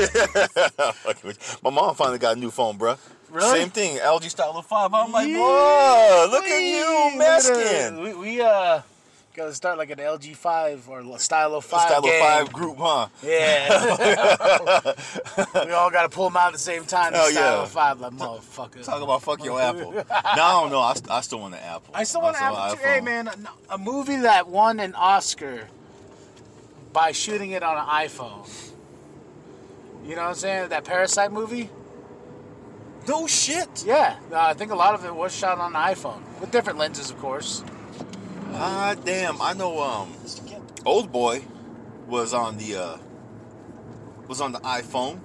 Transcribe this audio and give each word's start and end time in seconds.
My 1.62 1.70
mom 1.70 1.94
finally 1.94 2.18
got 2.18 2.36
a 2.36 2.40
new 2.40 2.50
phone, 2.50 2.78
bruh. 2.78 2.98
Really? 3.30 3.60
Same 3.60 3.70
thing, 3.70 3.98
LG 3.98 4.30
Stylo 4.30 4.60
5. 4.60 4.94
I'm 4.94 5.12
like, 5.12 5.28
whoa, 5.28 6.26
look 6.30 6.44
at 6.44 6.62
you, 6.62 6.84
Look 6.84 7.12
at 7.12 7.18
Mexican. 7.18 7.96
that. 7.96 8.02
We, 8.02 8.14
we 8.14 8.40
uh 8.40 8.82
gotta 9.34 9.54
start 9.54 9.78
like 9.78 9.90
an 9.90 9.98
LG 9.98 10.36
five 10.36 10.88
or 10.88 11.18
Stylo 11.18 11.60
five. 11.60 11.88
Style 11.88 12.02
gang. 12.02 12.46
5 12.46 12.52
group, 12.52 12.76
huh? 12.78 13.06
Yeah. 13.22 14.94
we 15.66 15.72
all 15.72 15.90
gotta 15.90 16.08
pull 16.08 16.28
them 16.28 16.36
out 16.36 16.48
at 16.48 16.52
the 16.54 16.58
same 16.58 16.84
time. 16.84 17.12
Hell 17.12 17.30
Stylo 17.30 17.60
yeah. 17.60 17.66
five, 17.66 18.00
like 18.00 18.12
motherfucker. 18.12 18.84
Talk 18.84 19.02
about 19.02 19.22
fuck 19.22 19.44
your 19.44 19.60
Apple. 19.60 19.92
No, 20.36 20.68
know. 20.68 20.80
I, 20.80 20.94
st- 20.94 21.10
I 21.10 21.20
still 21.20 21.40
want 21.40 21.54
an 21.54 21.60
Apple. 21.60 21.94
I 21.94 22.04
still 22.04 22.22
want 22.22 22.36
to 22.36 22.42
want 22.42 22.56
have 22.56 22.72
an 22.72 22.94
Hey 22.94 23.00
man, 23.00 23.28
a, 23.28 23.74
a 23.74 23.78
movie 23.78 24.16
that 24.16 24.48
won 24.48 24.80
an 24.80 24.94
Oscar 24.94 25.68
by 26.92 27.12
shooting 27.12 27.52
it 27.52 27.62
on 27.62 27.76
an 27.76 27.86
iPhone. 27.86 28.69
You 30.04 30.16
know 30.16 30.22
what 30.22 30.28
I'm 30.28 30.34
saying? 30.34 30.68
That 30.70 30.84
Parasite 30.84 31.32
movie. 31.32 31.70
No 33.08 33.26
shit. 33.26 33.84
Yeah, 33.86 34.16
uh, 34.32 34.38
I 34.40 34.54
think 34.54 34.72
a 34.72 34.74
lot 34.76 34.94
of 34.94 35.04
it 35.04 35.14
was 35.14 35.34
shot 35.34 35.58
on 35.58 35.74
an 35.74 35.80
iPhone 35.80 36.20
with 36.40 36.50
different 36.50 36.78
lenses, 36.78 37.10
of 37.10 37.18
course. 37.18 37.64
Ah, 38.52 38.94
damn. 39.04 39.40
I 39.40 39.52
know. 39.52 39.80
Um, 39.80 40.12
Old 40.84 41.10
Boy 41.12 41.44
was 42.08 42.34
on 42.34 42.58
the 42.58 42.76
uh, 42.76 42.96
was 44.28 44.40
on 44.40 44.52
the 44.52 44.60
iPhone. 44.60 45.20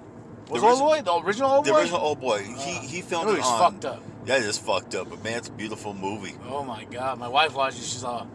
Was 0.49 0.61
The 0.61 0.67
Old 0.67 0.79
origi- 0.79 0.79
Boy 0.79 1.01
the 1.01 1.25
original 1.27 1.49
Old 1.51 1.65
boy? 1.65 1.71
The 1.71 1.77
original 1.79 1.99
Old 2.01 2.19
Boy. 2.21 2.43
He 2.43 2.73
he 2.87 3.01
filmed 3.01 3.27
That 3.27 3.31
it 3.33 3.35
movie's 3.37 3.47
on. 3.49 3.59
fucked 3.73 3.85
up. 3.85 4.03
Yeah, 4.27 4.37
it 4.37 4.43
is 4.43 4.57
fucked 4.57 4.95
up, 4.95 5.09
but 5.09 5.23
man, 5.23 5.37
it's 5.39 5.49
a 5.49 5.51
beautiful 5.51 5.93
movie. 5.93 6.35
Oh 6.49 6.63
my 6.63 6.85
god, 6.85 7.19
my 7.19 7.27
wife 7.27 7.55
watched 7.55 7.77
it. 7.79 7.83
She's 7.83 8.03
all, 8.03 8.27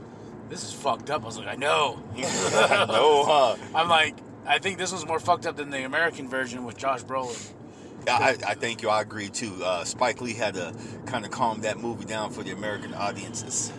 "This 0.49 0.65
is 0.65 0.73
fucked 0.73 1.11
up." 1.11 1.23
I 1.23 1.27
was 1.27 1.39
like, 1.39 1.49
"I 1.49 1.55
know." 1.57 2.01
no, 2.17 3.25
huh? 3.25 3.57
I'm 3.75 3.89
like, 3.89 4.17
I 4.47 4.59
think 4.59 4.79
this 4.79 4.93
was 4.93 5.07
more 5.07 5.21
fucked 5.21 5.47
up 5.47 5.57
than 5.57 5.71
the 5.71 5.85
American 5.85 6.29
version 6.29 6.65
with 6.65 6.77
Josh 6.77 7.03
Brolin. 7.05 7.53
I, 8.09 8.37
I 8.47 8.55
thank 8.55 8.83
you. 8.83 8.89
I 8.89 9.03
agree 9.03 9.29
too. 9.29 9.63
Uh, 9.63 9.85
Spike 9.85 10.21
Lee 10.21 10.33
had 10.35 10.55
to 10.55 10.75
kind 11.07 11.25
of 11.25 11.31
calm 11.31 11.61
that 11.63 11.79
movie 11.79 12.05
down 12.07 12.31
for 12.31 12.43
the 12.43 12.51
American 12.51 12.95
audiences. 12.95 13.73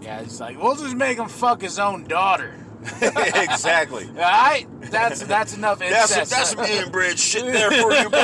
Yeah, 0.00 0.20
he's 0.22 0.40
like, 0.40 0.60
"We'll 0.60 0.74
just 0.76 0.96
make 0.96 1.18
him 1.18 1.28
fuck 1.28 1.60
his 1.60 1.78
own 1.78 2.04
daughter." 2.04 2.54
exactly. 3.02 4.06
All 4.08 4.14
right, 4.16 4.66
that's 4.82 5.22
that's 5.24 5.56
enough 5.56 5.80
That's 5.80 6.12
incest. 6.16 6.30
that's 6.30 6.50
some 6.50 6.64
inbred 6.64 7.18
shit 7.18 7.44
there 7.52 7.70
for 7.70 7.92
you, 7.92 8.08
boy. 8.08 8.18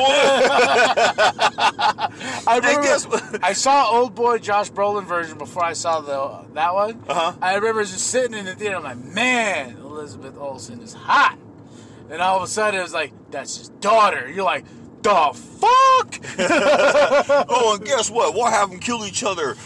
I 2.46 2.60
remember, 2.62 3.38
I 3.42 3.52
saw 3.52 3.90
Old 3.90 4.14
Boy 4.14 4.38
Josh 4.38 4.70
Brolin 4.70 5.04
version 5.04 5.38
before 5.38 5.64
I 5.64 5.72
saw 5.72 6.00
the 6.00 6.46
that 6.54 6.72
one. 6.74 7.02
Uh-huh. 7.08 7.32
I 7.42 7.54
remember 7.56 7.82
just 7.82 8.06
sitting 8.08 8.36
in 8.38 8.44
the 8.44 8.54
theater. 8.54 8.76
I'm 8.76 8.84
like, 8.84 8.98
man, 9.04 9.76
Elizabeth 9.78 10.36
Olsen 10.38 10.80
is 10.80 10.92
hot. 10.92 11.36
And 12.14 12.22
all 12.22 12.36
of 12.36 12.44
a 12.44 12.46
sudden, 12.46 12.78
it 12.78 12.82
was 12.84 12.94
like, 12.94 13.12
that's 13.32 13.56
his 13.56 13.70
daughter. 13.70 14.30
You're 14.30 14.44
like, 14.44 14.64
the 15.02 15.32
fuck? 15.34 16.20
oh, 17.48 17.74
and 17.77 17.84
guess 17.84 18.08
what? 18.08 18.34
We'll 18.34 18.46
have 18.46 18.70
them 18.70 18.78
kill 18.78 19.05
each 19.05 19.24
other 19.24 19.56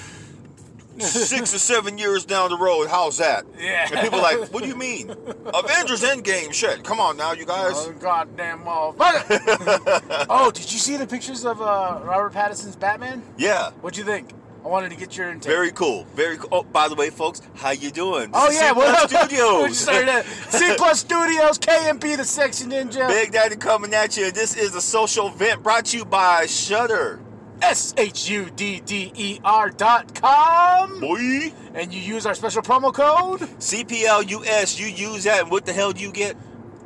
six 0.99 1.55
or 1.55 1.59
seven 1.59 1.99
years 1.99 2.25
down 2.25 2.49
the 2.49 2.57
road. 2.57 2.89
How's 2.89 3.19
that? 3.19 3.45
Yeah. 3.59 3.89
And 3.93 4.01
people 4.01 4.21
are 4.21 4.23
like, 4.23 4.49
what 4.51 4.63
do 4.63 4.69
you 4.69 4.77
mean? 4.77 5.11
Avengers 5.11 6.03
Endgame 6.03 6.55
shit. 6.55 6.83
Come 6.85 7.01
on 7.01 7.19
now, 7.19 7.33
you 7.33 7.45
guys. 7.45 7.75
Oh, 7.77 7.93
goddamn 8.01 8.61
motherfucker. 8.61 10.27
oh, 10.31 10.51
did 10.51 10.73
you 10.73 10.79
see 10.79 10.97
the 10.97 11.07
pictures 11.07 11.45
of 11.45 11.61
uh, 11.61 12.01
Robert 12.03 12.33
Pattinson's 12.33 12.77
Batman? 12.77 13.23
Yeah. 13.37 13.73
What'd 13.83 13.99
you 13.99 14.05
think? 14.05 14.33
I 14.69 14.71
wanted 14.71 14.91
to 14.91 14.97
get 14.97 15.17
your 15.17 15.31
intake. 15.31 15.51
Very 15.51 15.71
cool. 15.71 16.05
Very 16.15 16.37
cool. 16.37 16.51
Oh, 16.53 16.63
by 16.63 16.89
the 16.89 16.95
way, 16.95 17.09
folks, 17.09 17.41
how 17.55 17.71
you 17.71 17.91
doing? 17.91 18.29
Oh 18.35 18.49
This 18.49 18.57
is 18.57 18.61
yeah, 18.61 18.73
what 18.73 18.89
up? 19.03 19.09
Studios. 19.09 19.79
C 19.79 20.75
Plus 20.77 21.01
Studios, 21.01 21.59
KMB, 21.59 22.19
the 22.19 22.25
Sexy 22.25 22.67
Ninja. 22.67 23.09
Big 23.09 23.33
Daddy 23.33 23.57
coming 23.57 23.95
at 23.95 24.19
you. 24.19 24.31
This 24.31 24.59
is 24.59 24.75
a 24.75 24.83
social 24.83 25.29
event 25.29 25.63
brought 25.63 25.87
to 25.87 25.97
you 25.97 26.05
by 26.05 26.45
Shudder. 26.45 27.19
S 27.63 27.95
H 27.97 28.29
U 28.29 28.51
D 28.55 28.81
D 28.81 29.11
E 29.15 29.41
R 29.43 29.71
dot 29.71 30.15
com. 30.15 31.01
Boy. 31.01 31.51
And 31.73 31.95
you 31.95 32.03
use 32.03 32.27
our 32.27 32.35
special 32.35 32.61
promo 32.61 32.93
code 32.93 33.41
CPLUS, 33.41 34.79
you 34.79 34.87
use 34.89 35.25
that, 35.25 35.41
and 35.41 35.51
what 35.51 35.65
the 35.65 35.73
hell 35.73 35.93
do 35.93 36.03
you 36.03 36.13
get? 36.13 36.37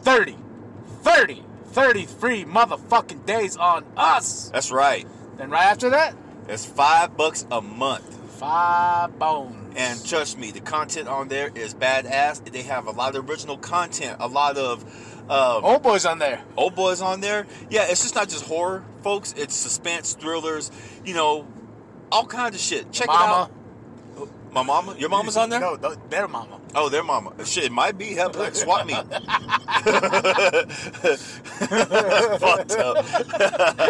30. 0.03 0.37
30. 1.01 1.43
30 1.67 2.07
free 2.07 2.45
motherfucking 2.45 3.27
days 3.27 3.57
on 3.57 3.85
us. 3.97 4.51
That's 4.51 4.71
right. 4.71 5.05
Then 5.37 5.51
right 5.51 5.65
after 5.65 5.91
that, 5.91 6.15
It's 6.49 6.65
five 6.65 7.17
bucks 7.17 7.47
a 7.51 7.61
month. 7.63 8.05
five 8.39 9.19
bones. 9.19 9.75
And 9.77 10.05
trust 10.05 10.37
me, 10.39 10.51
the 10.51 10.61
content 10.61 11.09
on 11.09 11.29
there 11.29 11.51
is 11.55 11.75
badass. 11.75 12.45
They 12.51 12.63
have 12.63 12.87
a 12.87 12.91
lot 12.91 13.15
of 13.15 13.29
original 13.31 13.57
content, 13.57 14.17
a 14.21 14.27
lot 14.29 14.59
of 14.59 14.85
uh, 15.31 15.61
old 15.63 15.83
boys 15.83 16.05
on 16.05 16.19
there. 16.19 16.43
old 16.57 16.75
boys 16.75 17.01
on 17.01 17.21
there. 17.21 17.47
Yeah, 17.71 17.87
it's 17.89 18.03
just 18.03 18.15
not 18.15 18.29
just 18.29 18.45
horror, 18.45 18.85
folks. 19.03 19.33
It's 19.37 19.55
suspense, 19.55 20.15
thrillers, 20.15 20.71
you 21.05 21.15
know, 21.15 21.47
all 22.11 22.27
kinds 22.27 22.55
of 22.57 22.61
shit. 22.61 22.93
Check 22.93 23.07
Mama. 23.07 23.23
it 23.23 23.29
out. 23.37 23.53
My 24.53 24.63
mama? 24.63 24.95
Your 24.99 25.09
mama's 25.09 25.37
on 25.39 25.49
there? 25.49 25.61
No, 25.61 25.77
no, 25.77 25.95
their 26.11 26.29
mama. 26.29 26.61
Oh, 26.75 26.89
their 26.91 27.03
mama. 27.03 27.33
Shit, 27.45 27.65
it 27.65 27.73
might 27.73 27.97
be. 27.97 28.13
Hell, 28.13 28.31
like 28.35 28.55
swap 28.55 28.87
me. 28.87 28.93
Fucked 31.33 32.73
up. 32.73 32.97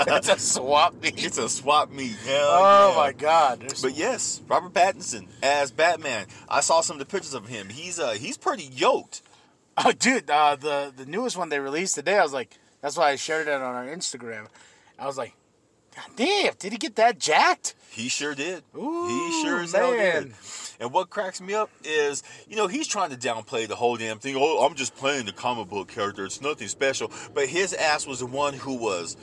it's 0.08 0.28
a 0.28 0.38
swap 0.38 0.94
me. 1.02 1.12
It's 1.16 1.38
a 1.38 1.48
swap 1.48 1.90
me. 1.90 2.08
Hell 2.26 2.48
Oh 2.50 2.90
yeah. 2.90 2.96
my 2.96 3.12
god. 3.12 3.60
There's 3.60 3.82
But 3.82 3.96
yes, 3.96 4.40
Robert 4.48 4.72
Pattinson 4.72 5.26
as 5.42 5.70
Batman. 5.70 6.26
I 6.48 6.60
saw 6.60 6.80
some 6.80 6.94
of 6.94 7.00
the 7.00 7.06
pictures 7.10 7.34
of 7.34 7.46
him. 7.48 7.68
He's 7.68 7.98
uh 7.98 8.10
he's 8.12 8.36
pretty 8.36 8.64
yoked. 8.64 9.22
Oh, 9.76 9.92
dude, 9.92 10.28
uh, 10.30 10.56
the 10.56 10.92
the 10.94 11.06
newest 11.06 11.36
one 11.36 11.48
they 11.48 11.58
released 11.60 11.94
today, 11.94 12.18
I 12.18 12.22
was 12.22 12.32
like, 12.32 12.56
that's 12.80 12.96
why 12.96 13.10
I 13.10 13.16
shared 13.16 13.48
it 13.48 13.54
on 13.54 13.62
our 13.62 13.86
Instagram. 13.86 14.46
I 14.98 15.06
was 15.06 15.16
like, 15.16 15.34
God 15.94 16.16
damn, 16.16 16.54
did 16.58 16.72
he 16.72 16.78
get 16.78 16.96
that 16.96 17.18
jacked? 17.18 17.74
He 17.90 18.08
sure 18.08 18.34
did. 18.34 18.62
Ooh, 18.76 19.06
he 19.06 19.42
sure 19.42 19.60
as 19.60 19.72
hell 19.72 19.92
did. 19.92 20.32
And 20.80 20.92
what 20.92 21.10
cracks 21.10 21.40
me 21.40 21.52
up 21.54 21.70
is, 21.84 22.22
you 22.48 22.56
know, 22.56 22.66
he's 22.66 22.88
trying 22.88 23.10
to 23.10 23.16
downplay 23.16 23.68
the 23.68 23.76
whole 23.76 23.96
damn 23.96 24.18
thing. 24.18 24.34
Oh, 24.38 24.64
I'm 24.66 24.74
just 24.74 24.96
playing 24.96 25.26
the 25.26 25.32
comic 25.32 25.68
book 25.68 25.88
character. 25.88 26.24
It's 26.24 26.40
nothing 26.40 26.68
special. 26.68 27.10
But 27.34 27.46
his 27.48 27.74
ass 27.74 28.06
was 28.06 28.20
the 28.20 28.26
one 28.26 28.54
who 28.54 28.74
was, 28.74 29.16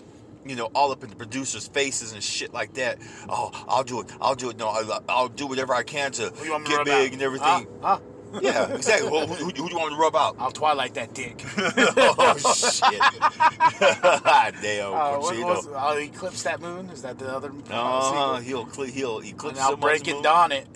you 0.46 0.56
know, 0.56 0.66
all 0.76 0.92
up 0.92 1.04
in 1.04 1.10
the 1.10 1.16
producers' 1.16 1.68
faces 1.68 2.14
and 2.14 2.24
shit 2.24 2.54
like 2.54 2.76
that. 2.76 3.00
Oh, 3.28 3.50
I'll 3.68 3.84
do 3.84 4.02
it. 4.02 4.12
I'll 4.22 4.36
do 4.36 4.52
it. 4.52 4.58
No, 4.58 4.68
I'll, 4.70 5.04
I'll 5.10 5.28
do 5.30 5.48
whatever 5.48 5.74
I 5.74 5.84
can 5.84 6.12
to 6.14 6.30
Who 6.30 6.46
you 6.46 6.52
want 6.52 6.64
me 6.66 6.70
to 6.70 6.76
get 6.78 6.86
big 6.86 7.08
out? 7.08 7.14
and 7.14 7.22
everything. 7.24 7.68
Huh? 7.82 7.96
Huh? 7.96 8.00
Yeah, 8.42 8.74
exactly. 8.74 9.10
Well, 9.10 9.28
who, 9.28 9.36
who, 9.36 9.52
do 9.52 9.64
you 9.64 9.78
want 9.78 9.92
me 9.92 9.96
to 9.98 10.02
rub 10.02 10.16
out? 10.16 10.36
I'll 10.40 10.52
twilight 10.52 10.94
that 10.94 11.14
dick. 11.14 11.44
oh 11.58 12.38
shit! 12.56 13.00
Damn, 14.62 14.94
Uh, 14.94 15.20
was, 15.20 15.68
I'll 15.76 15.98
eclipse 15.98 16.44
that 16.44 16.62
moon. 16.62 16.90
Is 16.90 17.02
that 17.02 17.18
the 17.18 17.28
other? 17.28 17.52
Uh, 17.70 18.36
Uh, 18.36 18.40
he'll 18.40 18.66
he'll 18.66 19.20
eclipse 19.20 19.58
and 19.58 19.66
I'll 19.66 19.76
break 19.78 20.06
moon. 20.08 20.18
it, 20.18 20.24
dawn 20.24 20.52
it. 20.52 20.68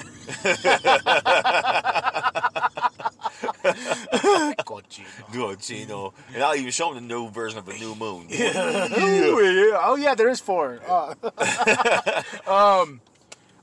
Cochino. 4.66 5.32
Good, 5.32 5.60
And 6.34 6.44
I'll 6.44 6.56
even 6.56 6.72
show 6.72 6.90
him 6.90 6.96
the 6.96 7.14
new 7.14 7.30
version 7.30 7.60
of 7.60 7.68
a 7.68 7.74
new 7.74 7.96
moon. 7.96 8.28
Oh, 8.30 9.40
yeah. 9.40 9.80
oh 9.84 9.96
yeah, 9.96 10.16
there 10.16 10.30
is 10.30 10.40
four. 10.40 10.80
Uh, 10.88 11.14
um, 12.48 13.02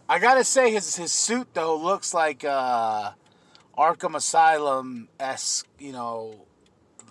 I 0.08 0.18
gotta 0.18 0.44
say 0.44 0.72
his 0.72 0.96
his 0.96 1.12
suit 1.12 1.48
though 1.54 1.76
looks 1.76 2.12
like 2.14 2.44
uh, 2.44 3.12
Arkham 3.76 4.14
Asylum 4.14 5.08
esque, 5.18 5.66
you 5.78 5.92
know, 5.92 6.34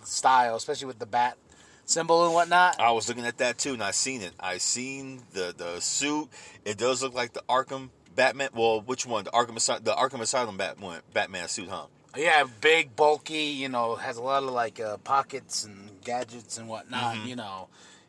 style, 0.04 0.56
especially 0.56 0.86
with 0.86 0.98
the 0.98 1.06
bat 1.06 1.36
symbol 1.84 2.24
and 2.24 2.34
whatnot. 2.34 2.80
I 2.80 2.92
was 2.92 3.08
looking 3.08 3.26
at 3.26 3.38
that 3.38 3.58
too, 3.58 3.74
and 3.74 3.82
I 3.82 3.90
seen 3.90 4.22
it. 4.22 4.32
I 4.38 4.58
seen 4.58 5.22
the 5.32 5.54
the 5.56 5.80
suit. 5.80 6.28
It 6.64 6.78
does 6.78 7.02
look 7.02 7.14
like 7.14 7.32
the 7.32 7.42
Arkham 7.48 7.90
Batman. 8.14 8.50
Well, 8.54 8.80
which 8.80 9.06
one? 9.06 9.24
The 9.24 9.30
Arkham 9.30 9.56
Asy- 9.56 9.82
the 9.82 9.92
Arkham 9.92 10.20
Asylum 10.20 10.56
Batman 10.56 11.00
Batman 11.12 11.48
suit, 11.48 11.68
huh? 11.68 11.86
Yeah, 12.16 12.44
big, 12.60 12.96
bulky. 12.96 13.34
You 13.36 13.68
know, 13.68 13.96
has 13.96 14.16
a 14.16 14.22
lot 14.22 14.42
of 14.42 14.50
like 14.50 14.80
uh, 14.80 14.96
pockets 14.98 15.64
and 15.64 15.90
gadgets 16.02 16.58
and 16.58 16.68
whatnot. 16.68 17.16
Mm-hmm. 17.16 17.28
You 17.28 17.36
know, 17.36 17.68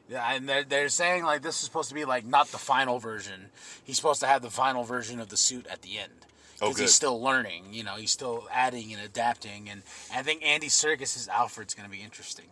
yeah, 0.09 0.33
and 0.33 0.47
they're 0.47 0.63
they're 0.63 0.89
saying 0.89 1.23
like 1.23 1.41
this 1.41 1.55
is 1.55 1.61
supposed 1.61 1.89
to 1.89 1.95
be 1.95 2.05
like 2.05 2.25
not 2.25 2.47
the 2.47 2.57
final 2.57 2.99
version. 2.99 3.47
He's 3.83 3.97
supposed 3.97 4.21
to 4.21 4.27
have 4.27 4.41
the 4.41 4.49
final 4.49 4.83
version 4.83 5.19
of 5.19 5.29
the 5.29 5.37
suit 5.37 5.67
at 5.67 5.81
the 5.81 5.99
end. 5.99 6.25
Oh, 6.61 6.69
because 6.69 6.79
he's 6.81 6.93
still 6.93 7.21
learning. 7.21 7.65
You 7.71 7.83
know, 7.83 7.95
he's 7.95 8.11
still 8.11 8.47
adding 8.51 8.93
and 8.93 9.01
adapting, 9.01 9.69
and 9.69 9.81
I 10.13 10.21
think 10.21 10.43
Andy 10.43 10.67
Serkis's 10.67 11.27
Alfred's 11.27 11.73
going 11.73 11.89
to 11.89 11.91
be 11.91 12.03
interesting. 12.03 12.45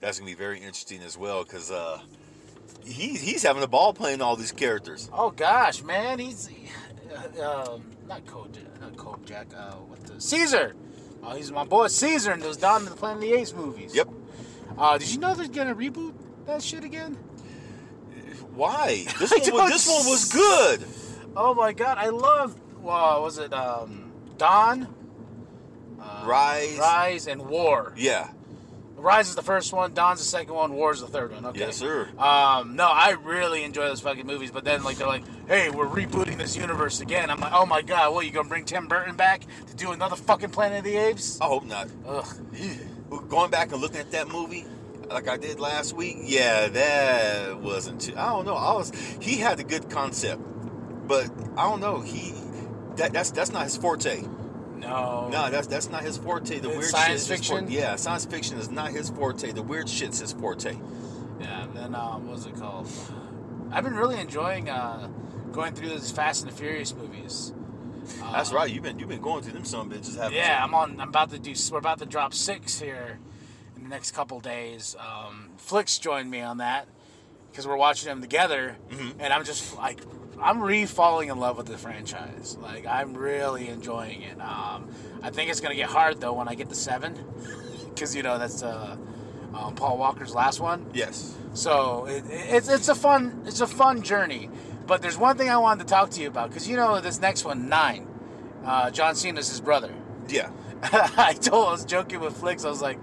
That's 0.00 0.18
gonna 0.18 0.30
be 0.30 0.34
very 0.34 0.58
interesting 0.58 1.02
as 1.02 1.16
well 1.16 1.44
because 1.44 1.70
uh, 1.70 2.00
he 2.84 3.14
he's 3.14 3.42
having 3.42 3.62
a 3.62 3.66
ball 3.66 3.92
playing 3.92 4.20
all 4.22 4.36
these 4.36 4.52
characters. 4.52 5.08
Oh 5.12 5.30
gosh, 5.30 5.82
man, 5.82 6.18
he's 6.18 6.48
uh, 7.40 7.72
um, 7.74 7.82
not 8.08 8.24
Kojak, 8.26 8.80
not 8.80 8.96
Kojak. 8.96 9.54
Uh, 9.54 9.76
what 9.76 10.02
the 10.04 10.20
Caesar? 10.20 10.74
Oh, 11.22 11.34
he's 11.34 11.50
my 11.50 11.64
boy 11.64 11.88
Caesar 11.88 12.32
in 12.32 12.40
those 12.40 12.56
Dawn 12.56 12.82
of 12.82 12.90
the 12.90 12.96
Planet 12.96 13.22
of 13.24 13.30
the 13.30 13.34
Apes 13.34 13.54
movies. 13.54 13.94
Yep. 13.94 14.08
Uh, 14.76 14.98
did 14.98 15.10
you 15.10 15.18
know 15.18 15.34
they're 15.34 15.48
gonna 15.48 15.74
reboot 15.74 16.14
that 16.46 16.62
shit 16.62 16.84
again? 16.84 17.14
Why? 18.54 19.06
This 19.18 19.30
one, 19.30 19.64
was, 19.64 19.70
this 19.70 19.88
one 19.88 20.06
was 20.06 20.32
good. 20.32 20.84
Oh 21.36 21.54
my 21.54 21.72
god, 21.72 21.98
I 21.98 22.08
love. 22.08 22.58
Well, 22.88 23.22
was 23.22 23.36
it 23.36 23.52
um, 23.52 24.10
Dawn, 24.38 24.88
Rise. 26.24 26.78
Rise, 26.78 27.26
and 27.26 27.42
War? 27.42 27.92
Yeah. 27.98 28.30
Rise 28.96 29.28
is 29.28 29.34
the 29.34 29.42
first 29.42 29.74
one. 29.74 29.92
Dawn's 29.92 30.20
the 30.20 30.24
second 30.24 30.54
one. 30.54 30.72
War 30.72 30.92
is 30.92 31.02
the 31.02 31.06
third 31.06 31.32
one. 31.32 31.44
Okay. 31.44 31.60
Yes, 31.60 31.76
sir. 31.76 32.08
Um, 32.18 32.76
no, 32.76 32.86
I 32.86 33.10
really 33.22 33.62
enjoy 33.62 33.88
those 33.88 34.00
fucking 34.00 34.26
movies. 34.26 34.50
But 34.50 34.64
then, 34.64 34.84
like, 34.84 34.96
they're 34.96 35.06
like, 35.06 35.22
"Hey, 35.46 35.68
we're 35.68 35.86
rebooting 35.86 36.38
this 36.38 36.56
universe 36.56 37.02
again." 37.02 37.28
I'm 37.28 37.40
like, 37.40 37.52
"Oh 37.52 37.66
my 37.66 37.82
god, 37.82 38.14
what? 38.14 38.24
You 38.24 38.32
gonna 38.32 38.48
bring 38.48 38.64
Tim 38.64 38.88
Burton 38.88 39.16
back 39.16 39.42
to 39.66 39.76
do 39.76 39.92
another 39.92 40.16
fucking 40.16 40.48
Planet 40.48 40.78
of 40.78 40.84
the 40.84 40.96
Apes?" 40.96 41.38
I 41.42 41.44
hope 41.44 41.66
not. 41.66 41.88
Ugh. 42.06 42.26
Going 43.28 43.50
back 43.50 43.70
and 43.70 43.82
looking 43.82 44.00
at 44.00 44.12
that 44.12 44.28
movie, 44.28 44.64
like 45.10 45.28
I 45.28 45.36
did 45.36 45.60
last 45.60 45.92
week, 45.92 46.16
yeah, 46.22 46.68
that 46.68 47.60
wasn't 47.60 48.00
too. 48.00 48.14
I 48.16 48.30
don't 48.30 48.46
know. 48.46 48.56
I 48.56 48.72
was. 48.72 48.92
He 49.20 49.36
had 49.36 49.60
a 49.60 49.64
good 49.64 49.90
concept, 49.90 50.40
but 51.06 51.30
I 51.54 51.68
don't 51.68 51.80
know. 51.80 52.00
He 52.00 52.32
that 52.98 53.12
that's 53.12 53.30
that's 53.30 53.52
not 53.52 53.64
his 53.64 53.76
forte. 53.76 54.22
No. 54.76 55.28
No, 55.32 55.50
that's 55.50 55.66
that's 55.66 55.88
not 55.90 56.02
his 56.02 56.16
forte. 56.18 56.58
The 56.60 56.68
It's 56.68 56.78
weird 56.78 56.84
science 56.90 57.06
shit 57.06 57.14
is 57.16 57.26
his 57.26 57.38
fiction? 57.38 57.58
forte. 57.66 57.72
Yeah, 57.74 57.96
science 57.96 58.24
fiction 58.26 58.58
is 58.58 58.70
not 58.70 58.90
his 58.92 59.10
forte. 59.10 59.50
The 59.52 59.62
weird 59.62 59.88
shit's 59.88 60.20
his 60.20 60.32
forte. 60.32 60.76
Yeah. 61.40 61.64
And 61.64 61.74
then, 61.74 61.94
um, 61.94 62.28
what's 62.28 62.46
it 62.46 62.54
called? 62.56 62.88
I've 63.72 63.84
been 63.84 63.94
really 63.96 64.18
enjoying 64.20 64.68
uh, 64.70 65.08
going 65.52 65.74
through 65.74 65.88
those 65.88 66.10
Fast 66.10 66.42
and 66.44 66.52
the 66.52 66.56
Furious 66.56 66.94
movies. 66.94 67.52
That's 68.32 68.52
right. 68.52 68.70
You've 68.70 68.82
been 68.84 68.98
you've 68.98 69.08
been 69.08 69.20
going 69.20 69.42
through 69.42 69.52
them 69.54 69.64
some 69.64 69.90
bitches, 69.90 70.16
haven't 70.16 70.32
you? 70.32 70.38
Yeah, 70.38 70.62
I'm 70.64 70.74
on. 70.74 71.00
I'm 71.00 71.08
about 71.08 71.30
to 71.30 71.38
do. 71.38 71.54
We're 71.72 71.78
about 71.78 71.98
to 71.98 72.06
drop 72.06 72.32
six 72.32 72.78
here 72.80 73.18
in 73.76 73.82
the 73.82 73.88
next 73.88 74.12
couple 74.12 74.40
days. 74.40 74.96
Um, 74.98 75.50
Flicks 75.56 75.98
joined 75.98 76.30
me 76.30 76.40
on 76.40 76.58
that 76.58 76.86
because 77.50 77.66
we're 77.66 77.76
watching 77.76 78.08
them 78.08 78.20
together, 78.22 78.76
and 79.18 79.32
I'm 79.32 79.44
just 79.44 79.76
like, 79.76 80.00
I'm 80.40 80.62
re-falling 80.62 81.30
in 81.30 81.38
love 81.38 81.56
with 81.56 81.66
the 81.66 81.78
franchise. 81.78 82.56
Like, 82.60 82.86
I'm 82.86 83.14
really 83.14 83.68
enjoying 83.68 84.22
it. 84.22 84.40
Um, 84.40 84.88
I 85.22 85.30
think 85.30 85.50
it's 85.50 85.60
gonna 85.60 85.74
get 85.74 85.90
hard 85.90 86.20
though 86.20 86.32
when 86.34 86.48
I 86.48 86.54
get 86.54 86.68
to 86.68 86.74
seven, 86.74 87.16
because 87.88 88.14
you 88.14 88.22
know 88.22 88.38
that's 88.38 88.62
uh, 88.62 88.96
um, 89.54 89.74
Paul 89.74 89.98
Walker's 89.98 90.34
last 90.34 90.60
one. 90.60 90.90
Yes. 90.94 91.36
So 91.54 92.06
it, 92.06 92.24
it's 92.28 92.68
it's 92.68 92.88
a 92.88 92.94
fun 92.94 93.42
it's 93.46 93.60
a 93.60 93.66
fun 93.66 94.02
journey. 94.02 94.50
But 94.86 95.02
there's 95.02 95.18
one 95.18 95.36
thing 95.36 95.50
I 95.50 95.58
wanted 95.58 95.86
to 95.86 95.92
talk 95.92 96.10
to 96.10 96.20
you 96.20 96.28
about 96.28 96.48
because 96.50 96.68
you 96.68 96.76
know 96.76 97.00
this 97.00 97.20
next 97.20 97.44
one 97.44 97.68
nine, 97.68 98.06
uh, 98.64 98.90
John 98.90 99.14
Cena's 99.16 99.48
his 99.48 99.60
brother. 99.60 99.92
Yeah. 100.28 100.50
I 100.82 101.32
told 101.34 101.68
I 101.68 101.72
was 101.72 101.84
joking 101.84 102.20
with 102.20 102.36
Flicks. 102.36 102.64
I 102.64 102.68
was 102.68 102.80
like, 102.80 102.98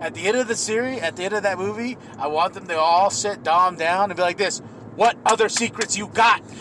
at 0.00 0.14
the 0.14 0.26
end 0.26 0.38
of 0.38 0.48
the 0.48 0.56
series, 0.56 1.00
at 1.00 1.16
the 1.16 1.24
end 1.24 1.34
of 1.34 1.42
that 1.42 1.58
movie, 1.58 1.98
I 2.18 2.28
want 2.28 2.54
them 2.54 2.66
to 2.68 2.78
all 2.78 3.10
sit 3.10 3.42
Dom 3.42 3.76
down 3.76 4.10
and 4.10 4.16
be 4.16 4.22
like 4.22 4.38
this. 4.38 4.62
What 4.98 5.16
other 5.24 5.48
secrets 5.48 5.96
you 5.96 6.08
got? 6.08 6.42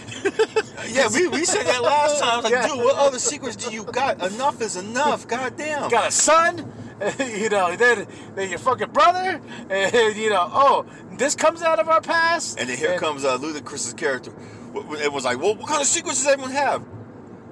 Yeah, 0.89 1.09
we, 1.11 1.27
we 1.27 1.43
said 1.43 1.65
that 1.65 1.81
last 1.83 2.19
time. 2.23 2.43
Like, 2.43 2.53
Yeah. 2.53 2.67
dude, 2.67 2.77
what 2.77 2.95
other 2.95 3.17
secrets 3.19 3.55
do 3.57 3.73
you 3.73 3.83
got? 3.83 4.21
Enough 4.23 4.61
is 4.61 4.75
enough. 4.77 5.27
Goddamn. 5.35 5.83
You 5.85 5.89
got 5.89 6.07
a 6.09 6.11
son, 6.11 6.71
you 7.19 7.49
know, 7.49 7.75
then, 7.75 8.07
then 8.35 8.49
your 8.49 8.59
fucking 8.59 8.91
brother, 8.91 9.41
and 9.69 10.15
you 10.15 10.29
know, 10.29 10.47
oh, 10.53 10.85
this 11.17 11.35
comes 11.35 11.61
out 11.63 11.79
of 11.79 11.89
our 11.89 11.99
past. 11.99 12.59
And 12.59 12.69
then 12.69 12.77
here 12.77 12.97
comes 12.99 13.25
uh, 13.25 13.37
Ludacris's 13.39 13.93
character. 13.95 14.31
It 14.75 15.11
was 15.11 15.25
like, 15.25 15.39
well, 15.41 15.55
what 15.55 15.67
kind 15.67 15.81
of 15.81 15.87
secrets 15.87 16.19
does 16.23 16.27
everyone 16.31 16.51
have? 16.51 16.85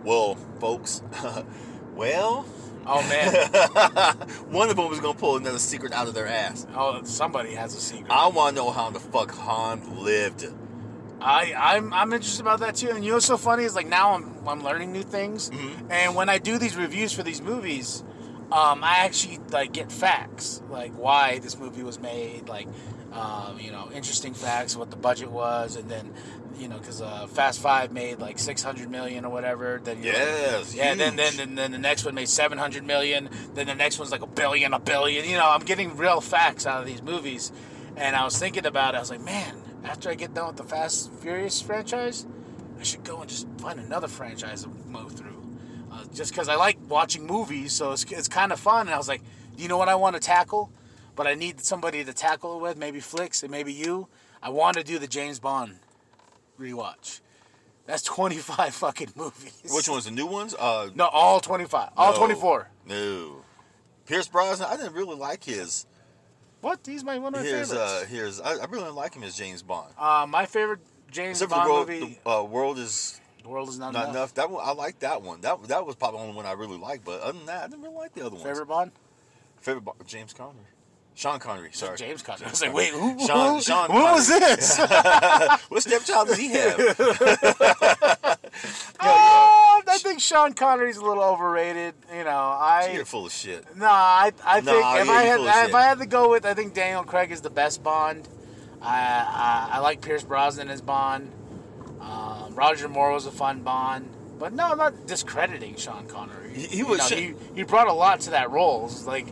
Well, 0.04 0.36
folks, 0.60 1.02
well, 1.96 2.46
Oh 2.88 3.02
man, 3.10 3.34
one 4.52 4.70
of 4.70 4.76
them 4.78 4.92
is 4.94 5.00
gonna 5.00 5.18
pull 5.18 5.38
another 5.38 5.58
secret 5.60 5.92
out 5.94 6.08
of 6.08 6.14
their 6.14 6.28
ass. 6.28 6.68
oh 6.76 7.02
somebody 7.04 7.56
has 7.56 7.74
a 7.74 7.80
secret. 7.82 8.12
I 8.12 8.28
want 8.28 8.56
to 8.56 8.62
know 8.62 8.70
how 8.70 8.92
the 8.92 9.00
fuck 9.00 9.32
Han 9.32 9.82
lived. 10.04 10.46
I, 11.26 11.54
I'm 11.76 11.92
I'm 11.92 12.14
interested 12.14 12.42
about 12.42 12.60
that 12.60 12.76
too. 12.76 12.90
And 12.90 13.04
you 13.04 13.10
know 13.12 13.16
what's 13.16 13.26
so 13.26 13.38
funny 13.38 13.64
is 13.64 13.76
like 13.76 13.88
now 13.88 14.14
I'm 14.14 14.48
I'm 14.48 14.64
learning 14.64 14.92
new 14.94 15.04
things. 15.04 15.50
And 15.90 16.16
when 16.16 16.30
I 16.30 16.38
do 16.38 16.58
these 16.60 16.76
reviews 16.78 17.12
for 17.14 17.24
these 17.24 17.42
movies, 17.42 18.04
um, 18.52 18.84
I 18.84 19.00
actually 19.00 19.40
like 19.52 19.72
get 19.74 19.92
facts 19.92 20.62
like 20.70 20.92
why 20.94 21.40
this 21.40 21.58
movie 21.58 21.82
was 21.84 22.00
made, 22.00 22.48
like 22.48 22.68
um, 23.12 23.60
you 23.60 23.72
know 23.72 23.90
interesting 23.94 24.34
facts, 24.34 24.76
what 24.76 24.92
the 24.92 24.98
budget 24.98 25.32
was, 25.32 25.76
and 25.78 25.90
then 25.90 26.14
you 26.60 26.68
know 26.68 26.78
because 26.78 27.02
uh, 27.02 27.26
Fast 27.28 27.60
Five 27.60 27.92
made 27.92 28.20
like 28.20 28.38
600 28.38 28.90
million 28.92 29.26
or 29.26 29.32
whatever. 29.32 29.82
Then 29.84 30.04
you're 30.04 30.14
like- 30.14 30.22
Yes, 30.22 30.76
yeah. 30.76 30.94
Then, 30.94 31.16
then 31.16 31.38
then 31.38 31.56
then 31.56 31.72
the 31.72 31.80
next 31.80 32.06
one 32.06 32.14
made 32.14 32.30
700 32.30 32.84
million. 32.86 33.30
Then 33.56 33.66
the 33.66 33.74
next 33.76 33.98
one's 33.98 34.12
like 34.12 34.22
a 34.22 34.28
billion, 34.28 34.74
a 34.74 34.80
billion. 34.80 35.26
You 35.28 35.38
know, 35.38 35.50
I'm 35.50 35.62
getting 35.66 35.98
real 35.98 36.22
facts 36.22 36.68
out 36.68 36.82
of 36.82 36.86
these 36.86 37.02
movies. 37.02 37.52
And 37.98 38.16
I 38.16 38.26
was 38.26 38.38
thinking 38.38 38.66
about 38.66 38.94
it. 38.94 38.98
I 38.98 39.00
was 39.00 39.10
like, 39.10 39.22
man, 39.22 39.56
after 39.86 40.10
I 40.10 40.16
get 40.16 40.34
done 40.34 40.48
with 40.48 40.58
the 40.58 40.64
Fast 40.64 41.12
Furious 41.22 41.62
franchise, 41.62 42.26
I 42.80 42.84
should 42.84 43.04
go 43.04 43.22
and 43.22 43.30
just 43.30 43.48
find 43.60 43.80
another 43.80 44.08
franchise 44.08 44.64
to 44.64 44.70
mow 44.90 45.08
through. 45.08 45.32
Uh, 45.92 46.04
just 46.14 46.32
because 46.32 46.50
I 46.50 46.56
like 46.56 46.78
watching 46.90 47.26
movies, 47.26 47.72
so 47.74 47.92
it's, 47.92 48.04
it's 48.12 48.28
kind 48.28 48.52
of 48.52 48.60
fun. 48.60 48.88
And 48.88 48.94
I 48.94 48.98
was 48.98 49.08
like, 49.08 49.22
you 49.58 49.68
know 49.68 49.78
what 49.78 49.88
I 49.90 49.96
want 49.96 50.16
to 50.16 50.20
tackle? 50.20 50.72
But 51.16 51.28
I 51.28 51.36
need 51.36 51.62
somebody 51.62 52.04
to 52.04 52.14
tackle 52.14 52.58
it 52.58 52.62
with, 52.62 52.78
maybe 52.78 53.00
Flicks 53.00 53.44
and 53.44 53.52
maybe 53.52 53.72
you. 53.72 54.08
I 54.44 54.50
want 54.50 54.76
to 54.78 54.84
do 54.84 55.00
the 55.00 55.08
James 55.08 55.40
Bond 55.40 55.78
rewatch. 56.60 57.22
That's 57.86 58.02
25 58.04 58.74
fucking 58.74 59.10
movies. 59.16 59.62
Which 59.70 59.88
ones? 59.88 60.06
The 60.06 60.12
new 60.12 60.26
ones? 60.28 60.54
Uh, 60.58 60.90
No, 60.96 61.06
all 61.08 61.40
25. 61.40 61.92
All 61.96 62.12
no. 62.12 62.18
24. 62.18 62.70
No. 62.88 63.36
Pierce 64.06 64.28
Brosnan. 64.28 64.68
I 64.70 64.76
didn't 64.78 64.94
really 64.94 65.16
like 65.16 65.44
his. 65.44 65.86
What? 66.66 66.80
He's 66.84 67.04
my 67.04 67.20
one 67.20 67.36
of 67.36 67.42
my 67.42 67.46
His. 67.46 67.70
favorites. 67.70 67.94
Uh, 67.94 68.06
here's 68.10 68.42
I, 68.42 68.54
I 68.56 68.66
really 68.66 68.90
like 68.90 69.14
him 69.14 69.22
as 69.22 69.38
James 69.38 69.62
Bond. 69.62 69.94
Uh, 70.00 70.26
my 70.28 70.48
favorite 70.48 70.80
James 71.12 71.40
Except 71.40 71.52
for 71.52 71.58
Bond 71.58 71.70
the 71.70 71.74
world, 71.74 71.88
movie, 71.88 72.20
the 72.24 72.30
uh, 72.32 72.42
world 72.42 72.80
is 72.80 73.22
The 73.44 73.50
World 73.50 73.70
Is 73.70 73.78
Not, 73.78 73.94
not 73.94 74.06
Enough. 74.06 74.16
enough. 74.16 74.34
That 74.34 74.50
one, 74.50 74.64
I 74.68 74.72
like 74.74 74.98
that 75.02 75.22
one. 75.22 75.42
That 75.42 75.62
that 75.68 75.86
was 75.86 75.96
probably 75.96 76.22
the 76.22 76.24
only 76.24 76.36
one 76.36 76.48
I 76.48 76.54
really 76.54 76.80
liked. 76.80 77.06
But 77.06 77.22
other 77.22 77.34
than 77.38 77.46
that, 77.46 77.66
I 77.66 77.68
didn't 77.68 77.84
really 77.84 77.94
like 77.94 78.16
the 78.16 78.22
other 78.22 78.32
ones. 78.32 78.44
Favorite 78.44 78.66
Bond? 78.66 78.92
Favorite 79.62 79.82
Bo- 79.86 79.96
James 80.08 80.34
Connery. 80.34 80.56
Sean 81.14 81.40
Connery. 81.40 81.70
Sorry. 81.72 81.98
James 81.98 82.24
Connery. 82.24 82.48
I 82.48 82.50
was 82.50 82.62
like, 82.64 82.74
wait, 82.74 82.90
who? 82.90 83.20
Sean- 83.28 83.56
who- 83.58 83.62
Sean 83.62 83.90
what 83.94 84.16
was 84.16 84.28
this? 84.28 84.78
what 85.70 85.84
stepchild 85.84 86.30
does 86.30 86.38
he 86.38 86.48
have? 86.50 86.78
I 90.06 90.10
think 90.10 90.22
Sean 90.22 90.54
Connery's 90.54 90.98
a 90.98 91.04
little 91.04 91.24
overrated. 91.24 91.96
You 92.16 92.24
know, 92.26 92.30
I 92.30 92.92
You're 92.94 93.06
full 93.06 93.26
of 93.26 93.32
shit. 93.32 93.66
no, 93.76 93.88
I 93.88 94.32
I 94.46 94.62
think 94.62 94.80
Nah, 94.82 94.98
if 94.98 95.10
I 95.10 95.24
had 95.24 95.40
if. 95.70 95.74
I 95.76 95.82
had 95.82 95.98
to 96.00 96.06
go 96.06 96.30
with, 96.30 96.46
I 96.46 96.54
think 96.54 96.76
Daniel 96.76 97.04
Craig 97.04 97.32
is 97.32 97.42
the 97.42 97.50
best 97.50 97.82
Bond. 97.84 98.28
I 98.82 99.00
I, 99.00 99.70
I 99.78 99.80
like 99.80 100.02
Pierce 100.02 100.24
Brosnan 100.24 100.70
as 100.70 100.82
Bond. 100.82 101.32
Um, 102.00 102.54
Roger 102.54 102.88
Moore 102.88 103.12
was 103.14 103.26
a 103.26 103.32
fun 103.32 103.62
Bond. 103.62 104.10
But 104.38 104.54
no, 104.54 104.66
I'm 104.66 104.78
not 104.78 105.08
discrediting 105.08 105.76
Sean 105.76 106.06
Connery. 106.08 106.54
He- 106.54 106.68
he 106.68 106.78
You 106.80 106.86
was 106.86 107.00
know, 107.00 107.08
sh- 107.08 107.20
he, 107.20 107.34
he 107.56 107.64
brought 107.64 107.88
a 107.88 107.94
lot 107.94 108.20
to 108.22 108.32
that 108.32 108.52
role. 108.52 108.86
It's 108.86 109.08
like 109.08 109.26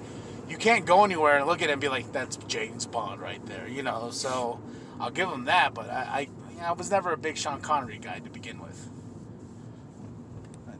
you 0.49 0.57
can't 0.57 0.85
go 0.87 1.03
anywhere 1.03 1.37
and 1.37 1.45
look 1.45 1.61
at 1.61 1.65
him 1.69 1.73
and 1.73 1.81
be 1.81 1.89
like, 1.89 2.11
"That's 2.11 2.37
James 2.47 2.87
Bond 2.87 3.21
right 3.21 3.45
there," 3.45 3.67
you 3.67 3.83
know. 3.83 4.09
So 4.11 4.59
I'll 4.99 5.11
give 5.11 5.29
him 5.29 5.45
that. 5.45 5.75
But 5.75 5.89
I, 5.91 6.01
I, 6.01 6.19
you 6.55 6.57
know, 6.61 6.63
I 6.67 6.71
was 6.71 6.89
never 6.89 7.11
a 7.13 7.17
big 7.17 7.37
Sean 7.37 7.61
Connery 7.61 7.99
guy 7.99 8.17
to 8.19 8.29
begin 8.31 8.59
with. 8.59 8.89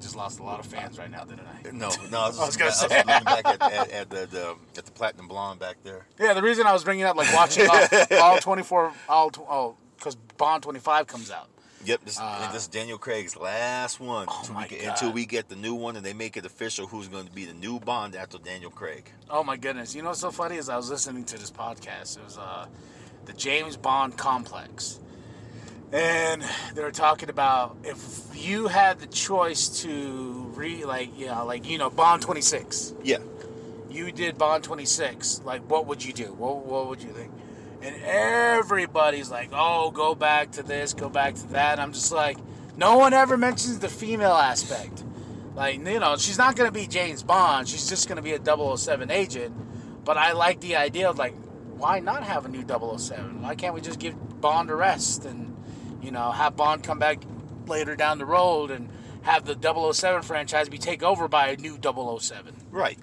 I 0.03 0.05
just 0.05 0.17
lost 0.17 0.39
a 0.39 0.43
lot 0.43 0.59
of 0.59 0.65
fans 0.65 0.99
right 0.99 1.09
now, 1.09 1.23
didn't 1.23 1.47
I? 1.47 1.71
No, 1.71 1.89
no. 2.11 2.19
I 2.19 2.27
was, 2.27 2.39
I 2.41 2.45
was 2.45 2.57
gonna 2.57 2.71
I 2.71 2.73
say. 2.73 2.87
was 2.87 3.05
looking 3.07 3.23
back 3.23 3.45
at, 3.45 3.61
at, 3.61 3.89
at 3.89 4.09
the, 4.09 4.27
the 4.29 4.55
at 4.77 4.85
the 4.85 4.91
platinum 4.91 5.29
blonde 5.29 5.61
back 5.61 5.77
there. 5.83 6.05
Yeah, 6.19 6.33
the 6.33 6.41
reason 6.41 6.67
I 6.67 6.73
was 6.73 6.83
bringing 6.83 7.05
up 7.05 7.15
like 7.15 7.33
watching 7.33 7.69
all, 7.69 7.87
all 8.21 8.37
24, 8.37 8.91
all 9.07 9.29
tw- 9.29 9.39
oh, 9.49 9.75
because 9.97 10.15
Bond 10.15 10.61
25 10.61 11.07
comes 11.07 11.31
out. 11.31 11.47
Yep, 11.85 12.01
this, 12.03 12.19
and 12.19 12.53
this 12.53 12.63
is 12.63 12.67
Daniel 12.67 12.97
Craig's 12.97 13.37
last 13.37 14.01
one 14.01 14.27
Uh, 14.27 14.31
oh 14.33 14.39
until, 14.41 14.53
my 14.55 14.63
we 14.63 14.67
get, 14.69 14.81
God. 14.81 14.89
until 14.91 15.11
we 15.13 15.25
get 15.25 15.47
the 15.49 15.55
new 15.55 15.73
one 15.73 15.95
and 15.95 16.05
they 16.05 16.13
make 16.13 16.35
it 16.35 16.45
official 16.45 16.85
who's 16.85 17.07
going 17.07 17.25
to 17.25 17.31
be 17.31 17.45
the 17.45 17.53
new 17.53 17.79
Bond 17.79 18.13
after 18.15 18.37
Daniel 18.37 18.71
Craig. 18.71 19.09
Oh 19.29 19.43
my 19.43 19.55
goodness! 19.55 19.95
You 19.95 20.01
know 20.01 20.09
what's 20.09 20.19
so 20.19 20.31
funny 20.31 20.57
is 20.57 20.67
I 20.67 20.75
was 20.75 20.89
listening 20.89 21.23
to 21.25 21.37
this 21.37 21.49
podcast. 21.51 22.17
It 22.17 22.25
was 22.25 22.37
uh, 22.37 22.67
the 23.23 23.33
James 23.33 23.77
Bond 23.77 24.17
Complex, 24.17 24.99
and 25.93 26.43
they're 26.73 26.91
talking 26.91 27.29
about 27.29 27.77
if 27.83 28.23
you 28.33 28.67
had 28.67 28.99
the 28.99 29.07
choice 29.07 29.83
to 29.83 30.51
re 30.55 30.83
like 30.83 31.17
you 31.17 31.27
know 31.27 31.45
like 31.45 31.69
you 31.69 31.77
know 31.77 31.89
Bond 31.89 32.21
26. 32.21 32.93
Yeah, 33.03 33.19
You 33.89 34.11
did 34.11 34.37
Bond 34.37 34.63
26. 34.63 35.41
Like 35.45 35.61
what 35.69 35.85
would 35.85 36.03
you 36.03 36.11
do? 36.11 36.33
What 36.33 36.65
what 36.65 36.89
would 36.89 37.01
you 37.01 37.09
think? 37.09 37.31
And 37.83 37.95
everybody's 38.03 39.29
like, 39.29 39.49
oh, 39.51 39.91
go 39.91 40.15
back 40.15 40.51
to 40.53 40.63
this, 40.63 40.93
go 40.93 41.09
back 41.09 41.35
to 41.35 41.47
that. 41.49 41.79
I'm 41.79 41.91
just 41.91 42.13
like, 42.13 42.37
no 42.77 42.97
one 42.97 43.13
ever 43.13 43.37
mentions 43.37 43.79
the 43.79 43.89
female 43.89 44.33
aspect. 44.33 45.03
Like, 45.53 45.75
you 45.85 45.99
know, 45.99 46.15
she's 46.15 46.37
not 46.37 46.55
going 46.55 46.67
to 46.67 46.73
be 46.73 46.87
James 46.87 47.23
Bond. 47.23 47.67
She's 47.67 47.87
just 47.89 48.07
going 48.07 48.15
to 48.15 48.21
be 48.21 48.31
a 48.31 48.77
007 48.77 49.11
agent. 49.11 49.53
But 50.05 50.17
I 50.17 50.31
like 50.31 50.61
the 50.61 50.77
idea 50.77 51.09
of, 51.09 51.17
like, 51.17 51.35
why 51.77 51.99
not 51.99 52.23
have 52.23 52.45
a 52.45 52.47
new 52.47 52.65
007? 52.65 53.41
Why 53.41 53.53
can't 53.55 53.75
we 53.75 53.81
just 53.81 53.99
give 53.99 54.15
Bond 54.41 54.69
a 54.71 54.75
rest 54.75 55.25
and, 55.25 55.52
you 56.03 56.11
know, 56.11 56.31
have 56.31 56.55
Bond 56.55 56.83
come 56.83 56.99
back 56.99 57.23
later 57.67 57.95
down 57.95 58.17
the 58.17 58.25
road 58.25 58.71
and 58.71 58.89
have 59.23 59.45
the 59.45 59.55
007 59.93 60.21
franchise 60.23 60.69
be 60.69 60.77
taken 60.77 61.05
over 61.05 61.27
by 61.27 61.47
a 61.49 61.57
new 61.57 61.79
007? 61.81 62.53
Right. 62.71 62.99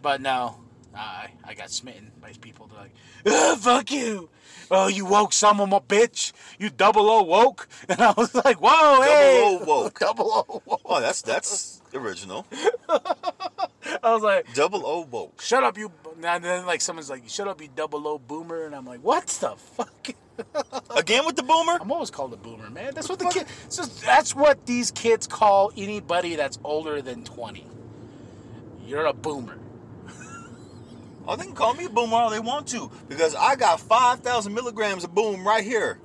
But 0.00 0.20
no, 0.20 0.60
I 0.94 1.30
I 1.44 1.54
got 1.54 1.70
smitten 1.70 2.12
by 2.20 2.32
people. 2.40 2.68
They're 2.68 2.80
like, 2.80 2.94
"Ah, 3.26 3.56
fuck 3.60 3.90
you. 3.90 4.28
Oh, 4.70 4.88
you 4.88 5.04
woke 5.06 5.32
someone, 5.32 5.70
my 5.70 5.78
bitch. 5.78 6.32
You 6.58 6.70
double 6.70 7.08
O 7.08 7.22
woke. 7.22 7.68
And 7.88 8.00
I 8.00 8.12
was 8.16 8.34
like, 8.34 8.60
whoa, 8.60 9.00
hey. 9.02 9.40
O 9.44 9.64
woke. 9.64 9.98
Double 10.06 10.30
O 10.48 10.62
woke. 10.64 10.80
Oh, 10.84 11.00
that's 11.00 11.22
that's 11.22 11.80
original. 11.94 12.46
I 12.88 14.12
was 14.12 14.22
like, 14.22 14.52
Double 14.54 14.84
O 14.84 15.00
woke. 15.02 15.40
shut 15.40 15.62
up, 15.62 15.78
you. 15.78 15.92
And 16.22 16.44
then, 16.44 16.66
like, 16.66 16.80
someone's 16.80 17.10
like, 17.10 17.28
shut 17.28 17.46
up, 17.46 17.60
you 17.60 17.68
double 17.74 18.06
O 18.08 18.18
boomer. 18.18 18.64
And 18.64 18.74
I'm 18.74 18.86
like, 18.86 19.00
what 19.00 19.26
the 19.26 19.50
fuck? 19.56 20.08
Again 20.96 21.26
with 21.26 21.36
the 21.36 21.42
boomer? 21.42 21.78
I'm 21.80 21.90
always 21.90 22.10
called 22.10 22.32
a 22.32 22.36
boomer, 22.36 22.70
man. 22.70 22.94
That's 22.94 23.08
what 23.08 23.18
the 23.18 23.26
kid. 23.26 23.46
So 23.68 23.84
that's 23.84 24.34
what 24.34 24.66
these 24.66 24.90
kids 24.90 25.26
call 25.26 25.72
anybody 25.76 26.36
that's 26.36 26.58
older 26.64 27.02
than 27.02 27.24
20. 27.24 27.66
You're 28.86 29.06
a 29.06 29.12
boomer. 29.12 29.58
Oh, 31.28 31.34
they 31.34 31.44
can 31.44 31.54
call 31.54 31.74
me 31.74 31.86
a 31.86 31.88
boomer 31.88 32.14
all 32.14 32.30
they 32.30 32.38
want 32.38 32.68
to 32.68 32.90
because 33.08 33.34
I 33.34 33.56
got 33.56 33.80
five 33.80 34.20
thousand 34.20 34.54
milligrams 34.54 35.02
of 35.02 35.12
boom 35.12 35.46
right 35.46 35.64
here 35.64 35.98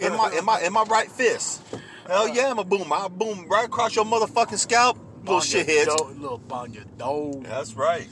in 0.00 0.12
my 0.16 0.34
in 0.36 0.44
my 0.44 0.60
in 0.60 0.72
my 0.72 0.82
right 0.82 1.10
fist. 1.10 1.62
Hell 2.06 2.28
yeah, 2.28 2.50
I'm 2.50 2.58
a 2.58 2.64
boomer. 2.64 2.94
I 2.94 3.08
boom 3.08 3.48
right 3.48 3.64
across 3.64 3.96
your 3.96 4.04
motherfucking 4.04 4.58
scalp, 4.58 4.98
little 5.24 5.40
shitheads. 5.40 5.86
Little 6.20 6.42
on 6.50 6.74
your 6.74 6.84
dome. 6.98 7.42
That's 7.44 7.74
right. 7.74 8.08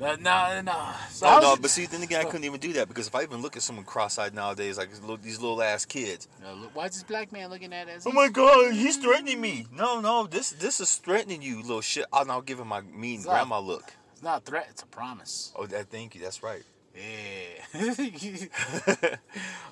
No, 0.00 0.16
no, 0.16 0.60
no. 0.62 0.92
So 1.10 1.26
Oh 1.28 1.40
no, 1.40 1.56
but 1.60 1.70
see, 1.70 1.86
then 1.86 2.02
again, 2.02 2.20
I 2.22 2.24
couldn't 2.24 2.44
even 2.44 2.58
do 2.58 2.72
that 2.74 2.88
because 2.88 3.06
if 3.06 3.14
I 3.14 3.22
even 3.22 3.42
look 3.42 3.56
at 3.56 3.62
someone 3.62 3.84
cross-eyed 3.84 4.34
nowadays, 4.34 4.78
like 4.78 4.88
these 4.90 5.00
little, 5.00 5.16
these 5.18 5.40
little 5.40 5.62
ass 5.62 5.84
kids, 5.84 6.26
No, 6.42 6.54
look, 6.54 6.74
why 6.74 6.86
is 6.86 6.92
this 6.94 7.02
black 7.02 7.30
man 7.32 7.50
looking 7.50 7.72
at 7.72 7.88
us? 7.88 8.06
oh 8.06 8.12
my 8.12 8.28
god, 8.28 8.72
he's 8.72 8.96
threatening 8.96 9.40
me. 9.40 9.66
No, 9.72 10.00
no, 10.00 10.26
this 10.26 10.50
this 10.50 10.80
is 10.80 10.94
threatening 10.96 11.42
you, 11.42 11.60
little 11.60 11.82
shit. 11.82 12.06
I'll 12.12 12.24
now 12.24 12.40
give 12.40 12.58
him 12.58 12.68
my 12.68 12.80
mean 12.80 13.20
Stop. 13.20 13.34
grandma 13.34 13.60
look. 13.60 13.92
It's 14.12 14.22
not 14.22 14.42
a 14.42 14.44
threat, 14.44 14.66
it's 14.70 14.82
a 14.82 14.86
promise. 14.86 15.52
Oh, 15.54 15.66
that, 15.66 15.90
thank 15.90 16.14
you. 16.14 16.20
That's 16.22 16.42
right. 16.42 16.62
Yeah. 16.94 17.64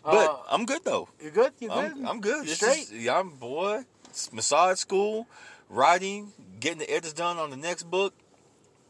But 0.04 0.30
Uh, 0.30 0.36
I'm 0.50 0.64
good 0.66 0.84
though. 0.84 1.08
you 1.22 1.30
good? 1.30 1.52
You 1.58 1.68
good? 1.68 1.92
I'm, 1.92 2.06
I'm 2.06 2.20
good. 2.20 2.38
You 2.44 2.50
This 2.50 2.56
straight? 2.56 2.78
Is, 2.82 2.92
yeah, 2.92 3.18
I'm 3.18 3.30
boy. 3.30 3.82
It's 4.08 4.32
massage 4.32 4.78
school, 4.78 5.26
writing, 5.68 6.32
getting 6.60 6.78
the 6.78 6.90
edits 6.90 7.12
done 7.12 7.36
on 7.38 7.50
the 7.50 7.56
next 7.56 7.82
book. 7.84 8.14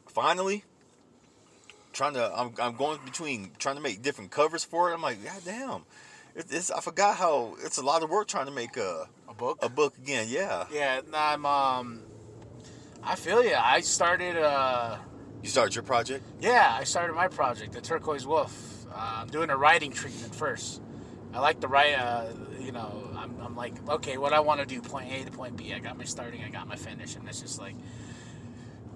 Finally, 0.09 0.65
trying 1.99 2.15
to. 2.15 2.33
I'm, 2.35 2.55
I'm 2.63 2.77
going 2.77 2.99
between 3.05 3.51
trying 3.59 3.77
to 3.77 3.83
make 3.83 4.01
different 4.01 4.31
covers 4.31 4.65
for 4.65 4.91
it. 4.91 4.95
I'm 4.95 5.03
like, 5.03 5.23
God 5.23 5.43
damn, 5.45 5.83
it, 6.35 6.47
it's. 6.51 6.71
I 6.71 6.81
forgot 6.81 7.17
how 7.17 7.57
it's 7.63 7.77
a 7.77 7.83
lot 7.83 8.03
of 8.03 8.09
work 8.09 8.29
trying 8.29 8.47
to 8.47 8.53
make 8.53 8.77
a 8.77 9.09
a 9.29 9.35
book? 9.35 9.59
a 9.61 9.69
book 9.69 9.99
again. 9.99 10.27
Yeah. 10.31 10.65
yeah, 10.73 11.01
I'm, 11.13 11.45
um, 11.45 12.03
I 13.03 13.17
feel 13.17 13.45
you. 13.45 13.55
I 13.55 13.81
started, 13.81 14.37
uh, 14.37 14.97
You 15.43 15.49
started 15.49 15.75
your 15.75 15.85
project. 15.85 16.25
yeah, 16.41 16.77
I 16.81 16.85
started 16.85 17.15
my 17.15 17.29
project, 17.29 17.73
The 17.73 17.81
Turquoise 17.81 18.27
Wolf. 18.27 18.87
Uh, 18.91 19.19
I'm 19.21 19.29
doing 19.29 19.51
a 19.51 19.57
writing 19.57 19.93
treatment 19.93 20.35
first. 20.35 20.81
I 21.35 21.41
like 21.41 21.61
to 21.61 21.69
write, 21.69 21.95
uh, 21.95 22.27
you 22.59 22.73
know, 22.73 23.11
I'm, 23.17 23.39
I'm 23.43 23.55
like, 23.55 23.75
okay, 23.89 24.17
what 24.17 24.33
I 24.33 24.41
want 24.41 24.61
to 24.61 24.67
do, 24.67 24.81
point 24.81 25.13
A 25.13 25.25
to 25.25 25.31
point 25.31 25.57
B. 25.57 25.75
I 25.75 25.79
got 25.79 25.99
my 25.99 26.05
starting, 26.05 26.43
I 26.43 26.49
got 26.49 26.67
my 26.67 26.77
finish, 26.77 27.17
and 27.17 27.29
it's 27.29 27.41
just 27.41 27.61
like, 27.61 27.75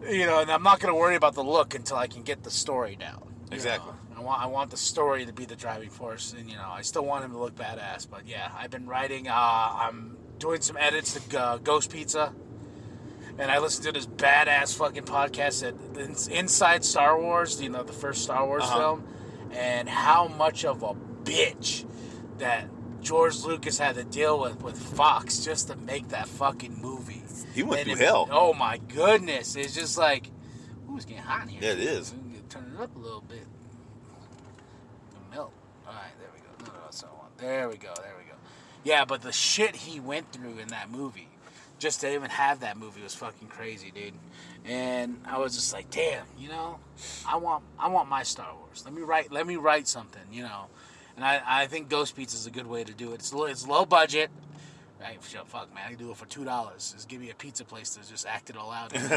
you 0.09 0.27
know, 0.27 0.41
and 0.41 0.51
I'm 0.51 0.63
not 0.63 0.81
going 0.81 0.93
to 0.93 0.99
worry 0.99 1.17
about 1.17 1.35
the 1.35 1.45
look 1.45 1.75
until 1.75 1.97
I 1.97 2.07
can 2.07 2.23
get 2.23 2.43
the 2.43 2.51
story 2.51 2.97
down. 2.97 3.23
Exactly. 3.51 3.93
know. 3.93 3.99
I 4.17 4.21
want, 4.25 4.43
I 4.43 4.47
want 4.47 4.71
the 4.71 4.77
story 4.77 5.27
to 5.27 5.33
be 5.33 5.45
the 5.45 5.57
driving 5.57 5.91
force, 5.91 6.35
and 6.39 6.49
you 6.49 6.57
know, 6.57 6.69
I 6.71 6.83
still 6.83 7.05
want 7.05 7.25
him 7.25 7.33
to 7.33 7.39
look 7.39 7.55
badass. 7.57 8.09
But 8.09 8.27
yeah, 8.27 8.51
I've 8.57 8.71
been 8.71 8.87
writing. 8.87 9.29
Uh, 9.29 9.33
I'm 9.35 10.17
doing 10.39 10.61
some 10.61 10.77
edits 10.77 11.15
to 11.29 11.41
uh, 11.41 11.57
Ghost 11.59 11.91
Pizza, 11.91 12.33
and 13.39 13.51
I 13.51 13.59
listened 13.59 13.85
to 13.87 13.93
this 13.93 14.07
badass 14.07 14.77
fucking 14.77 15.05
podcast 15.05 15.61
that 15.63 16.29
Inside 16.31 16.85
Star 16.85 17.21
Wars. 17.21 17.61
You 17.61 17.69
know, 17.71 17.83
the 17.83 17.93
first 17.93 18.23
Star 18.23 18.47
Wars 18.47 18.63
Uh-huh. 18.65 18.79
film, 18.79 19.05
and 19.53 19.89
how 19.89 20.29
much 20.29 20.65
of 20.65 20.83
a 20.83 20.95
bitch 21.25 21.85
that 22.39 22.69
George 23.03 23.43
Lucas 23.43 23.79
had 23.79 23.97
to 23.97 24.05
deal 24.05 24.41
with 24.41 24.63
with 24.63 24.79
Fox 24.79 25.45
just 25.45 25.69
to 25.69 25.77
make 25.77 26.09
that 26.09 26.29
fucking 26.29 26.81
movie. 26.81 27.23
He 27.55 27.63
went 27.63 27.83
And 27.89 27.91
through 27.99 28.01
it- 28.07 28.09
hell. 28.09 28.29
Oh 28.31 28.55
my 28.55 28.79
goodness! 28.79 29.57
It's 29.57 29.75
just 29.75 29.99
like, 29.99 30.29
ooh, 30.89 30.97
it's 30.97 31.05
getting 31.05 31.23
hot 31.23 31.43
in 31.43 31.49
here. 31.49 31.61
Yeah, 31.63 31.73
it 31.73 31.81
is. 31.81 32.15
Turn 32.49 32.75
it 32.79 32.83
up 32.83 32.95
a 32.95 32.99
little 32.99 33.21
bit. 33.23 33.47
The 35.13 35.37
milk. 35.37 35.53
All 35.87 35.93
right, 35.93 36.13
there 36.19 36.29
we 36.35 36.41
go. 36.41 36.65
No, 36.73 36.79
no, 36.79 36.85
that's 36.85 37.03
not 37.03 37.17
one. 37.19 37.27
There 37.39 37.69
we 37.69 37.77
go. 37.77 37.93
There 37.97 38.15
we 38.19 38.25
go. 38.31 38.37
Yeah, 38.85 39.05
but 39.05 39.23
the 39.23 39.33
shit 39.33 39.75
he 39.77 40.01
went 40.01 40.33
through 40.33 40.59
in 40.59 40.69
that 40.69 40.91
movie, 40.91 41.29
just 41.79 42.01
to 42.03 42.13
even 42.13 42.31
have 42.31 42.61
that 42.61 42.77
movie 42.77 43.03
was 43.03 43.15
fucking 43.15 43.49
crazy, 43.49 43.91
dude. 43.91 44.15
And 44.65 45.21
I 45.27 45.39
was 45.39 45.55
just 45.55 45.73
like, 45.73 45.91
damn, 45.91 46.25
you 46.39 46.49
know, 46.49 46.79
I 47.27 47.37
want, 47.37 47.65
I 47.79 47.89
want 47.89 48.09
my 48.09 48.23
Star 48.23 48.55
Wars. 48.55 48.83
Let 48.85 48.95
me 48.95 49.03
write, 49.03 49.33
let 49.33 49.47
me 49.47 49.57
write 49.57 49.89
something, 49.89 50.23
you 50.31 50.43
know. 50.43 50.67
And 51.17 51.25
I, 51.25 51.41
I 51.47 51.67
think 51.67 51.89
Ghost 51.89 52.17
Pizza 52.17 52.37
is 52.37 52.47
a 52.47 52.51
good 52.51 52.67
way 52.67 52.85
to 52.85 52.93
do 52.93 53.13
it. 53.13 53.17
It's 53.17 53.33
low, 53.33 53.45
it's 53.45 53.67
low 53.67 53.85
budget. 53.85 54.31
Shit, 55.29 55.47
fuck, 55.47 55.75
man, 55.75 55.85
I 55.87 55.89
can 55.91 55.99
do 55.99 56.11
it 56.11 56.17
for 56.17 56.27
two 56.27 56.45
dollars. 56.45 56.93
Just 56.95 57.09
give 57.09 57.21
me 57.21 57.31
a 57.31 57.35
pizza 57.35 57.65
place 57.65 57.91
to 57.91 58.09
just 58.09 58.27
act 58.27 58.51
it 58.51 58.57
all 58.57 58.71
out. 58.71 58.93
and 58.95 59.13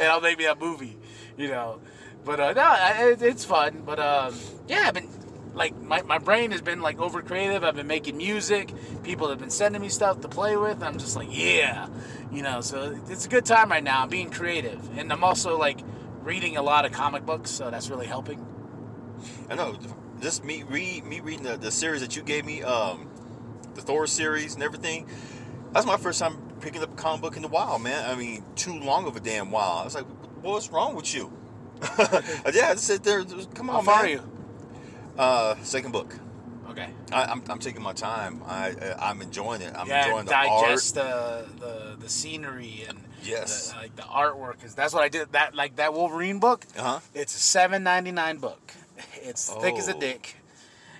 I'll 0.00 0.20
make 0.20 0.38
me 0.38 0.46
a 0.46 0.54
movie, 0.54 0.96
you 1.36 1.48
know. 1.48 1.80
But 2.24 2.40
uh, 2.40 2.52
no, 2.52 3.16
it's 3.20 3.44
fun. 3.44 3.82
But 3.84 3.98
um, 3.98 4.34
yeah, 4.68 4.84
I've 4.86 4.94
been 4.94 5.08
like 5.54 5.78
my, 5.80 6.02
my 6.02 6.18
brain 6.18 6.50
has 6.52 6.62
been 6.62 6.80
like 6.80 7.00
over 7.00 7.22
creative. 7.22 7.64
I've 7.64 7.76
been 7.76 7.86
making 7.86 8.16
music. 8.16 8.72
People 9.02 9.28
have 9.28 9.38
been 9.38 9.50
sending 9.50 9.82
me 9.82 9.88
stuff 9.88 10.20
to 10.20 10.28
play 10.28 10.56
with. 10.56 10.82
I'm 10.82 10.98
just 10.98 11.16
like, 11.16 11.28
yeah, 11.30 11.88
you 12.32 12.42
know. 12.42 12.60
So 12.60 12.98
it's 13.08 13.26
a 13.26 13.28
good 13.28 13.44
time 13.44 13.70
right 13.70 13.84
now. 13.84 14.02
I'm 14.02 14.08
being 14.08 14.30
creative, 14.30 14.98
and 14.98 15.12
I'm 15.12 15.24
also 15.24 15.58
like 15.58 15.80
reading 16.22 16.56
a 16.56 16.62
lot 16.62 16.84
of 16.84 16.92
comic 16.92 17.26
books, 17.26 17.50
so 17.50 17.70
that's 17.70 17.90
really 17.90 18.06
helping. 18.06 18.46
I 19.50 19.54
know. 19.54 19.76
Just 20.20 20.44
me 20.44 20.62
read 20.62 21.04
me 21.04 21.20
reading 21.20 21.42
the, 21.44 21.56
the 21.56 21.70
series 21.70 22.00
that 22.00 22.16
you 22.16 22.22
gave 22.22 22.44
me, 22.44 22.62
um, 22.62 23.08
the 23.74 23.80
Thor 23.82 24.06
series 24.06 24.54
and 24.54 24.62
everything. 24.62 25.06
That's 25.72 25.86
my 25.86 25.96
first 25.96 26.20
time 26.20 26.36
picking 26.60 26.82
up 26.82 26.92
a 26.92 26.96
comic 26.96 27.22
book 27.22 27.36
in 27.36 27.44
a 27.44 27.48
while, 27.48 27.78
man. 27.78 28.08
I 28.08 28.14
mean, 28.14 28.44
too 28.54 28.78
long 28.78 29.06
of 29.06 29.16
a 29.16 29.20
damn 29.20 29.50
while. 29.50 29.78
I 29.78 29.84
was 29.84 29.94
like, 29.94 30.04
"What's 30.42 30.70
wrong 30.70 30.94
with 30.94 31.12
you?" 31.14 31.32
yeah, 31.98 32.68
I 32.70 32.74
sit 32.76 33.02
there. 33.02 33.24
Come 33.54 33.68
on, 33.70 33.76
How 33.76 33.82
far 33.92 34.02
man. 34.02 34.04
are 34.04 34.08
you? 34.08 34.30
Uh, 35.18 35.54
second 35.62 35.92
book. 35.92 36.14
Okay. 36.70 36.88
I, 37.12 37.24
I'm, 37.24 37.42
I'm 37.50 37.58
taking 37.58 37.82
my 37.82 37.92
time. 37.92 38.42
I 38.46 38.74
I'm 38.98 39.20
enjoying 39.20 39.60
it. 39.60 39.74
I'm 39.76 39.88
yeah, 39.88 40.06
enjoying 40.06 40.24
the 40.26 40.34
art. 40.34 40.46
digest 40.64 40.94
the, 40.94 41.46
the 41.58 41.96
the 41.98 42.08
scenery 42.08 42.84
and 42.88 42.98
Yes. 43.22 43.70
the, 43.72 43.76
like 43.78 43.96
the 43.96 44.02
artwork. 44.02 44.64
Is 44.64 44.74
that's 44.74 44.94
what 44.94 45.02
I 45.02 45.08
did. 45.08 45.32
That 45.32 45.54
like 45.54 45.76
that 45.76 45.92
Wolverine 45.94 46.38
book. 46.38 46.64
Uh 46.78 46.82
huh. 46.82 47.00
It's 47.14 47.34
a 47.34 47.38
seven 47.38 47.82
ninety 47.82 48.12
nine 48.12 48.38
book. 48.38 48.72
It's 49.22 49.52
thick 49.54 49.76
as 49.76 49.88
a 49.88 49.96
Oh. 49.96 50.00
dick, 50.00 50.36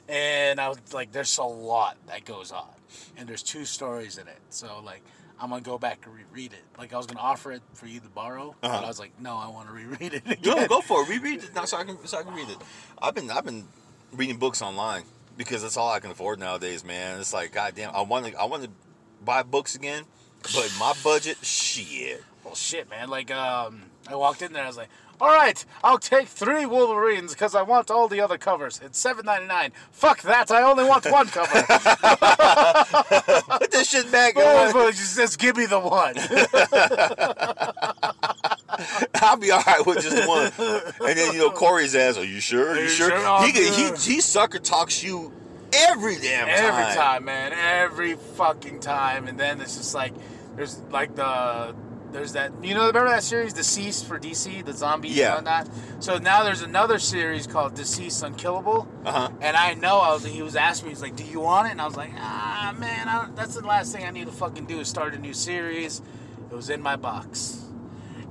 and 0.08 0.60
I 0.60 0.68
was 0.68 0.78
like, 0.92 1.12
there's 1.12 1.36
a 1.38 1.42
lot 1.44 1.96
that 2.06 2.24
goes 2.24 2.52
on, 2.52 2.68
and 3.16 3.28
there's 3.28 3.42
two 3.42 3.64
stories 3.64 4.18
in 4.18 4.28
it. 4.28 4.38
So 4.50 4.80
like, 4.84 5.02
I'm 5.40 5.50
gonna 5.50 5.62
go 5.62 5.78
back 5.78 6.06
and 6.06 6.14
reread 6.14 6.52
it. 6.52 6.62
Like 6.78 6.92
I 6.92 6.96
was 6.96 7.06
gonna 7.06 7.20
offer 7.20 7.52
it 7.52 7.62
for 7.74 7.86
you 7.86 8.00
to 8.00 8.08
borrow, 8.08 8.54
but 8.60 8.68
Uh-huh. 8.70 8.84
I 8.84 8.88
was 8.88 8.98
like, 9.00 9.18
no, 9.20 9.36
I 9.36 9.48
want 9.48 9.68
to 9.68 9.74
reread 9.74 10.14
it 10.14 10.22
again. 10.30 10.66
go 10.68 10.80
for 10.80 11.02
it. 11.02 11.08
Reread 11.08 11.42
it 11.44 11.54
now, 11.54 11.64
so 11.64 11.76
I 11.78 11.84
can 11.84 12.04
so 12.06 12.18
I 12.18 12.22
can 12.22 12.34
read 12.34 12.48
it. 12.48 12.58
I've 13.00 13.14
been 13.14 13.30
I've 13.30 13.44
been 13.44 13.66
reading 14.12 14.36
books 14.38 14.62
online 14.62 15.04
because 15.36 15.62
that's 15.62 15.76
all 15.76 15.90
I 15.90 15.98
can 16.00 16.10
afford 16.10 16.38
nowadays, 16.38 16.84
man. 16.84 17.18
It's 17.20 17.32
like 17.32 17.52
goddamn. 17.52 17.90
I 17.94 18.02
want 18.02 18.26
to 18.26 18.34
I 18.40 18.44
want 18.44 18.62
to 18.64 18.70
buy 19.24 19.42
books 19.42 19.74
again, 19.74 20.04
but 20.54 20.72
my 20.78 20.92
budget, 21.02 21.38
shit. 21.42 22.22
Well, 22.44 22.54
shit, 22.54 22.90
man. 22.90 23.08
Like, 23.08 23.30
um, 23.30 23.82
I 24.08 24.16
walked 24.16 24.42
in 24.42 24.52
there. 24.52 24.64
I 24.64 24.66
was 24.66 24.76
like, 24.76 24.88
"All 25.20 25.28
right, 25.28 25.64
I'll 25.84 25.98
take 25.98 26.26
three 26.28 26.66
Wolverines 26.66 27.32
because 27.32 27.54
I 27.54 27.62
want 27.62 27.90
all 27.90 28.08
the 28.08 28.20
other 28.20 28.36
covers. 28.36 28.80
It's 28.84 28.98
seven 28.98 29.24
ninety 29.26 29.46
nine. 29.46 29.72
Fuck 29.92 30.22
that! 30.22 30.50
I 30.50 30.62
only 30.62 30.84
want 30.84 31.06
one 31.06 31.28
cover. 31.28 31.62
Put 33.58 33.70
this 33.70 33.90
shit 33.90 34.10
back. 34.10 34.34
oh, 34.36 34.90
just, 34.90 35.16
just 35.16 35.38
give 35.38 35.56
me 35.56 35.66
the 35.66 35.78
one. 35.78 36.14
I'll 39.22 39.36
be 39.36 39.50
all 39.50 39.62
right 39.66 39.84
with 39.86 40.02
just 40.02 40.26
one. 40.28 40.52
And 41.08 41.18
then 41.18 41.32
you 41.32 41.38
know 41.38 41.50
Corey's 41.50 41.94
ass. 41.94 42.16
Are 42.16 42.24
you 42.24 42.40
sure? 42.40 42.70
Are 42.70 42.76
you, 42.76 42.82
you 42.82 42.88
sure? 42.88 43.10
sure? 43.10 43.18
Oh, 43.18 43.44
he, 43.44 43.52
could- 43.52 43.72
he 43.72 44.14
he 44.14 44.20
sucker 44.20 44.58
talks 44.58 45.02
you 45.02 45.32
every 45.72 46.16
damn 46.16 46.48
time. 46.48 46.56
Every 46.58 46.94
time, 46.94 47.24
man. 47.24 47.52
Every 47.52 48.14
fucking 48.14 48.80
time. 48.80 49.28
And 49.28 49.38
then 49.38 49.60
it's 49.60 49.76
just 49.76 49.94
like, 49.94 50.12
there's 50.56 50.78
like 50.90 51.14
the 51.14 51.74
there's 52.12 52.32
that 52.34 52.52
you 52.62 52.74
know 52.74 52.86
remember 52.86 53.08
that 53.10 53.22
series 53.22 53.52
DCeased 53.54 54.04
for 54.06 54.18
DC 54.18 54.64
the 54.64 54.72
zombies 54.72 55.16
Yeah. 55.16 55.36
and 55.38 55.46
whatnot. 55.46 55.68
So 56.00 56.18
now 56.18 56.42
there's 56.44 56.62
another 56.62 56.98
series 56.98 57.46
called 57.46 57.74
DCeased 57.74 58.22
Unkillable. 58.22 58.86
Uh-huh. 59.04 59.30
And 59.40 59.56
I 59.56 59.74
know 59.74 59.98
I 59.98 60.12
was 60.12 60.24
he 60.24 60.42
was 60.42 60.54
asking 60.56 60.88
me 60.88 60.90
he's 60.92 61.02
like, 61.02 61.16
do 61.16 61.24
you 61.24 61.40
want 61.40 61.68
it? 61.68 61.72
And 61.72 61.80
I 61.80 61.86
was 61.86 61.96
like, 61.96 62.12
ah 62.16 62.74
man, 62.78 63.08
I, 63.08 63.28
that's 63.34 63.54
the 63.54 63.66
last 63.66 63.92
thing 63.94 64.04
I 64.04 64.10
need 64.10 64.26
to 64.26 64.32
fucking 64.32 64.66
do 64.66 64.80
is 64.80 64.88
start 64.88 65.14
a 65.14 65.18
new 65.18 65.32
series. 65.34 66.02
It 66.50 66.54
was 66.54 66.68
in 66.68 66.82
my 66.82 66.96
box, 66.96 67.64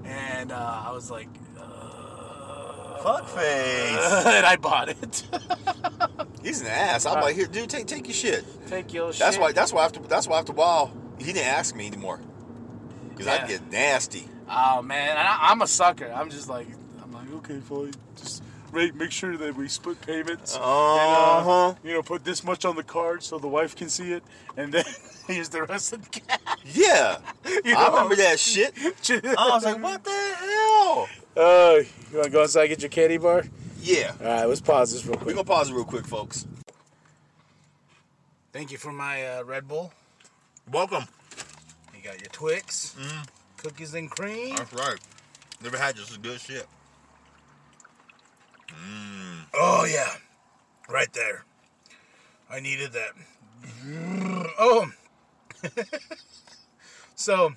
and 0.06 0.52
uh, 0.52 0.84
I 0.88 0.92
was 0.92 1.10
like. 1.10 1.28
Uh, 1.60 3.02
Fuck 3.04 3.28
face. 3.30 3.42
and 4.28 4.46
I 4.46 4.58
bought 4.62 4.90
it. 4.90 5.24
He's 6.44 6.62
an 6.62 6.68
ass. 6.68 7.06
I'm 7.08 7.16
Right. 7.16 7.24
like, 7.26 7.36
here, 7.36 7.48
dude, 7.48 7.68
take 7.70 7.88
take 7.88 8.06
your 8.08 8.14
shit. 8.14 8.46
Take 8.68 8.94
your 8.94 9.08
That's 9.08 9.18
shit. 9.18 9.26
That's 9.26 9.38
why. 9.40 9.52
That's 9.54 9.74
why 9.74 9.86
after. 9.86 10.00
That's 10.02 10.28
why 10.28 10.38
after 10.40 10.52
a 10.52 10.56
while, 10.56 10.92
he 11.18 11.26
didn't 11.34 11.48
ask 11.48 11.76
me 11.76 11.88
anymore. 11.88 12.20
Cause 13.22 13.28
Yeah. 13.28 13.44
I'd 13.44 13.48
get 13.48 13.72
nasty. 13.72 14.28
Oh 14.50 14.82
man, 14.82 15.10
and 15.12 15.20
I, 15.20 15.38
I'm 15.52 15.62
a 15.62 15.68
sucker. 15.68 16.12
I'm 16.14 16.30
just 16.32 16.50
like, 16.50 16.68
I'm 17.04 17.12
like, 17.12 17.32
okay, 17.36 17.60
fine. 17.60 17.94
Just 18.18 18.44
make 18.74 18.96
make 18.96 19.12
sure 19.12 19.38
that 19.38 19.56
we 19.56 19.68
split 19.68 20.02
payments. 20.02 20.56
and, 20.56 20.64
Uh-huh. 20.64 21.68
uh, 21.70 21.76
you 21.84 21.94
know, 21.94 22.02
put 22.02 22.24
this 22.26 22.44
much 22.44 22.66
on 22.66 22.76
the 22.76 22.84
card 22.84 23.22
so 23.22 23.38
the 23.38 23.48
wife 23.48 23.76
can 23.76 23.90
see 23.90 24.12
it, 24.14 24.24
and 24.58 24.74
then 24.74 24.84
here's 25.28 25.50
the 25.50 25.64
rest 25.64 25.94
of 25.94 26.04
the 26.10 26.20
cash. 26.20 26.40
Yeah, 26.66 27.20
You 27.64 27.76
I 27.78 27.88
remember 27.90 28.16
that 28.16 28.40
shit. 28.40 28.74
I 29.38 29.50
was 29.50 29.64
like, 29.66 29.82
what 29.82 30.04
the 30.04 30.10
hell? 30.12 31.08
Uh, 31.38 31.76
you 32.12 32.16
want 32.18 32.26
to 32.26 32.30
go 32.32 32.42
inside 32.42 32.62
and 32.62 32.70
get 32.70 32.82
your 32.82 32.90
candy 32.90 33.18
bar? 33.18 33.44
Yeah. 33.82 34.14
All 34.20 34.26
right, 34.26 34.46
let's 34.46 34.62
pause 34.62 34.92
this 34.92 35.06
real 35.06 35.14
quick. 35.16 35.28
We 35.28 35.34
quick. 35.34 35.46
gonna 35.48 35.58
pause 35.58 35.70
it 35.70 35.74
real 35.76 35.86
quick, 35.86 36.06
folks. 36.08 36.46
Thank 38.52 38.72
you 38.72 38.78
for 38.78 38.92
my 38.92 39.26
uh, 39.26 39.44
Red 39.44 39.68
Bull. 39.68 39.94
Welcome. 40.72 41.06
You 42.02 42.10
got 42.10 42.20
your 42.20 42.30
Twix, 42.30 42.96
mm-hmm. 43.00 43.24
cookies 43.58 43.94
and 43.94 44.10
cream. 44.10 44.56
That's 44.56 44.74
right. 44.74 44.98
Never 45.62 45.78
had 45.78 45.96
just 45.96 46.10
as 46.10 46.18
good 46.18 46.40
shit. 46.40 46.66
Mm. 48.70 49.46
Oh 49.54 49.86
yeah, 49.86 50.16
right 50.90 51.12
there. 51.14 51.46
I 52.50 52.60
needed 52.60 52.94
that. 52.94 53.12
Oh, 54.58 54.90
so 57.16 57.54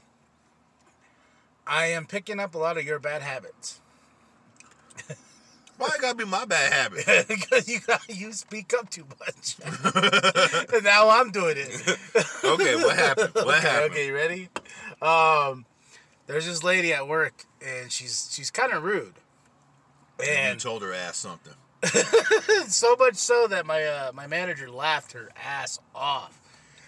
I 1.66 1.86
am 1.86 2.04
picking 2.04 2.38
up 2.38 2.54
a 2.54 2.58
lot 2.58 2.76
of 2.76 2.84
your 2.84 2.98
bad 2.98 3.22
habits 3.22 3.80
Why 5.76 5.88
it 5.94 6.00
gotta 6.00 6.16
be 6.16 6.24
my 6.24 6.44
bad 6.44 6.72
habit? 6.72 7.28
because 7.28 7.68
you 7.68 7.80
got 7.80 8.00
you 8.08 8.32
speak 8.32 8.72
up 8.74 8.90
too 8.90 9.06
much. 9.18 9.56
and 10.74 10.84
now 10.84 11.10
I'm 11.10 11.30
doing 11.30 11.56
it. 11.56 11.98
Okay, 12.44 12.76
what 12.76 12.96
happened? 12.96 13.30
What 13.34 13.58
okay, 13.58 13.60
happened? 13.60 13.92
okay, 13.92 14.06
you 14.06 14.14
ready? 14.14 14.48
Um, 15.02 15.66
there's 16.26 16.46
this 16.46 16.62
lady 16.62 16.92
at 16.92 17.08
work, 17.08 17.44
and 17.64 17.90
she's 17.90 18.28
she's 18.32 18.50
kind 18.50 18.72
of 18.72 18.82
rude, 18.82 19.14
You 20.20 20.30
and 20.30 20.60
told 20.60 20.82
her 20.82 20.92
ass 20.94 21.16
something. 21.16 21.54
so 22.68 22.96
much 22.98 23.16
so 23.16 23.46
that 23.48 23.66
my 23.66 23.84
uh, 23.84 24.12
my 24.14 24.26
manager 24.26 24.70
laughed 24.70 25.12
her 25.12 25.28
ass 25.44 25.78
off. 25.94 26.40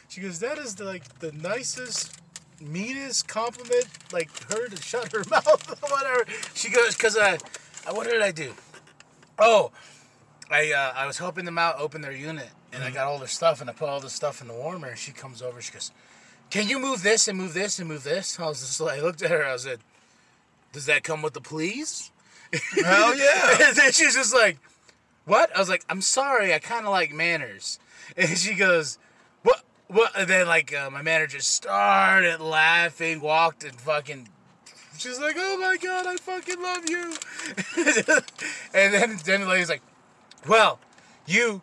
She 0.09 0.21
goes, 0.21 0.39
"That 0.41 0.59
is 0.59 0.77
the, 0.77 0.85
like 0.85 1.19
the 1.19 1.33
nicest, 1.33 2.19
meanest 2.61 3.29
compliment, 3.29 3.87
like 4.13 4.31
her 4.51 4.69
to 4.69 4.83
shut 4.83 5.13
her 5.13 5.25
mouth, 5.31 5.83
or 5.83 5.89
whatever." 5.91 6.25
She 6.55 6.71
goes, 6.71 6.97
"Cause 6.97 7.17
I, 7.19 7.37
I 7.87 7.93
what 7.93 8.07
did 8.09 8.23
I 8.23 8.31
do? 8.31 8.53
Oh, 9.39 9.71
I 10.51 10.73
uh, 10.73 10.93
I 10.97 11.07
was 11.07 11.19
helping 11.19 11.45
them 11.45 11.59
out 11.59 11.79
open 11.79 12.01
their 12.01 12.13
unit, 12.13 12.49
and 12.73 12.85
I 12.85 12.91
got 12.91 13.07
all 13.07 13.19
their 13.19 13.29
stuff, 13.29 13.61
and 13.61 13.69
I 13.69 13.73
put 13.73 13.89
all 13.89 14.01
the 14.01 14.11
stuff 14.11 14.41
in 14.41 14.49
the 14.49 14.55
warmer. 14.55 14.89
And 14.89 14.99
she 14.99 15.13
comes 15.13 15.43
over, 15.43 15.61
she 15.61 15.73
goes, 15.73 15.91
"Can 16.51 16.69
you 16.69 16.79
move 16.79 17.03
this 17.03 17.29
and 17.29 17.37
move 17.37 17.55
this 17.55 17.79
and 17.79 17.89
move 17.89 18.05
this?" 18.05 18.39
I 18.39 18.47
was 18.47 18.61
just 18.61 18.81
like, 18.81 18.99
I 18.99 19.03
looked 19.03 19.23
at 19.23 19.31
her, 19.31 19.45
I 19.45 19.57
said, 19.57 19.81
"Does 20.73 20.87
that 20.87 21.03
come 21.03 21.23
with 21.23 21.35
the 21.35 21.41
please?" 21.41 22.11
Hell 22.53 23.15
yeah. 23.17 23.57
and 23.69 23.77
then 23.77 23.93
she's 23.93 24.15
just 24.15 24.35
like, 24.35 24.59
"What?" 25.25 25.55
I 25.55 25.59
was 25.59 25.69
like, 25.69 25.85
"I'm 25.89 26.01
sorry, 26.01 26.55
I 26.55 26.59
kind 26.59 26.87
of 26.87 26.93
like 26.93 27.13
manners." 27.13 27.79
And 28.17 28.39
she 28.39 28.55
goes, 28.55 28.99
"What? 29.43 29.63
What?" 29.89 30.13
And 30.17 30.29
then 30.29 30.47
like 30.47 30.73
uh, 30.73 30.91
my 30.91 31.03
manager 31.03 31.41
started 31.41 32.41
laughing, 32.41 33.21
walked 33.21 33.65
and 33.65 33.75
fucking. 33.75 34.29
She's 34.99 35.21
like, 35.21 35.37
"Oh 35.39 35.59
my 35.59 35.77
god, 35.77 36.07
I 36.07 36.17
fucking 36.17 36.63
love 36.63 36.89
you." 36.89 37.15
and 38.75 38.95
then 38.95 39.19
then 39.25 39.41
the 39.43 39.47
lady's 39.47 39.69
like, 39.69 39.83
"Well, 40.49 40.79
you, 41.27 41.63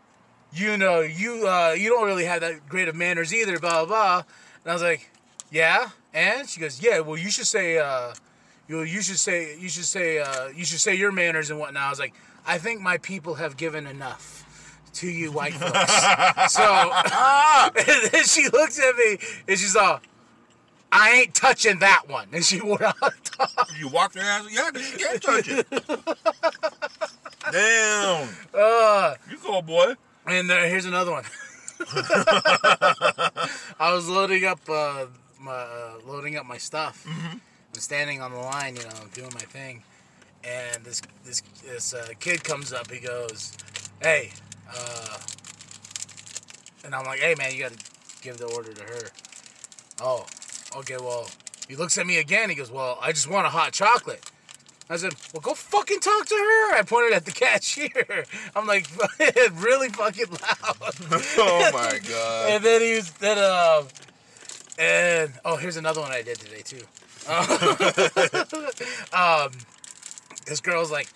you 0.54 0.78
know, 0.78 1.02
you 1.02 1.48
uh, 1.48 1.76
you 1.78 1.90
don't 1.90 2.06
really 2.06 2.26
have 2.26 2.42
that 2.42 2.68
great 2.68 2.88
of 2.88 2.96
manners 2.96 3.34
either." 3.34 3.60
Blah 3.60 3.86
blah. 3.86 3.86
blah. 3.86 4.24
And 4.64 4.72
I 4.72 4.74
was 4.74 4.84
like, 4.84 5.10
"Yeah." 5.52 5.90
And 6.14 6.48
she 6.48 6.60
goes, 6.60 6.82
"Yeah. 6.82 7.00
Well, 7.00 7.18
you 7.18 7.30
should 7.30 7.48
say." 7.48 7.78
Uh, 7.78 8.14
you 8.68 8.82
you 8.84 9.02
should 9.02 9.20
say 9.20 9.58
you 9.60 9.70
should 9.70 9.86
say 9.86 10.20
uh, 10.20 10.48
you 10.48 10.64
should 10.64 10.80
say 10.80 10.96
your 10.96 11.12
manners 11.12 11.50
and 11.50 11.60
whatnot. 11.60 11.84
I 11.84 11.90
was 11.90 12.00
like, 12.00 12.14
I 12.46 12.58
think 12.58 12.82
my 12.82 12.98
people 12.98 13.36
have 13.36 13.58
given 13.58 13.88
enough 13.88 14.44
to 14.94 15.08
you 15.08 15.32
white 15.32 15.54
folks. 15.54 15.74
so 16.54 16.64
and 17.94 18.12
then 18.12 18.24
she 18.24 18.48
looks 18.50 18.80
at 18.80 18.96
me 18.96 19.18
and 19.48 19.58
she's 19.60 19.76
all, 19.76 20.00
I 20.96 21.12
ain't 21.22 21.34
touching 21.34 21.80
that 21.80 22.04
one. 22.08 22.28
And 22.32 22.46
she 22.46 22.62
went 22.62 22.82
out. 22.84 22.96
You 23.78 23.88
walked 23.90 24.14
her 24.16 24.22
ass. 24.22 24.48
Yeah, 24.52 24.70
you 24.76 24.98
can't 24.98 25.22
touch 25.22 25.48
it. 25.50 25.68
Damn. 27.52 28.30
Uh, 28.54 29.16
You 29.30 29.38
go, 29.44 29.62
boy. 29.62 29.96
and 30.28 30.52
uh, 30.52 30.62
here's 30.64 30.86
another 30.86 31.12
one. 31.12 31.24
I 33.80 33.92
was 33.94 34.08
loading 34.08 34.46
up 34.46 34.60
uh, 34.70 35.06
my 35.40 35.52
uh, 35.52 35.94
loading 36.08 36.38
up 36.38 36.46
my 36.46 36.58
stuff. 36.58 37.06
I'm 37.08 37.42
standing 37.80 38.22
on 38.22 38.32
the 38.32 38.38
line, 38.40 38.76
you 38.76 38.84
know, 38.84 38.90
doing 39.14 39.32
my 39.34 39.42
thing, 39.42 39.84
and 40.44 40.84
this 40.86 41.02
this 41.26 41.42
this 41.66 41.94
uh, 41.94 42.08
kid 42.20 42.44
comes 42.44 42.72
up. 42.72 42.90
He 42.92 43.00
goes, 43.00 43.58
"Hey," 44.02 44.32
uh, 44.74 45.18
and 46.86 46.94
I'm 46.96 47.06
like, 47.06 47.20
"Hey, 47.20 47.36
man, 47.38 47.52
you 47.54 47.60
got 47.64 47.72
to 47.74 47.84
give 48.22 48.38
the 48.38 48.46
order 48.46 48.72
to 48.74 48.84
her." 48.84 49.10
Oh, 50.02 50.26
okay. 50.78 50.98
Well, 50.98 51.28
he 51.68 51.76
looks 51.76 51.98
at 51.98 52.06
me 52.06 52.18
again. 52.20 52.50
He 52.50 52.56
goes, 52.56 52.72
"Well, 52.72 52.98
I 53.02 53.12
just 53.12 53.30
want 53.30 53.46
a 53.48 53.50
hot 53.50 53.74
chocolate." 53.74 54.30
I 54.90 54.98
said, 54.98 55.14
"Well, 55.34 55.42
go 55.42 55.54
fucking 55.54 56.00
talk 56.02 56.26
to 56.26 56.36
her." 56.36 56.76
I 56.76 56.84
pointed 56.86 57.14
at 57.14 57.26
the 57.26 57.32
cashier. 57.44 58.26
I'm 58.56 58.68
like, 58.68 58.88
really 59.54 59.90
fucking 59.90 60.28
loud. 60.30 60.96
Oh 61.38 61.70
my 61.74 62.00
god. 62.08 62.50
And 62.52 62.64
then 62.64 62.82
he 62.82 62.96
was 62.96 63.12
then 63.14 63.38
um 63.38 63.88
and 64.78 65.32
oh 65.46 65.56
here's 65.56 65.78
another 65.78 66.02
one 66.02 66.12
I 66.12 66.22
did 66.22 66.38
today 66.40 66.62
too. 66.64 66.84
um 69.14 69.52
this 70.46 70.60
girl's 70.62 70.92
like 70.92 71.08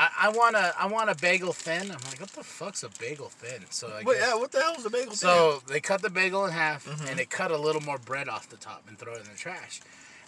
I, 0.00 0.08
I 0.22 0.28
want 0.30 0.54
a 0.54 0.72
I 0.78 0.86
want 0.86 1.10
a 1.10 1.16
bagel 1.16 1.52
thin. 1.52 1.82
I'm 1.82 1.98
like, 2.08 2.20
what 2.20 2.30
the 2.30 2.44
fuck's 2.44 2.84
a 2.84 2.88
bagel 3.00 3.28
thin? 3.30 3.64
So 3.70 3.88
I 3.92 4.04
guess, 4.04 4.14
yeah, 4.20 4.34
what 4.36 4.52
the 4.52 4.60
hell's 4.60 4.86
a 4.86 4.90
bagel? 4.90 5.06
Thin? 5.08 5.16
So 5.16 5.60
they 5.66 5.80
cut 5.80 6.02
the 6.02 6.10
bagel 6.10 6.44
in 6.46 6.52
half 6.52 6.86
Mm-hmm. 6.86 7.08
and 7.08 7.18
they 7.18 7.24
cut 7.24 7.50
a 7.50 7.58
little 7.58 7.82
more 7.82 7.98
bread 7.98 8.28
off 8.28 8.48
the 8.48 8.56
top 8.56 8.84
and 8.88 8.96
throw 8.98 9.14
it 9.14 9.20
in 9.24 9.24
the 9.30 9.36
trash. 9.36 9.80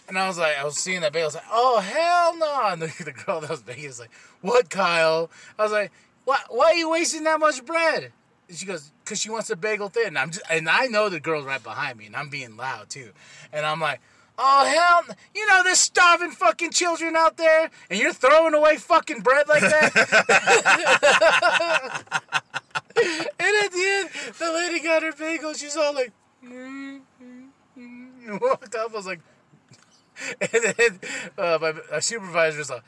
And 0.09 0.17
I 0.17 0.27
was 0.27 0.37
like, 0.37 0.57
I 0.59 0.65
was 0.65 0.77
seeing 0.77 0.99
that 1.01 1.13
bagel. 1.13 1.25
I 1.25 1.27
was 1.27 1.35
like, 1.35 1.43
oh 1.51 1.79
hell 1.79 2.37
no! 2.37 2.67
And 2.73 2.81
the, 2.81 3.03
the 3.05 3.11
girl 3.13 3.39
that 3.39 3.49
was 3.49 3.61
baking 3.61 3.87
was 3.87 3.99
like, 3.99 4.11
what, 4.41 4.69
Kyle? 4.69 5.29
I 5.57 5.63
was 5.63 5.71
like, 5.71 5.91
why? 6.25 6.37
Why 6.49 6.65
are 6.65 6.75
you 6.75 6.89
wasting 6.89 7.23
that 7.23 7.39
much 7.39 7.63
bread? 7.65 8.11
And 8.49 8.57
she 8.57 8.65
goes, 8.65 8.91
cause 9.05 9.21
she 9.21 9.29
wants 9.29 9.49
a 9.49 9.55
bagel 9.55 9.87
thin. 9.87 10.07
And 10.07 10.17
I'm 10.17 10.31
just, 10.31 10.43
and 10.49 10.67
I 10.67 10.87
know 10.87 11.07
the 11.07 11.21
girl's 11.21 11.45
right 11.45 11.63
behind 11.63 11.97
me, 11.97 12.07
and 12.07 12.15
I'm 12.17 12.27
being 12.29 12.57
loud 12.57 12.89
too. 12.89 13.11
And 13.53 13.65
I'm 13.65 13.79
like, 13.79 14.01
oh 14.37 14.65
hell, 14.65 15.15
you 15.35 15.45
know 15.47 15.63
there's 15.63 15.79
starving 15.79 16.31
fucking 16.31 16.71
children 16.71 17.15
out 17.15 17.37
there, 17.37 17.69
and 17.89 17.99
you're 17.99 18.13
throwing 18.13 18.53
away 18.53 18.77
fucking 18.77 19.21
bread 19.21 19.47
like 19.47 19.61
that. 19.61 19.91
and 22.95 23.63
at 23.63 23.71
the 23.71 23.83
end, 23.85 24.09
the 24.37 24.51
lady 24.53 24.79
got 24.83 25.03
her 25.03 25.13
bagel. 25.13 25.53
She's 25.53 25.77
all 25.77 25.93
like, 25.93 26.11
mm, 26.43 26.99
mm, 27.21 27.47
mm, 27.77 28.07
and 28.27 28.41
walked 28.41 28.75
up. 28.75 28.91
I 28.91 28.95
was 28.95 29.05
like, 29.05 29.21
and 30.41 30.49
then 30.51 30.99
uh, 31.37 31.57
my, 31.61 31.73
my 31.91 31.99
supervisor 31.99 32.57
was 32.59 32.69
like, 32.69 32.83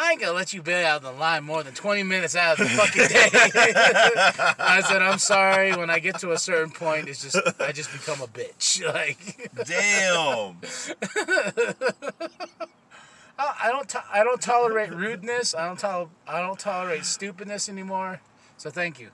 I 0.00 0.12
ain't 0.12 0.20
gonna 0.20 0.32
let 0.32 0.52
you 0.54 0.62
be 0.62 0.72
out 0.74 0.98
of 0.98 1.02
the 1.02 1.12
line 1.12 1.42
more 1.44 1.62
than 1.64 1.74
20 1.74 2.04
minutes 2.04 2.36
out 2.36 2.60
of 2.60 2.68
the 2.68 2.74
fucking 2.74 3.08
day. 3.08 3.28
I 4.58 4.80
said, 4.82 5.02
I'm 5.02 5.18
sorry. 5.18 5.74
When 5.74 5.90
I 5.90 5.98
get 5.98 6.18
to 6.20 6.30
a 6.32 6.38
certain 6.38 6.70
point, 6.70 7.08
it's 7.08 7.22
just 7.22 7.36
I 7.60 7.72
just 7.72 7.90
become 7.92 8.20
a 8.20 8.26
bitch. 8.28 8.78
Like 8.94 9.50
Damn. 9.66 10.58
I 13.38 13.54
I 13.64 13.68
don't 13.70 13.88
to- 13.90 14.04
I 14.12 14.24
don't 14.24 14.40
tolerate 14.40 14.92
rudeness. 14.94 15.54
I 15.54 15.66
don't 15.66 15.78
tol- 15.78 16.10
I 16.26 16.40
don't 16.40 16.58
tolerate 16.58 17.04
stupidness 17.04 17.68
anymore. 17.68 18.20
So 18.56 18.70
thank 18.70 18.98
you. 19.00 19.10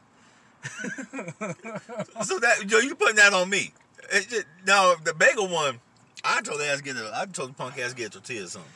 So 2.22 2.38
that 2.40 2.64
yo, 2.70 2.78
you 2.78 2.94
putting 2.94 3.16
that 3.16 3.32
on 3.34 3.48
me? 3.50 3.72
It, 4.12 4.32
it, 4.32 4.44
now 4.66 4.94
the 5.02 5.12
bagel 5.14 5.48
one, 5.48 5.80
I 6.24 6.40
told 6.42 6.60
the 6.60 6.66
ass 6.66 6.80
get 6.80 6.96
a, 6.96 7.10
I 7.14 7.26
told 7.26 7.50
the 7.50 7.54
punk 7.54 7.78
ass 7.78 7.92
get 7.94 8.06
a 8.06 8.10
tortilla 8.10 8.44
or 8.44 8.48
something. 8.48 8.70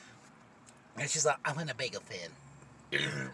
And 1.01 1.09
she's 1.09 1.25
like, 1.27 1.37
I 1.45 1.53
want 1.53 1.71
a 1.71 1.75
bagel 1.75 2.03
thin. 2.07 3.01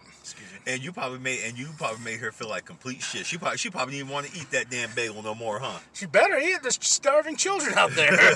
And 0.66 0.82
you 0.82 0.92
probably 0.92 1.18
made 1.18 1.40
and 1.44 1.58
you 1.58 1.68
probably 1.76 2.02
made 2.02 2.20
her 2.20 2.32
feel 2.32 2.48
like 2.48 2.64
complete 2.64 3.02
shit. 3.02 3.26
She 3.26 3.36
probably 3.36 3.58
she 3.58 3.68
probably 3.68 3.98
didn't 3.98 4.10
want 4.10 4.26
to 4.26 4.38
eat 4.38 4.50
that 4.52 4.70
damn 4.70 4.90
bagel 4.94 5.22
no 5.22 5.34
more, 5.34 5.58
huh? 5.58 5.78
She 5.92 6.06
better 6.06 6.38
eat. 6.38 6.62
There's 6.62 6.78
starving 6.80 7.36
children 7.36 7.74
out 7.76 7.90
there. 7.90 8.12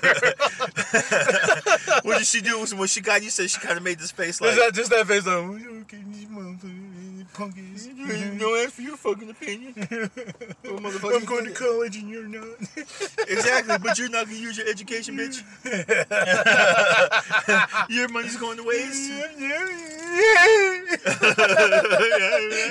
what 2.03 2.19
did 2.19 2.27
she 2.27 2.43
do 2.43 2.59
when 2.77 2.89
she 2.89 3.01
got 3.01 3.23
you? 3.23 3.31
Said 3.31 3.51
she 3.51 3.59
kind 3.61 3.79
of 3.79 3.83
made 3.83 3.99
this 3.99 4.11
face 4.11 4.43
like. 4.43 4.51
Is 4.51 4.59
that 4.59 4.75
just 4.75 4.91
that 4.91 5.07
face 5.07 5.25
like, 5.25 5.35
"Oh, 5.35 5.57
you 5.57 5.81
okay, 5.81 5.97
punkies. 7.35 7.89
no 8.39 8.55
ask 8.57 8.73
for 8.75 8.83
your 8.83 8.97
fucking 8.97 9.31
opinion. 9.31 9.75
Oh, 10.71 10.77
I'm 11.15 11.25
going 11.25 11.45
to 11.45 11.51
college 11.53 11.97
and 11.97 12.11
you're 12.11 12.27
not. 12.29 12.45
Exactly, 13.29 13.77
but 13.79 13.99
you're 13.99 14.09
not 14.09 14.27
gonna 14.27 14.39
use 14.39 14.57
your 14.57 14.67
education, 14.69 15.17
bitch. 15.17 15.43
your 17.91 18.09
money's 18.09 18.37
going 18.37 18.57
to 18.59 18.65
waste. 18.65 19.11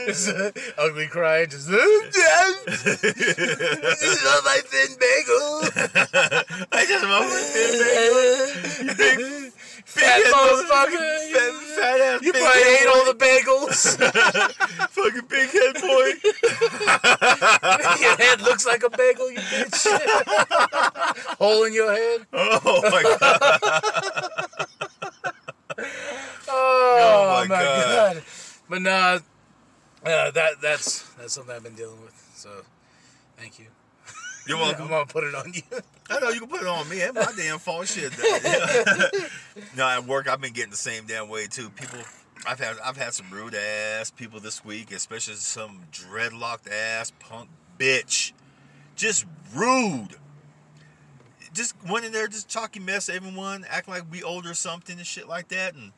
It's, 0.07 0.27
uh, 0.29 0.51
ugly 0.77 1.07
cry, 1.07 1.45
just. 1.45 1.67
this 1.67 1.77
is 4.01 4.23
my 4.43 4.59
thin 4.65 4.95
bagel. 4.99 5.61
I 6.71 6.85
just 6.87 7.05
want 7.07 7.29
my 7.29 7.41
thin 7.53 7.79
bagel. 7.79 8.87
You 8.87 8.95
big 8.95 9.46
Fat 9.87 10.21
motherfucker. 10.25 11.31
Fat, 11.31 11.53
fat 11.79 12.01
ass 12.01 12.21
You 12.21 12.33
probably 12.33 12.61
ate 12.61 12.87
all 12.87 13.05
the 13.05 13.15
bagels. 13.15 13.97
fucking 14.89 15.27
big 15.29 15.49
head 15.49 15.75
boy. 15.75 16.11
your 18.01 18.17
head 18.17 18.41
looks 18.41 18.65
like 18.65 18.83
a 18.83 18.89
bagel, 18.89 19.31
you 19.31 19.39
bitch. 19.39 19.87
Hole 21.39 21.63
in 21.63 21.73
your 21.73 21.93
head. 21.93 22.27
Oh 22.33 22.81
my 22.83 23.17
god. 23.17 23.39
Oh, 26.49 27.33
my 27.33 27.47
my 27.47 27.47
God. 27.47 28.15
god. 28.15 28.23
But 28.69 28.81
nah, 28.81 29.19
uh, 30.05 30.31
that 30.31 30.61
that's 30.61 31.03
that's 31.17 31.33
something 31.33 31.55
I've 31.55 31.63
been 31.63 31.75
dealing 31.75 32.01
with. 32.01 32.31
So, 32.35 32.49
thank 33.37 33.57
you. 33.57 33.67
You're 34.47 34.57
I'm 34.57 34.63
welcome. 34.63 34.87
gonna 34.87 35.05
put 35.05 35.23
it 35.23 35.35
on 35.35 35.53
you. 35.53 35.61
I 36.09 36.19
know 36.19 36.29
you 36.29 36.39
can 36.41 36.49
put 36.49 36.61
it 36.61 36.67
on 36.67 36.87
me. 36.89 36.97
It's 36.97 37.13
my 37.13 37.31
damn 37.35 37.59
fault 37.59 37.87
shit. 37.87 38.13
no, 39.77 39.87
at 39.87 40.05
work 40.05 40.27
I've 40.29 40.41
been 40.41 40.53
getting 40.53 40.71
the 40.71 40.77
same 40.77 41.05
damn 41.05 41.29
way 41.29 41.47
too. 41.47 41.69
People 41.71 41.99
I've 42.47 42.59
had 42.59 42.77
I've 42.83 42.97
had 42.97 43.13
some 43.13 43.27
rude 43.31 43.55
ass 43.55 44.11
people 44.11 44.39
this 44.39 44.63
week, 44.63 44.91
especially 44.91 45.35
some 45.35 45.81
dreadlocked 45.91 46.71
ass 46.71 47.11
punk 47.19 47.49
bitch. 47.77 48.31
Just 48.95 49.25
rude. 49.53 50.15
Just 51.53 51.75
went 51.89 52.05
in 52.05 52.11
there, 52.11 52.27
just 52.27 52.49
talking 52.49 52.85
mess 52.85 53.09
everyone, 53.09 53.65
acting 53.69 53.93
like 53.93 54.03
we 54.11 54.21
older 54.23 54.51
or 54.51 54.53
something 54.53 54.97
and 54.97 55.05
shit 55.07 55.27
like 55.27 55.47
that. 55.49 55.73
And 55.73 55.91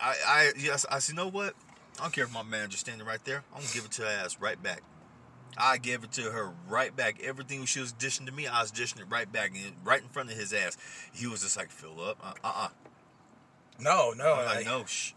I, 0.00 0.14
I, 0.26 0.52
yes, 0.58 0.86
I 0.90 1.00
said, 1.00 1.12
you 1.12 1.16
know 1.16 1.28
what? 1.28 1.54
I 1.98 2.02
don't 2.04 2.12
care 2.12 2.24
if 2.24 2.32
my 2.32 2.42
manager's 2.42 2.80
standing 2.80 3.06
right 3.06 3.22
there. 3.24 3.42
I'm 3.54 3.60
gonna 3.60 3.74
give 3.74 3.84
it 3.84 3.90
to 3.92 4.02
her 4.02 4.08
ass 4.08 4.38
right 4.40 4.60
back. 4.62 4.82
I 5.58 5.78
gave 5.78 6.04
it 6.04 6.12
to 6.12 6.22
her 6.30 6.52
right 6.68 6.94
back. 6.94 7.22
Everything 7.22 7.64
she 7.66 7.80
was 7.80 7.92
dishing 7.92 8.26
to 8.26 8.32
me, 8.32 8.46
I 8.46 8.62
was 8.62 8.70
dishing 8.70 9.00
it 9.00 9.06
right 9.10 9.30
back, 9.30 9.50
and 9.54 9.74
right 9.84 10.00
in 10.02 10.08
front 10.08 10.30
of 10.30 10.36
his 10.38 10.52
ass. 10.52 10.76
He 11.12 11.26
was 11.26 11.42
just 11.42 11.56
like, 11.56 11.70
"Fill 11.70 12.00
up." 12.02 12.18
Uh, 12.22 12.32
uh. 12.44 12.68
No, 13.78 14.12
no. 14.12 14.34
I'm 14.34 14.46
like, 14.46 14.66
"No, 14.66 14.84
shh." 14.84 15.12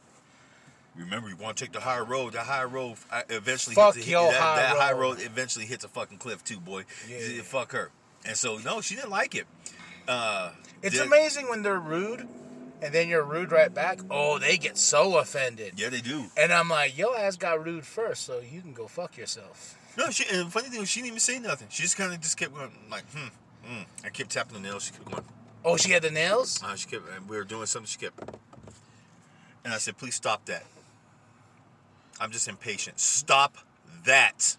Remember, 0.95 1.27
you 1.27 1.35
want 1.35 1.57
to 1.57 1.63
take 1.65 1.73
the 1.73 1.79
high 1.79 1.99
road. 1.99 2.33
That 2.33 2.45
high 2.45 2.65
road 2.65 2.97
eventually 3.29 3.75
Fuck 3.75 3.95
hits 3.95 4.05
a, 4.07 4.09
your 4.11 4.31
that, 4.31 4.39
high 4.41 4.55
that 4.57 4.77
high 4.77 4.91
road. 4.91 5.17
road 5.17 5.21
eventually 5.21 5.65
hits 5.65 5.83
a 5.83 5.87
fucking 5.87 6.19
cliff 6.19 6.43
too, 6.43 6.59
boy. 6.59 6.85
Yeah. 7.09 7.41
Fuck 7.41 7.71
her. 7.71 7.89
And 8.25 8.37
so, 8.37 8.57
no, 8.59 8.79
she 8.79 8.95
didn't 8.95 9.09
like 9.09 9.33
it. 9.35 9.47
Uh, 10.07 10.51
It's 10.83 10.95
did- 10.97 11.07
amazing 11.07 11.49
when 11.49 11.63
they're 11.63 11.79
rude, 11.79 12.27
and 12.83 12.93
then 12.93 13.07
you're 13.07 13.23
rude 13.23 13.51
right 13.51 13.73
back. 13.73 13.99
Oh, 14.11 14.37
they 14.37 14.57
get 14.57 14.77
so 14.77 15.17
offended. 15.17 15.73
Yeah, 15.77 15.89
they 15.89 16.01
do. 16.01 16.25
And 16.37 16.51
I'm 16.51 16.67
like, 16.67 16.97
your 16.97 17.17
ass 17.17 17.37
got 17.37 17.63
rude 17.63 17.85
first, 17.85 18.25
so 18.25 18.39
you 18.39 18.61
can 18.61 18.73
go 18.73 18.87
fuck 18.87 19.17
yourself. 19.17 19.77
No, 19.97 20.09
she. 20.09 20.25
And 20.29 20.51
funny 20.51 20.67
thing 20.67 20.81
was, 20.81 20.89
she 20.89 20.99
didn't 20.99 21.07
even 21.07 21.19
say 21.19 21.39
nothing. 21.39 21.67
She 21.69 21.81
just 21.81 21.95
kind 21.95 22.13
of 22.13 22.19
just 22.19 22.37
kept 22.37 22.53
going, 22.53 22.71
like, 22.91 23.05
hmm, 23.15 23.27
hmm. 23.63 23.83
I 24.03 24.09
kept 24.09 24.31
tapping 24.31 24.61
the 24.61 24.67
nails. 24.67 24.83
She 24.83 24.91
kept 24.91 25.05
going. 25.05 25.23
Oh, 25.63 25.77
she 25.77 25.91
had 25.91 26.01
the 26.01 26.11
nails. 26.11 26.61
Uh, 26.61 26.75
she 26.75 26.89
kept, 26.89 27.03
and 27.15 27.29
we 27.29 27.37
were 27.37 27.45
doing 27.45 27.67
something. 27.67 27.87
She 27.87 27.97
kept, 27.97 28.19
and 29.63 29.73
I 29.73 29.77
said, 29.77 29.97
"Please 29.97 30.15
stop 30.15 30.45
that. 30.45 30.65
I'm 32.19 32.31
just 32.31 32.49
impatient. 32.49 32.99
Stop 32.99 33.57
that." 34.05 34.57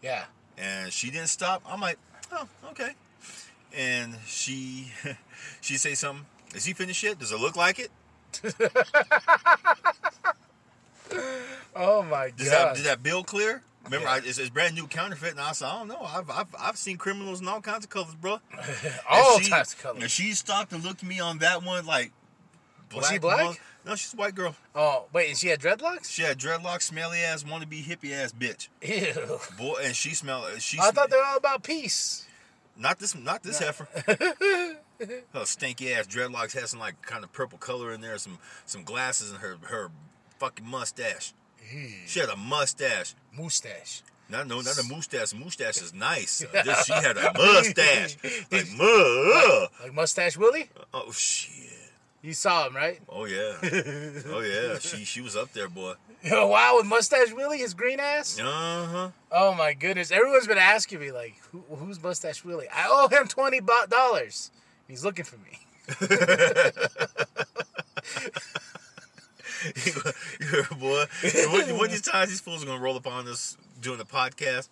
Yeah. 0.00 0.24
And 0.56 0.92
she 0.92 1.10
didn't 1.10 1.28
stop. 1.28 1.62
I'm 1.66 1.80
like, 1.80 1.98
"Oh, 2.30 2.46
okay." 2.70 2.92
And 3.76 4.14
she, 4.26 4.92
she 5.60 5.76
say 5.76 5.94
something. 5.94 6.26
Is 6.54 6.64
he 6.64 6.72
finished 6.72 7.02
yet? 7.02 7.18
Does 7.18 7.32
it 7.32 7.40
look 7.40 7.56
like 7.56 7.78
it? 7.78 7.90
Oh 11.76 12.02
my 12.02 12.30
Does 12.36 12.48
god. 12.48 12.68
that 12.68 12.76
did 12.76 12.84
that 12.86 13.02
bill 13.02 13.24
clear? 13.24 13.62
Remember, 13.84 14.06
Yeah. 14.06 14.12
I, 14.14 14.16
it's, 14.18 14.38
it's 14.38 14.48
brand 14.48 14.74
new 14.74 14.86
counterfeit, 14.86 15.32
and 15.32 15.40
I 15.40 15.52
said, 15.52 15.66
I 15.66 15.78
don't 15.78 15.88
know. 15.88 16.00
I've, 16.00 16.30
I've, 16.30 16.46
I've 16.58 16.76
seen 16.78 16.96
criminals 16.96 17.40
in 17.40 17.48
all 17.48 17.60
kinds 17.60 17.84
of 17.84 17.90
colors, 17.90 18.14
bro. 18.14 18.38
All 19.10 19.38
she- 19.40 19.50
types 19.50 19.74
of 19.74 19.82
colors. 19.82 20.02
And 20.02 20.10
she 20.10 20.32
stopped 20.32 20.72
and 20.72 20.82
looked 20.82 21.02
at 21.02 21.08
me 21.08 21.20
on 21.20 21.38
that 21.38 21.62
one 21.62 21.84
like. 21.84 22.12
Was 22.94 23.08
she 23.08 23.18
black? 23.18 23.44
mother- 23.44 23.58
No, 23.84 23.94
she's 23.96 24.14
a 24.14 24.16
white 24.16 24.34
girl. 24.34 24.54
Oh, 24.74 25.06
wait, 25.12 25.28
and 25.30 25.36
she 25.36 25.48
had 25.48 25.60
dreadlocks? 25.60 26.08
She 26.10 26.22
had 26.22 26.38
dreadlocks, 26.38 26.82
smelly 26.82 27.18
ass, 27.18 27.42
wannabe 27.44 27.84
hippie 27.84 28.12
ass 28.12 28.32
bitch. 28.32 28.68
Ew. 28.82 29.38
Boy, 29.58 29.80
and 29.84 29.94
she 29.96 30.14
smelled. 30.14 30.46
She. 30.60 30.78
I 30.78 30.88
sm- 30.88 30.94
thought 30.94 31.10
they 31.10 31.16
were 31.16 31.24
all 31.24 31.36
about 31.36 31.62
peace. 31.64 32.24
not 32.78 32.98
this, 33.00 33.14
not 33.14 33.42
this 33.42 33.58
heifer. 33.58 33.88
her 35.32 35.44
stinky 35.44 35.92
ass 35.92 36.06
dreadlocks 36.06 36.52
has 36.58 36.70
some 36.70 36.80
like 36.80 37.00
kind 37.02 37.24
of 37.24 37.32
purple 37.32 37.58
color 37.58 37.92
in 37.92 38.00
there, 38.00 38.18
some 38.18 38.38
some 38.66 38.82
glasses, 38.84 39.30
and 39.30 39.40
her 39.40 39.56
her 39.62 39.90
fucking 40.38 40.66
mustache. 40.66 41.32
She 42.06 42.20
had 42.20 42.28
a 42.28 42.36
mustache. 42.36 43.14
Mustache. 43.36 44.02
Not 44.28 44.46
no, 44.46 44.60
not 44.60 44.78
a 44.78 44.84
mustache. 44.84 45.34
Mustache 45.34 45.82
is 45.82 45.92
nice. 45.94 46.44
This, 46.52 46.84
she 46.86 46.92
had 46.92 47.16
a 47.16 47.32
mustache, 47.34 48.16
like 48.50 48.66
mu. 48.76 49.66
Like 49.82 49.92
Mustache 49.94 50.36
Willie? 50.36 50.70
Oh 50.92 51.10
shit. 51.12 51.70
You 52.22 52.32
saw 52.32 52.66
him, 52.66 52.74
right? 52.74 53.00
Oh 53.08 53.26
yeah. 53.26 53.56
Oh 54.30 54.40
yeah. 54.40 54.78
She 54.78 55.04
she 55.04 55.20
was 55.20 55.36
up 55.36 55.52
there, 55.52 55.68
boy. 55.68 55.94
Wow, 56.30 56.76
with 56.78 56.86
Mustache 56.86 57.32
Willie, 57.34 57.58
his 57.58 57.74
green 57.74 58.00
ass? 58.00 58.40
Uh 58.40 58.86
huh. 58.86 59.10
Oh 59.30 59.52
my 59.54 59.74
goodness. 59.74 60.10
Everyone's 60.10 60.46
been 60.46 60.56
asking 60.56 61.00
me, 61.00 61.12
like, 61.12 61.34
Who, 61.52 61.58
who's 61.76 62.02
Mustache 62.02 62.42
Willie? 62.42 62.66
I 62.74 62.86
owe 62.88 63.08
him 63.08 63.28
$20. 63.28 63.90
dollars. 63.90 64.50
He's 64.88 65.04
looking 65.04 65.24
for 65.24 65.36
me. 65.38 65.58
boy. 70.78 71.04
What, 71.50 71.72
what 71.72 71.90
these 71.90 72.02
times 72.02 72.30
these 72.30 72.40
fools 72.40 72.62
are 72.62 72.66
gonna 72.66 72.80
roll 72.80 72.96
up 72.96 73.06
on 73.06 73.26
us 73.28 73.56
doing 73.80 73.98
the 73.98 74.04
podcast? 74.04 74.68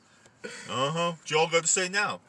Uh 0.68 0.90
huh. 0.90 1.12
What 1.12 1.30
y'all 1.30 1.48
got 1.48 1.62
to 1.62 1.68
say 1.68 1.88
now? 1.88 2.20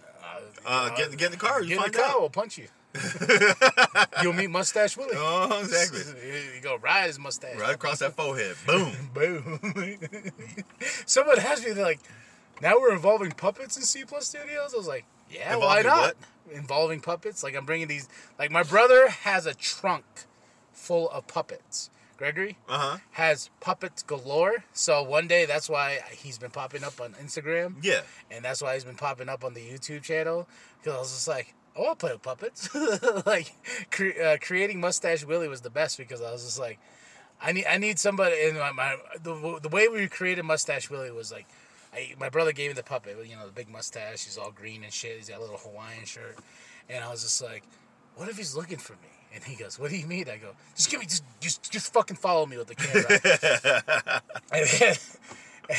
Uh, 0.66 0.90
get 0.96 1.12
get 1.18 1.26
in 1.26 1.32
the 1.32 1.38
car. 1.38 1.62
You 1.62 1.70
Get 1.76 1.86
in 1.86 1.92
the 1.92 1.98
car, 1.98 2.12
out. 2.12 2.20
we'll 2.22 2.30
punch 2.30 2.58
you. 2.58 2.68
You'll 4.22 4.34
meet 4.34 4.50
Mustache 4.50 4.96
Willie. 4.96 5.14
Oh. 5.16 5.60
Exactly. 5.62 6.00
You 6.56 6.62
go 6.62 6.78
ride 6.78 7.08
his 7.08 7.18
mustache. 7.20 7.58
Right 7.60 7.74
across 7.74 8.00
that 8.00 8.16
forehead. 8.16 8.56
Boom. 8.68 8.92
Boom. 9.14 9.60
Someone 11.06 11.40
asked 11.40 11.66
me, 11.66 11.72
they're 11.74 11.84
like, 11.84 12.00
now 12.62 12.80
we're 12.80 12.94
involving 12.94 13.32
puppets 13.32 13.78
in 13.78 13.84
C 13.84 14.06
Plus 14.06 14.28
Studios? 14.28 14.74
I 14.74 14.78
was 14.78 14.88
like, 14.88 15.06
yeah, 15.34 15.56
why 15.56 15.82
not? 15.82 16.16
what? 16.48 16.56
Involving 16.56 17.00
puppets. 17.02 17.44
Like, 17.44 17.56
I'm 17.56 17.66
bringing 17.66 17.88
these, 17.88 18.08
like, 18.38 18.52
my 18.52 18.64
brother 18.64 19.10
has 19.10 19.46
a 19.46 19.54
trunk 19.54 20.04
full 20.72 21.10
of 21.10 21.28
puppets. 21.28 21.90
Gregory 22.16 22.58
Uh 22.70 22.78
huh. 22.78 22.98
has 23.12 23.50
puppets 23.60 24.04
galore. 24.04 24.64
So 24.72 25.02
one 25.02 25.28
day, 25.28 25.46
that's 25.46 25.68
why 25.70 26.00
he's 26.12 26.38
been 26.38 26.52
popping 26.52 26.84
up 26.84 27.02
on 27.02 27.14
Instagram. 27.14 27.76
Yeah. 27.82 28.02
And 28.30 28.46
that's 28.46 28.62
why 28.62 28.76
he's 28.76 28.84
been 28.84 28.96
popping 28.96 29.30
up 29.30 29.44
on 29.44 29.54
the 29.56 29.62
YouTube 29.62 30.04
channel. 30.04 30.48
Because 30.80 30.96
I 30.96 31.00
was 31.00 31.12
just 31.12 31.28
like, 31.28 31.54
oh, 31.76 31.86
I'll 31.86 31.96
play 31.96 32.12
with 32.14 32.22
puppets. 32.22 32.70
like, 33.26 33.52
cre- 33.92 34.22
uh, 34.24 34.38
creating 34.40 34.80
Mustache 34.80 35.26
Willie 35.26 35.48
was 35.48 35.62
the 35.62 35.72
best 35.72 35.98
because 35.98 36.22
I 36.22 36.32
was 36.32 36.44
just 36.46 36.60
like, 36.60 36.78
I 37.42 37.52
need 37.52 37.66
I 37.66 37.78
need 37.78 38.00
somebody 38.00 38.40
in 38.42 38.58
my, 38.58 38.72
my 38.72 38.96
the, 39.22 39.60
the 39.62 39.70
way 39.70 39.88
we 39.90 40.08
created 40.08 40.44
Mustache 40.44 40.90
Willie 40.90 41.12
was 41.12 41.32
like, 41.32 41.48
I, 41.94 42.14
my 42.20 42.30
brother 42.30 42.52
gave 42.52 42.70
me 42.70 42.74
the 42.74 42.84
puppet, 42.84 43.18
you 43.28 43.36
know, 43.36 43.46
the 43.46 43.52
big 43.52 43.70
mustache. 43.70 44.24
He's 44.26 44.38
all 44.38 44.52
green 44.52 44.84
and 44.84 44.92
shit. 44.92 45.18
He's 45.18 45.30
got 45.30 45.40
a 45.40 45.42
little 45.42 45.58
Hawaiian 45.58 46.06
shirt, 46.06 46.38
and 46.90 47.04
I 47.04 47.10
was 47.10 47.22
just 47.22 47.42
like, 47.42 47.64
what 48.16 48.30
if 48.30 48.38
he's 48.38 48.56
looking 48.56 48.78
for 48.78 48.94
me? 48.94 49.10
And 49.34 49.44
he 49.44 49.56
goes, 49.56 49.80
what 49.80 49.90
do 49.90 49.98
you 49.98 50.06
mean? 50.06 50.30
I 50.30 50.38
go, 50.38 50.50
just 50.76 50.92
give 50.92 51.00
me, 51.00 51.06
just 51.06 51.24
just 51.40 51.72
just 51.72 51.94
fucking 51.94 52.18
follow 52.18 52.46
me 52.46 52.58
with 52.58 52.68
the 52.68 52.76
camera. 52.76 54.22
and 54.52 54.68
then, 54.68 54.96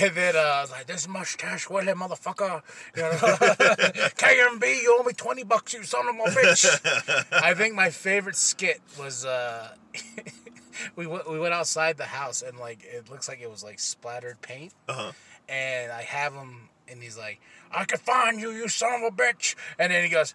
and 0.00 0.16
then 0.16 0.36
uh, 0.36 0.40
I 0.40 0.60
was 0.62 0.70
like, 0.72 0.86
this 0.86 1.06
mustache 1.06 1.70
Willie 1.70 1.92
motherfucker, 1.92 2.62
you 2.96 3.02
know, 3.02 3.10
KMB, 3.12 4.82
you 4.82 4.96
owe 4.98 5.04
me 5.04 5.12
twenty 5.12 5.44
bucks, 5.44 5.72
you 5.72 5.84
son 5.84 6.08
of 6.08 6.16
a 6.16 6.30
bitch. 6.30 7.32
I 7.32 7.54
think 7.54 7.74
my 7.74 7.90
favorite 7.90 8.36
skit 8.36 8.80
was. 8.98 9.24
Uh, 9.24 9.74
we 10.96 11.06
went, 11.06 11.30
we 11.30 11.38
went 11.38 11.54
outside 11.54 11.96
the 11.96 12.04
house 12.04 12.42
and 12.42 12.58
like 12.58 12.82
it 12.84 13.10
looks 13.10 13.28
like 13.28 13.40
it 13.40 13.50
was 13.50 13.62
like 13.62 13.78
splattered 13.78 14.40
paint. 14.42 14.72
Uh-huh. 14.88 15.12
And 15.48 15.92
I 15.92 16.02
have 16.02 16.32
him 16.32 16.68
and 16.88 17.02
he's 17.02 17.18
like, 17.18 17.40
"I 17.72 17.84
can 17.84 17.98
find 17.98 18.40
you, 18.40 18.50
you 18.50 18.68
son 18.68 19.02
of 19.02 19.12
a 19.12 19.16
bitch." 19.16 19.54
And 19.78 19.92
then 19.92 20.04
he 20.04 20.10
goes, 20.10 20.34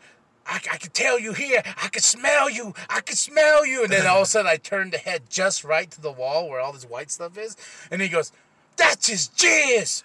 I, 0.49 0.55
I 0.71 0.77
can 0.77 0.89
tell 0.91 1.19
you 1.19 1.33
here. 1.33 1.61
I 1.81 1.89
can 1.89 2.01
smell 2.01 2.49
you. 2.49 2.73
I 2.89 3.01
can 3.01 3.15
smell 3.15 3.65
you. 3.67 3.83
And 3.83 3.93
then 3.93 4.07
all 4.07 4.17
of 4.17 4.23
a 4.23 4.25
sudden, 4.29 4.49
I 4.49 4.57
turned 4.57 4.93
the 4.93 4.97
head 4.97 5.23
just 5.29 5.63
right 5.63 5.89
to 5.91 6.01
the 6.01 6.11
wall 6.11 6.49
where 6.49 6.59
all 6.59 6.73
this 6.73 6.85
white 6.85 7.11
stuff 7.11 7.37
is. 7.37 7.55
And 7.91 8.01
he 8.01 8.09
goes, 8.09 8.31
That's 8.75 9.07
his 9.07 9.29
jizz. 9.29 10.03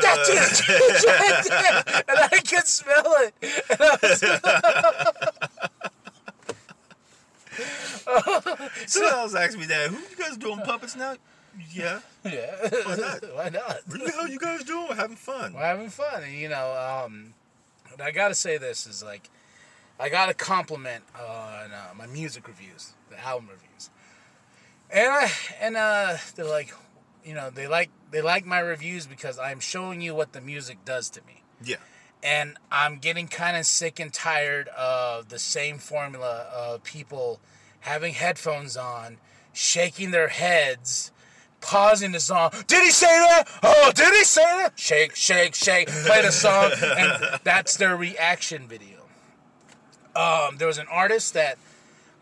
That's 0.00 0.28
his 0.28 0.60
jizz 0.62 1.06
right 1.06 1.44
there. 1.48 2.02
And 2.08 2.18
I 2.32 2.38
could 2.40 2.66
smell 2.66 3.14
it. 3.18 3.34
And 3.70 3.80
I 3.80 3.98
was, 4.02 4.20
Someone 8.86 9.12
else 9.12 9.34
asked 9.34 9.58
me 9.58 9.66
that. 9.66 9.90
Who 9.90 9.96
you 9.96 10.16
guys 10.18 10.36
doing 10.36 10.58
puppets 10.60 10.96
now? 10.96 11.14
Yeah. 11.72 12.00
yeah. 12.24 12.56
Why 12.84 12.96
not? 12.96 13.24
Why 13.34 13.48
not? 13.50 13.80
What 13.86 14.04
the 14.04 14.10
hell 14.10 14.28
you 14.28 14.38
guys 14.38 14.64
doing? 14.64 14.86
We're 14.88 14.94
having 14.96 15.16
fun. 15.16 15.52
We're 15.54 15.60
having 15.60 15.88
fun, 15.90 16.22
and 16.22 16.32
you 16.34 16.48
know, 16.48 17.04
um, 17.04 17.34
I 18.02 18.10
gotta 18.10 18.34
say 18.34 18.58
this 18.58 18.86
is 18.86 19.02
like, 19.02 19.30
I 20.00 20.08
gotta 20.08 20.34
compliment 20.34 21.04
on 21.18 21.70
uh, 21.72 21.94
my 21.96 22.06
music 22.06 22.48
reviews, 22.48 22.94
the 23.10 23.18
album 23.20 23.48
reviews, 23.50 23.90
and 24.90 25.08
I 25.12 25.30
and 25.60 25.76
uh, 25.76 26.16
they're 26.34 26.44
like, 26.44 26.72
you 27.24 27.34
know, 27.34 27.50
they 27.50 27.66
like 27.66 27.90
they 28.10 28.20
like 28.22 28.44
my 28.46 28.58
reviews 28.60 29.06
because 29.06 29.38
I'm 29.38 29.60
showing 29.60 30.00
you 30.00 30.14
what 30.14 30.32
the 30.32 30.40
music 30.40 30.78
does 30.84 31.10
to 31.10 31.20
me, 31.26 31.42
Yeah. 31.64 31.76
and 32.22 32.56
I'm 32.70 32.98
getting 32.98 33.28
kind 33.28 33.56
of 33.56 33.66
sick 33.66 33.98
and 34.00 34.12
tired 34.12 34.68
of 34.68 35.28
the 35.28 35.38
same 35.38 35.78
formula 35.78 36.46
of 36.54 36.82
people 36.84 37.40
having 37.80 38.14
headphones 38.14 38.76
on, 38.76 39.18
shaking 39.52 40.10
their 40.10 40.28
heads, 40.28 41.12
pausing 41.64 42.12
the 42.12 42.20
song. 42.20 42.50
Did 42.66 42.82
he 42.82 42.90
say 42.90 43.06
that? 43.06 43.48
Oh, 43.62 43.90
did 43.94 44.14
he 44.14 44.24
say 44.24 44.44
that? 44.44 44.78
Shake, 44.78 45.16
shake, 45.16 45.54
shake. 45.54 45.88
Play 45.88 46.22
the 46.22 46.30
song, 46.30 46.70
and 46.82 47.40
that's 47.42 47.76
their 47.76 47.96
reaction 47.96 48.68
video. 48.68 49.00
Um, 50.14 50.58
there 50.58 50.68
was 50.68 50.78
an 50.78 50.86
artist 50.90 51.34
that 51.34 51.58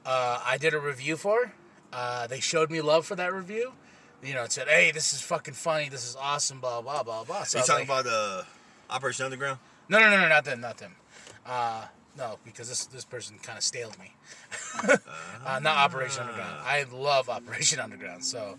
uh, 0.07 0.41
I 0.45 0.57
did 0.57 0.75
a 0.75 0.81
review 0.81 1.17
for. 1.17 1.53
Uh, 1.93 2.27
they 2.27 2.41
showed 2.41 2.71
me 2.71 2.81
love 2.81 3.05
for 3.05 3.17
that 3.17 3.35
review. 3.35 3.73
You 4.23 4.35
know, 4.35 4.45
it 4.45 4.53
said, 4.53 4.69
"Hey, 4.69 4.93
this 4.93 5.13
is 5.13 5.21
fucking 5.21 5.55
funny. 5.55 5.89
This 5.89 6.09
is 6.09 6.17
awesome." 6.17 6.61
Blah 6.61 6.81
blah 6.81 7.03
blah 7.03 7.25
blah. 7.25 7.43
So 7.43 7.59
you 7.59 7.65
talking 7.65 7.89
like, 7.89 8.05
about 8.05 8.13
uh, 8.13 8.43
Operation 8.89 9.25
Underground? 9.25 9.59
no, 9.89 9.99
no, 9.99 10.09
no, 10.09 10.21
no, 10.21 10.29
not 10.29 10.45
them, 10.45 10.61
not 10.61 10.79
them. 10.79 10.95
Uh, 11.45 11.87
no, 12.17 12.39
because 12.45 12.69
this 12.69 12.87
this 12.87 13.05
person 13.05 13.39
kind 13.43 13.59
of 13.59 13.65
staled 13.65 13.99
me. 13.99 14.15
uh, 15.47 15.59
not 15.61 15.77
Operation 15.79 16.23
Underground. 16.23 16.61
I 16.65 16.85
love 16.93 17.29
Operation 17.29 17.81
Underground. 17.81 18.25
So, 18.25 18.57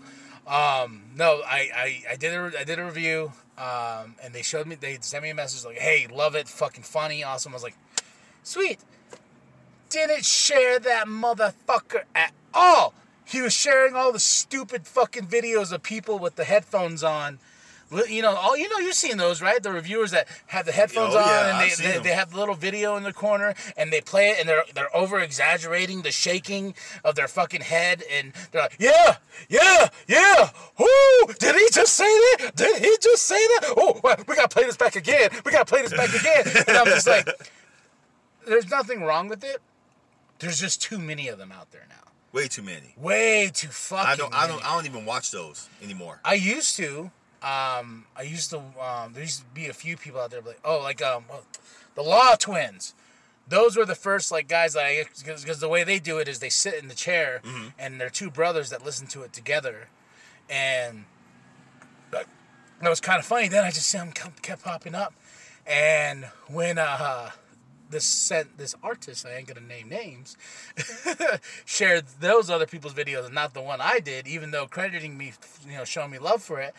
um, 0.48 1.04
no, 1.16 1.42
I, 1.46 1.70
I, 1.76 2.04
I 2.12 2.16
did 2.16 2.34
a 2.34 2.60
I 2.60 2.64
did 2.64 2.80
a 2.80 2.86
review, 2.86 3.32
um, 3.58 4.16
and 4.22 4.34
they 4.34 4.42
showed 4.42 4.68
me 4.68 4.76
they 4.76 4.98
sent 5.02 5.24
me 5.24 5.30
a 5.30 5.36
message 5.36 5.66
like, 5.66 5.78
"Hey, 5.78 6.08
love 6.08 6.36
it, 6.36 6.48
fucking 6.48 6.84
funny, 6.84 7.24
awesome." 7.24 7.54
I 7.54 7.56
was 7.56 7.64
like, 7.64 7.78
"Sweet." 8.44 8.80
Didn't 9.90 10.26
share 10.26 10.80
that 10.80 11.08
motherfucker 11.08 12.04
at 12.16 12.34
all. 12.52 12.96
He 13.26 13.42
was 13.42 13.54
sharing 13.54 13.96
all 13.96 14.12
the 14.12 14.20
stupid 14.20 14.88
fucking 14.88 15.28
videos 15.28 15.72
of 15.72 15.84
people 15.84 16.18
with 16.18 16.36
the 16.36 16.44
headphones 16.44 17.04
on. 17.04 17.40
You 17.92 18.22
know, 18.24 18.36
all 18.36 18.58
you 18.58 18.68
know, 18.70 18.80
you've 18.80 18.96
seen 18.96 19.18
those, 19.18 19.42
right? 19.42 19.62
The 19.62 19.72
reviewers 19.72 20.12
that 20.12 20.28
have 20.48 20.66
the 20.66 20.72
headphones 20.72 21.14
Oh, 21.14 21.20
on 21.20 21.26
yeah, 21.28 21.62
and 21.62 21.72
they, 21.72 21.76
they, 21.92 22.00
they 22.00 22.10
have 22.16 22.32
the 22.32 22.38
little 22.38 22.56
video 22.56 22.96
in 22.98 23.04
the 23.04 23.14
corner 23.14 23.54
and 23.78 23.94
they 23.94 24.02
play 24.02 24.30
it 24.32 24.40
and 24.40 24.50
they're 24.50 24.64
they're 24.74 24.96
over 24.96 25.20
exaggerating 25.20 26.02
the 26.02 26.12
shaking 26.12 26.74
of 27.04 27.14
their 27.16 27.28
fucking 27.28 27.62
head 27.62 28.04
and 28.12 28.34
they're 28.52 28.64
like, 28.64 28.76
yeah, 28.80 29.18
yeah, 29.48 29.90
yeah. 30.08 30.50
Whoo! 30.80 31.34
Did 31.40 31.56
he 31.56 31.68
just 31.72 31.94
say 31.94 32.06
that? 32.06 32.54
Did 32.56 32.78
he 32.82 32.98
just 33.00 33.26
say 33.26 33.36
that? 33.60 33.74
Oh, 33.78 34.00
well, 34.04 34.16
we 34.28 34.36
gotta 34.36 34.48
play 34.48 34.64
this 34.64 34.78
back 34.78 34.96
again. 34.96 35.30
We 35.46 35.52
gotta 35.52 35.66
play 35.66 35.84
this 35.84 35.94
back 35.94 36.10
again. 36.14 36.46
And 36.68 36.78
I'm 36.78 36.86
just 36.88 37.08
like, 37.08 37.28
there's 38.48 38.70
nothing 38.72 39.04
wrong 39.04 39.28
with 39.28 39.44
it. 39.44 39.62
There's 40.40 40.60
just 40.60 40.82
too 40.82 40.98
many 40.98 41.28
of 41.28 41.38
them 41.38 41.52
out 41.52 41.72
there 41.72 41.86
now. 41.90 41.96
Way 42.32 42.48
too 42.48 42.64
many. 42.64 42.96
Way 42.98 43.52
too 43.54 43.68
fucking. 43.68 44.08
I 44.12 44.16
don't. 44.16 44.34
I 44.34 44.48
don't. 44.48 44.66
I 44.66 44.74
don't 44.76 44.88
even 44.88 45.06
watch 45.06 45.30
those 45.30 45.70
anymore. 45.84 46.20
I 46.26 46.34
used 46.34 46.76
to. 46.78 47.12
Um, 47.44 48.06
I 48.16 48.22
used 48.22 48.52
to. 48.52 48.60
Um, 48.60 49.14
there 49.14 49.22
used 49.22 49.40
to 49.40 49.46
be 49.54 49.68
a 49.68 49.74
few 49.74 49.98
people 49.98 50.22
out 50.22 50.32
there 50.32 50.42
like, 50.42 50.60
oh, 50.64 50.80
like 50.80 51.02
um, 51.02 51.26
the 51.96 52.02
Law 52.02 52.36
Twins. 52.36 52.94
Those 53.46 53.76
were 53.76 53.86
the 53.86 53.96
first 53.96 54.32
like 54.32 54.48
guys 54.48 54.74
that 54.74 54.86
I 54.86 55.04
because 55.26 55.60
the 55.60 55.68
way 55.68 55.84
they 55.84 56.00
do 56.00 56.20
it 56.20 56.30
is 56.30 56.40
they 56.40 56.50
sit 56.50 56.76
in 56.76 56.88
the 56.88 56.96
chair 56.96 57.42
and 57.78 58.00
they're 58.00 58.10
two 58.10 58.32
brothers 58.32 58.70
that 58.70 58.86
listen 58.86 59.08
to 59.08 59.24
it 59.24 59.34
together, 59.34 59.90
and 60.50 61.04
that, 62.12 62.26
that 62.82 62.90
was 62.90 63.02
kind 63.02 63.20
of 63.20 63.26
funny. 63.26 63.50
Then 63.50 63.66
I 63.66 63.72
just 63.72 63.90
see 63.90 63.98
them 63.98 64.14
kept 64.14 64.64
popping 64.64 64.96
up, 64.96 65.14
and 65.68 66.28
when 66.48 66.78
uh 66.78 67.32
this 67.90 68.06
sent 68.06 68.58
this 68.58 68.76
artist 68.82 69.26
I 69.26 69.36
ain't 69.36 69.48
gonna 69.48 69.66
name 69.66 69.88
names 69.88 70.36
shared 71.66 72.06
those 72.20 72.50
other 72.50 72.66
people's 72.66 72.94
videos 72.94 73.26
and 73.26 73.36
not 73.36 73.54
the 73.54 73.62
one 73.62 73.80
I 73.80 74.00
did, 74.00 74.28
even 74.28 74.52
though 74.52 74.66
crediting 74.66 75.18
me, 75.18 75.34
you 75.68 75.78
know, 75.78 75.86
showing 75.86 76.10
me 76.10 76.18
love 76.18 76.42
for 76.42 76.60
it, 76.60 76.74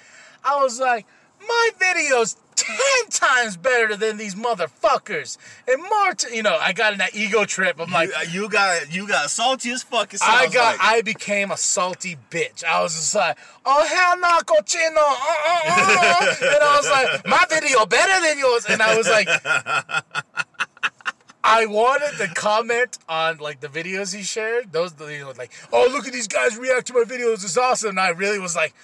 I 0.45 0.63
was 0.63 0.79
like, 0.79 1.07
my 1.41 1.71
video's 1.79 2.37
ten 2.57 3.09
times 3.11 3.57
better 3.57 3.97
than 3.97 4.17
these 4.17 4.35
motherfuckers, 4.35 5.39
and 5.69 5.83
more. 5.83 6.15
T- 6.15 6.37
you 6.37 6.43
know, 6.43 6.57
I 6.61 6.73
got 6.73 6.93
in 6.93 6.99
that 6.99 7.15
ego 7.15 7.45
trip. 7.45 7.81
I'm 7.81 7.91
like, 7.91 8.11
you, 8.31 8.43
you 8.43 8.49
got. 8.49 8.95
You 8.95 9.09
got 9.09 9.31
salty 9.31 9.71
as 9.71 9.83
fuck. 9.83 10.13
I 10.23 10.49
got, 10.49 10.79
like. 10.79 10.81
I 10.81 11.03
became 11.03 11.51
a 11.51 11.57
salty 11.57 12.17
bitch. 12.31 12.65
I 12.65 12.83
was 12.83 12.95
just 12.95 13.15
like, 13.15 13.39
oh 13.65 13.87
hell 13.87 14.19
no, 14.19 14.41
cochino, 14.41 14.97
uh, 14.97 15.37
uh, 15.49 15.61
uh. 15.71 16.35
and 16.41 16.63
I 16.63 16.77
was 16.77 16.91
like, 16.91 17.27
my 17.27 17.45
video 17.49 17.87
better 17.87 18.27
than 18.27 18.39
yours, 18.39 18.67
and 18.69 18.83
I 18.83 18.97
was 18.97 19.09
like. 19.09 19.29
I 21.47 21.67
wanted 21.67 22.17
to 22.17 22.29
comment 22.35 22.97
on 23.07 23.37
like 23.37 23.61
the 23.61 23.69
videos 23.69 24.17
he 24.17 24.23
shared. 24.23 24.73
Those 24.73 24.95
you 24.99 25.21
know 25.21 25.33
like, 25.37 25.53
oh 25.75 25.87
look 25.93 26.07
at 26.07 26.13
these 26.15 26.27
guys 26.27 26.57
react 26.57 26.87
to 26.87 26.95
my 26.95 27.03
videos. 27.03 27.45
It's 27.45 27.59
awesome. 27.59 27.91
And 27.91 28.01
I 28.01 28.09
really 28.09 28.39
was 28.39 28.57
like, 28.57 28.75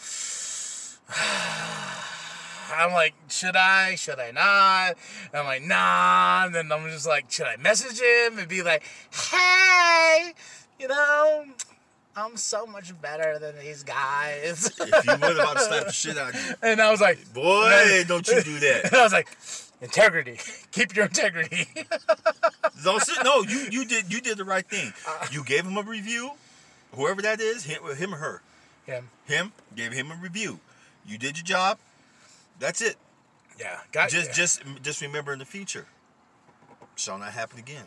I'm 2.72 2.92
like, 2.92 3.14
should 3.28 3.56
I? 3.56 3.94
Should 3.96 4.18
I 4.20 4.30
not? 4.30 4.96
And 5.32 5.40
I'm 5.40 5.44
like, 5.44 5.62
nah. 5.62 6.44
And 6.46 6.54
then 6.54 6.70
I'm 6.72 6.88
just 6.90 7.06
like, 7.06 7.30
should 7.30 7.46
I 7.46 7.56
message 7.56 8.00
him 8.00 8.38
and 8.38 8.48
be 8.48 8.62
like, 8.62 8.82
hey, 9.12 10.32
you 10.78 10.88
know, 10.88 11.44
I'm 12.16 12.36
so 12.36 12.66
much 12.66 12.98
better 13.02 13.38
than 13.38 13.58
these 13.58 13.82
guys. 13.82 14.66
if 14.78 14.78
you 15.06 15.12
would 15.12 15.36
about 15.36 15.56
to 15.56 15.62
slap 15.62 15.84
the 15.86 15.92
shit 15.92 16.16
out 16.16 16.34
of 16.34 16.46
you, 16.46 16.54
and 16.62 16.80
I 16.80 16.90
was 16.90 17.00
like, 17.00 17.32
boy, 17.34 18.04
don't 18.06 18.26
you 18.28 18.42
do 18.42 18.58
that. 18.60 18.84
and 18.86 18.94
I 18.96 19.02
was 19.02 19.12
like, 19.12 19.28
integrity. 19.80 20.38
Keep 20.72 20.94
your 20.96 21.06
integrity. 21.06 21.66
Don't 22.84 23.02
sit. 23.02 23.18
No, 23.24 23.42
you 23.42 23.66
you 23.70 23.84
did 23.84 24.10
you 24.10 24.22
did 24.22 24.38
the 24.38 24.44
right 24.44 24.64
thing. 24.66 24.92
Uh, 25.06 25.26
You 25.30 25.44
gave 25.44 25.66
him 25.66 25.76
a 25.76 25.82
review, 25.82 26.30
whoever 26.94 27.20
that 27.22 27.38
is, 27.38 27.64
him, 27.64 27.82
him 27.96 28.14
or 28.14 28.16
her. 28.16 28.42
yeah, 28.88 29.00
Him 29.26 29.52
gave 29.76 29.92
him 29.92 30.10
a 30.10 30.14
review. 30.14 30.60
You 31.10 31.18
did 31.18 31.36
your 31.36 31.44
job. 31.44 31.78
That's 32.60 32.80
it. 32.80 32.96
yeah. 33.58 33.80
Got 33.90 34.10
Just 34.10 34.32
just 34.32 34.62
just 34.82 35.00
remember 35.02 35.32
in 35.32 35.38
the 35.40 35.44
future, 35.44 35.86
shall 36.94 37.18
not 37.18 37.32
happen 37.32 37.58
again. 37.58 37.84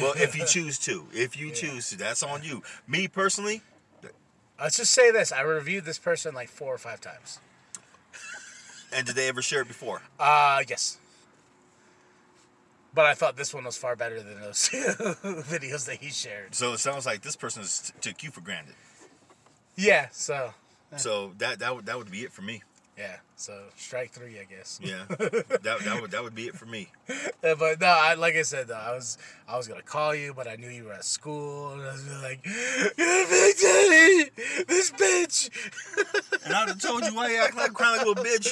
Well, 0.00 0.14
if 0.16 0.34
you 0.36 0.44
choose 0.46 0.78
to, 0.80 1.06
if 1.12 1.38
you 1.38 1.50
choose 1.54 1.90
to, 1.90 1.96
that's 1.96 2.22
on 2.22 2.42
you. 2.42 2.62
Me 2.88 3.06
personally, 3.06 3.62
Let's 4.60 4.76
just 4.76 4.92
say 4.92 5.10
this: 5.10 5.30
I 5.32 5.42
reviewed 5.42 5.84
this 5.84 5.98
person 5.98 6.34
like 6.34 6.48
four 6.48 6.72
or 6.74 6.78
five 6.78 7.00
times. 7.00 7.38
and 8.92 9.06
did 9.06 9.14
they 9.16 9.28
ever 9.28 9.42
share 9.42 9.62
it 9.62 9.68
before? 9.68 10.02
Uh 10.18 10.62
yes. 10.68 10.98
But 12.94 13.06
I 13.06 13.14
thought 13.14 13.36
this 13.36 13.52
one 13.52 13.64
was 13.64 13.76
far 13.76 13.96
better 13.96 14.20
than 14.22 14.40
those 14.40 14.68
videos 14.70 15.86
that 15.86 15.96
he 16.00 16.10
shared. 16.10 16.54
So 16.54 16.72
it 16.74 16.78
sounds 16.78 17.06
like 17.06 17.22
this 17.22 17.34
person 17.34 17.62
is, 17.62 17.92
took 18.00 18.22
you 18.22 18.30
for 18.30 18.40
granted. 18.40 18.76
Yeah, 19.74 20.06
so 20.12 20.54
So 20.96 21.32
that 21.38 21.58
that 21.60 21.74
would 21.74 21.86
that 21.86 21.98
would 21.98 22.10
be 22.10 22.22
it 22.22 22.32
for 22.32 22.42
me. 22.42 22.62
yeah, 22.98 23.16
so 23.44 23.60
strike 23.76 24.10
three, 24.10 24.40
I 24.40 24.44
guess. 24.44 24.80
Yeah, 24.82 25.04
that 25.08 25.80
that 25.84 25.98
would 26.00 26.10
that 26.12 26.22
would 26.22 26.34
be 26.34 26.46
it 26.46 26.56
for 26.56 26.64
me. 26.64 26.88
But 27.42 27.78
no, 27.78 27.86
I, 27.86 28.14
like 28.14 28.36
I 28.36 28.42
said, 28.42 28.68
though, 28.68 28.74
I 28.74 28.94
was 28.94 29.18
I 29.46 29.58
was 29.58 29.68
gonna 29.68 29.82
call 29.82 30.14
you, 30.14 30.32
but 30.32 30.48
I 30.48 30.56
knew 30.56 30.70
you 30.70 30.84
were 30.84 30.94
at 30.94 31.04
school, 31.04 31.72
and 31.72 31.82
I 31.82 31.92
was 31.92 32.22
like, 32.22 32.40
"You're 32.46 32.86
a 32.86 33.26
Big 33.28 33.56
Daddy, 33.58 34.30
this 34.66 34.90
bitch." 34.92 35.50
And 36.46 36.54
I'd 36.54 36.68
have 36.68 36.80
told 36.80 37.04
you 37.04 37.14
why 37.14 37.32
you 37.32 37.36
act 37.36 37.54
like 37.54 37.74
crying 37.74 37.98
like 37.98 38.06
a 38.06 38.08
little 38.08 38.24
bitch. 38.24 38.48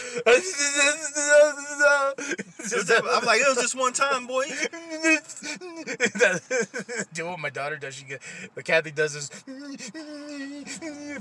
I'm 2.67 3.25
like, 3.25 3.41
it 3.41 3.49
was 3.49 3.63
just 3.63 3.75
one 3.75 3.95
time, 3.95 4.27
boy. 4.27 4.45
do 7.15 7.27
what 7.27 7.39
my 7.41 7.51
daughter 7.51 7.77
does. 7.77 7.95
She 7.95 8.05
get, 8.05 8.21
but 8.55 8.65
Kathy 8.65 8.91
does 8.91 9.15
this 9.15 9.29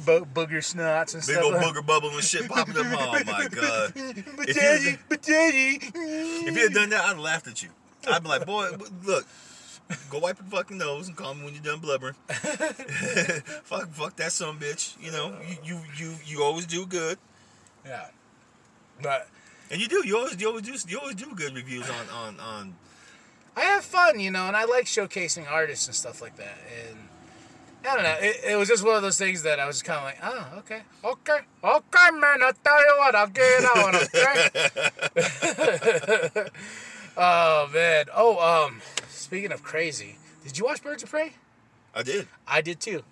bo- 0.06 0.26
booger 0.26 0.60
snots 0.60 1.14
and 1.14 1.26
Big 1.26 1.36
stuff. 1.36 1.44
old 1.44 1.56
booger 1.56 1.86
bubble 1.86 2.10
and 2.10 2.24
shit 2.24 2.48
popping 2.50 2.78
up. 2.78 2.86
Oh 2.86 3.12
my 3.12 3.24
god! 3.24 3.52
But 4.38 4.50
If 4.50 4.56
you- 4.56 4.62
daddy, 4.62 4.97
but 5.10 5.21
daddy. 5.21 5.80
If 5.93 6.56
you 6.56 6.63
had 6.63 6.74
done 6.74 6.89
that, 6.89 7.02
I'd 7.02 7.08
have 7.10 7.19
laughed 7.19 7.47
at 7.47 7.62
you. 7.63 7.69
I'd 8.08 8.24
be 8.24 8.30
like, 8.30 8.45
boy, 8.45 8.69
look, 9.06 9.26
go 10.10 10.19
wipe 10.19 10.39
your 10.39 10.47
fucking 10.50 10.78
nose 10.78 11.08
and 11.08 11.15
call 11.15 11.34
me 11.36 11.43
when 11.45 11.54
you're 11.54 11.63
done 11.63 11.80
blubbering. 11.80 12.15
fuck, 13.63 13.89
fuck 13.91 14.15
that 14.17 14.32
son 14.32 14.58
bitch. 14.58 14.95
You 15.02 15.12
know, 15.12 15.36
you, 15.47 15.58
you 15.63 15.82
you 15.97 16.15
you 16.26 16.43
always 16.43 16.65
do 16.65 16.86
good, 16.86 17.17
yeah, 17.86 18.08
but 19.02 19.28
and 19.69 19.80
you 19.82 19.88
do. 19.88 20.02
You 20.06 20.17
always 20.17 20.39
you 20.41 20.47
always 20.47 20.63
do 20.63 20.91
you 20.91 21.00
always 21.00 21.15
do 21.15 21.34
good 21.36 21.54
reviews 21.56 21.88
on 21.89 22.10
on 22.10 22.39
on 22.39 22.76
I 23.56 23.62
have 23.62 23.84
fun, 23.84 24.19
you 24.19 24.32
know, 24.32 24.47
and 24.47 24.56
I 24.56 24.63
like 24.65 24.86
showcasing 24.86 25.50
artists 25.50 25.86
and 25.88 25.95
stuff 25.95 26.21
like 26.21 26.38
that. 26.38 26.58
And 26.88 26.97
I 27.84 27.96
don't 27.96 28.04
know, 28.04 28.17
it, 28.20 28.52
it 28.52 28.56
was 28.56 28.67
just 28.67 28.86
one 28.86 28.96
of 28.96 29.02
those 29.02 29.17
things 29.17 29.44
that 29.44 29.60
I 29.60 29.65
was 29.65 29.82
kind 29.82 29.98
of 30.00 30.06
like, 30.06 30.20
oh, 30.24 30.60
okay, 30.60 30.82
okay, 31.04 31.39
okay, 31.63 32.12
man. 32.13 32.44
I'll 32.44 32.54
tell 32.54 32.80
you 32.80 32.96
what, 33.00 33.15
I'll 33.15 33.28
get 33.28 33.44
it 33.44 33.65
on, 33.78 33.96
okay. 36.36 36.50
oh 37.17 37.70
man. 37.74 38.06
Oh, 38.15 38.65
um, 38.67 38.82
speaking 39.10 39.52
of 39.52 39.63
crazy, 39.63 40.17
did 40.44 40.58
you 40.58 40.65
watch 40.65 40.84
Birds 40.84 41.04
of 41.04 41.10
Prey? 41.10 41.34
I 41.94 42.04
did. 42.04 42.28
I 42.48 42.62
did 42.62 42.80
too. 42.80 43.04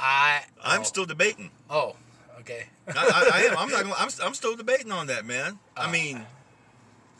I. 0.00 0.42
I'm 0.62 0.80
oh, 0.80 0.84
still 0.84 1.04
debating. 1.04 1.50
Oh, 1.70 1.96
okay. 2.40 2.66
I, 2.88 2.92
I, 2.92 3.30
I 3.34 3.40
am. 3.42 3.58
I'm 3.58 3.68
not. 3.68 3.82
Gonna, 3.82 3.94
I'm. 3.98 4.08
I'm 4.22 4.34
still 4.34 4.56
debating 4.56 4.90
on 4.92 5.06
that, 5.08 5.24
man. 5.24 5.58
Uh, 5.76 5.82
I 5.82 5.90
mean, 5.90 6.24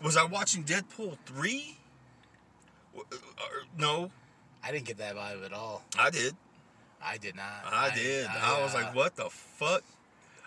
was 0.03 0.17
I 0.17 0.25
watching 0.25 0.65
Deadpool 0.65 1.19
three? 1.27 1.77
No, 3.77 4.11
I 4.63 4.73
didn't 4.73 4.87
get 4.87 4.99
that 4.99 5.17
vibe 5.17 5.45
at 5.45 5.53
all. 5.53 5.83
I 5.99 6.11
did. 6.11 6.35
I 7.03 7.17
did 7.17 7.37
not. 7.37 7.45
I, 7.65 7.95
did. 7.95 8.27
I, 8.27 8.61
was 8.61 8.75
uh, 8.75 8.79
like, 8.79 8.95
what 8.95 9.17
the 9.17 9.31
fuck? 9.31 9.85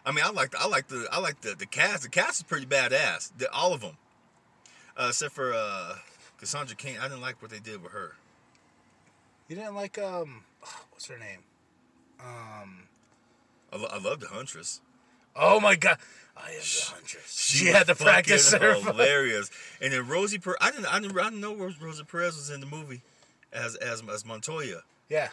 I 0.05 0.11
mean, 0.11 0.25
I 0.25 0.31
like. 0.31 0.53
I 0.59 0.67
like 0.67 0.87
the. 0.87 1.07
I 1.11 1.19
like 1.19 1.41
the 1.41 1.55
the 1.55 1.65
cast. 1.65 2.03
The 2.03 2.09
cast 2.09 2.39
is 2.39 2.43
pretty 2.43 2.65
badass. 2.65 3.31
The, 3.37 3.51
all 3.51 3.73
of 3.73 3.81
them, 3.81 3.97
uh, 4.97 5.07
except 5.09 5.33
for 5.33 5.53
uh, 5.53 5.95
Cassandra 6.37 6.75
Cain. 6.75 6.97
I 6.99 7.03
didn't 7.03 7.21
like 7.21 7.41
what 7.41 7.51
they 7.51 7.59
did 7.59 7.81
with 7.81 7.93
her. 7.93 8.15
You 9.47 9.55
didn't 9.55 9.75
like 9.75 9.97
um, 9.97 10.43
what's 10.91 11.07
her 11.07 11.17
name? 11.17 11.39
Um. 12.19 12.87
I, 13.73 13.77
lo- 13.77 13.89
I 13.89 13.99
love 13.99 14.19
the 14.19 14.27
Huntress. 14.27 14.81
Oh 15.35 15.59
my 15.59 15.75
god. 15.75 15.97
I 16.35 16.51
am 16.51 16.59
the 16.59 16.91
huntress. 16.93 17.45
She, 17.47 17.67
had 17.67 17.87
to 17.87 17.95
practice 17.95 18.51
her. 18.53 18.73
Hilarious. 18.75 19.49
And 19.81 19.91
then 19.91 20.07
Rosie 20.07 20.37
Per 20.37 20.55
I 20.61 20.71
didn't 20.71 20.85
I 20.85 20.99
didn't, 20.99 21.17
I 21.17 21.23
didn't 21.25 21.41
know 21.41 21.55
Rosie 21.55 22.03
Perez 22.03 22.35
was 22.35 22.49
in 22.49 22.59
the 22.59 22.67
movie 22.67 23.01
as 23.53 23.75
as 23.75 24.03
as 24.11 24.25
Montoya. 24.25 24.81
Yeah. 25.09 25.29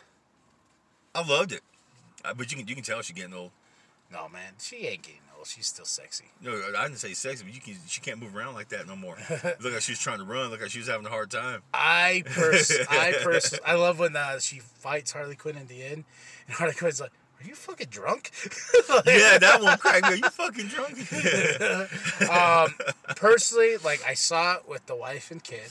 I 1.15 1.27
loved 1.27 1.53
it. 1.53 1.63
Uh, 2.25 2.35
but 2.35 2.51
you 2.51 2.59
can 2.59 2.69
you 2.69 2.75
can 2.75 2.85
tell 2.85 3.01
she's 3.03 3.17
getting 3.17 3.35
old. 3.35 3.51
No 4.13 4.29
man, 4.29 4.55
she 4.61 4.87
ain't 4.87 5.03
getting 5.03 5.21
old. 5.37 5.47
She's 5.47 5.67
still 5.67 5.85
sexy. 5.85 6.25
No, 6.43 6.53
I 6.77 6.85
didn't 6.85 6.99
say 6.99 7.13
sexy, 7.13 7.45
but 7.45 7.55
you 7.55 7.61
can 7.61 7.75
she 7.87 8.01
can't 8.01 8.19
move 8.21 8.35
around 8.35 8.55
like 8.55 8.69
that 8.71 8.87
no 8.87 8.97
more. 8.97 9.17
Look 9.31 9.73
like 9.73 9.83
she 9.83 9.93
was 9.93 9.99
trying 10.01 10.19
to 10.19 10.25
run. 10.25 10.51
Look 10.51 10.61
like 10.61 10.71
she 10.71 10.79
was 10.79 10.89
having 10.89 11.07
a 11.07 11.11
hard 11.11 11.31
time. 11.31 11.63
I 11.73 12.23
pers 12.27 12.73
I 12.91 13.15
pers 13.23 13.55
I 13.65 13.75
love 13.75 13.99
when 13.99 14.17
uh, 14.17 14.41
she 14.41 14.59
fights 14.61 15.13
Harley 15.13 15.37
Quinn 15.37 15.57
in 15.57 15.67
the 15.67 15.83
end, 15.83 16.05
and 16.47 16.57
Harley 16.57 16.75
Quinn's 16.75 17.01
like, 17.01 17.13
"Are 17.41 17.47
you 17.47 17.55
fucking 17.55 17.89
drunk?" 17.91 18.31
Yeah, 19.07 19.39
that 19.39 19.61
one 19.63 19.77
cracked 19.79 20.07
me. 20.07 20.13
Are 20.13 20.17
you 20.17 20.31
fucking 20.31 20.67
drunk? 20.67 22.31
um, 22.31 22.75
personally, 23.17 23.77
like 23.79 24.03
I 24.07 24.15
saw 24.15 24.55
it 24.57 24.69
with 24.69 24.87
the 24.87 24.97
wife 24.97 25.31
and 25.31 25.43
kid, 25.43 25.71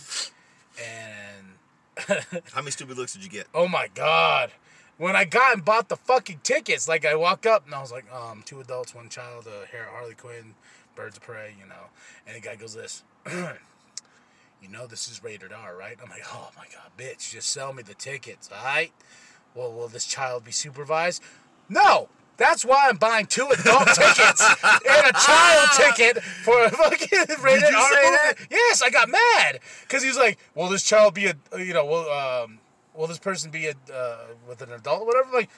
and 0.80 1.57
How 2.54 2.62
many 2.62 2.72
stupid 2.72 2.98
looks 2.98 3.14
did 3.14 3.24
you 3.24 3.30
get? 3.30 3.48
oh 3.54 3.68
my 3.68 3.88
god. 3.94 4.52
When 4.98 5.16
I 5.16 5.26
got 5.26 5.54
and 5.54 5.64
bought 5.64 5.90
the 5.90 5.96
fucking 5.96 6.40
tickets, 6.42 6.88
like 6.88 7.06
I 7.06 7.14
walk 7.16 7.46
up 7.46 7.66
and 7.66 7.76
I 7.76 7.82
was 7.82 7.92
like, 7.92 8.12
um, 8.12 8.42
two 8.44 8.60
adults, 8.60 8.96
one 8.96 9.10
child, 9.10 9.48
uh, 9.48 9.66
Harley 9.92 10.16
Quinn, 10.16 10.56
Birds 10.96 11.18
of 11.18 11.24
Prey, 11.24 11.56
you 11.60 11.68
know. 11.68 11.92
And 12.26 12.36
the 12.36 12.40
guy 12.40 12.56
goes 12.56 12.74
this, 12.74 13.04
you 13.28 14.70
know 14.70 14.88
this 14.88 15.08
is 15.08 15.24
rated 15.24 15.54
R, 15.54 15.76
right? 15.76 15.98
I'm 16.04 16.10
like, 16.10 16.24
oh 16.34 16.50
my 16.58 16.66
god, 16.74 16.92
bitch, 16.98 17.32
just 17.32 17.50
sell 17.50 17.74
me 17.74 17.84
the 17.84 17.94
tickets, 17.94 18.50
all 18.52 18.64
right? 18.64 18.92
Well, 19.54 19.72
will 19.72 19.88
this 19.88 20.06
child 20.06 20.44
be 20.44 20.52
supervised? 20.52 21.22
No. 21.70 22.10
That's 22.38 22.64
why 22.64 22.88
I'm 22.88 22.98
buying 22.98 23.26
two 23.26 23.48
adult 23.48 23.88
tickets 23.88 24.42
and 24.64 25.08
a 25.08 25.14
child 25.14 25.70
ticket 25.76 26.24
for 26.24 26.64
a 26.66 26.70
fucking 26.70 27.36
rated 27.42 27.74
R. 27.74 28.36
Yes, 28.50 28.82
I 28.84 28.90
got 28.92 29.10
mad 29.10 29.60
because 29.82 30.04
he 30.04 30.08
was 30.08 30.18
like, 30.18 30.38
"Will 30.56 30.70
this 30.70 30.84
child 30.84 31.16
be 31.16 31.26
a 31.26 31.36
you 31.58 31.74
know 31.74 31.86
will 31.86 32.10
um 32.12 32.60
will 32.94 33.08
this 33.08 33.18
person 33.18 33.50
be 33.50 33.68
a 33.68 33.74
uh, 33.94 34.18
with 34.48 34.62
an 34.62 34.72
adult 34.72 35.06
whatever?" 35.06 35.30
Like, 35.34 35.50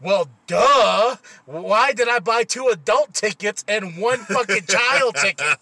well, 0.00 0.28
duh. 0.46 1.16
Why 1.46 1.92
did 1.92 2.08
I 2.08 2.18
buy 2.18 2.44
two 2.44 2.68
adult 2.68 3.14
tickets 3.14 3.64
and 3.66 3.96
one 3.96 4.18
fucking 4.18 4.64
child 4.66 5.14
ticket? 5.14 5.58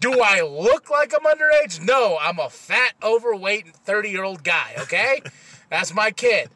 Do 0.00 0.20
I 0.20 0.42
look 0.42 0.90
like 0.90 1.14
I'm 1.14 1.24
underage? 1.24 1.80
No, 1.80 2.18
I'm 2.20 2.38
a 2.38 2.50
fat, 2.50 2.92
overweight, 3.02 3.74
30 3.74 4.10
year 4.10 4.24
old 4.24 4.44
guy, 4.44 4.74
okay? 4.80 5.22
That's 5.70 5.94
my 5.94 6.10
kid. 6.10 6.50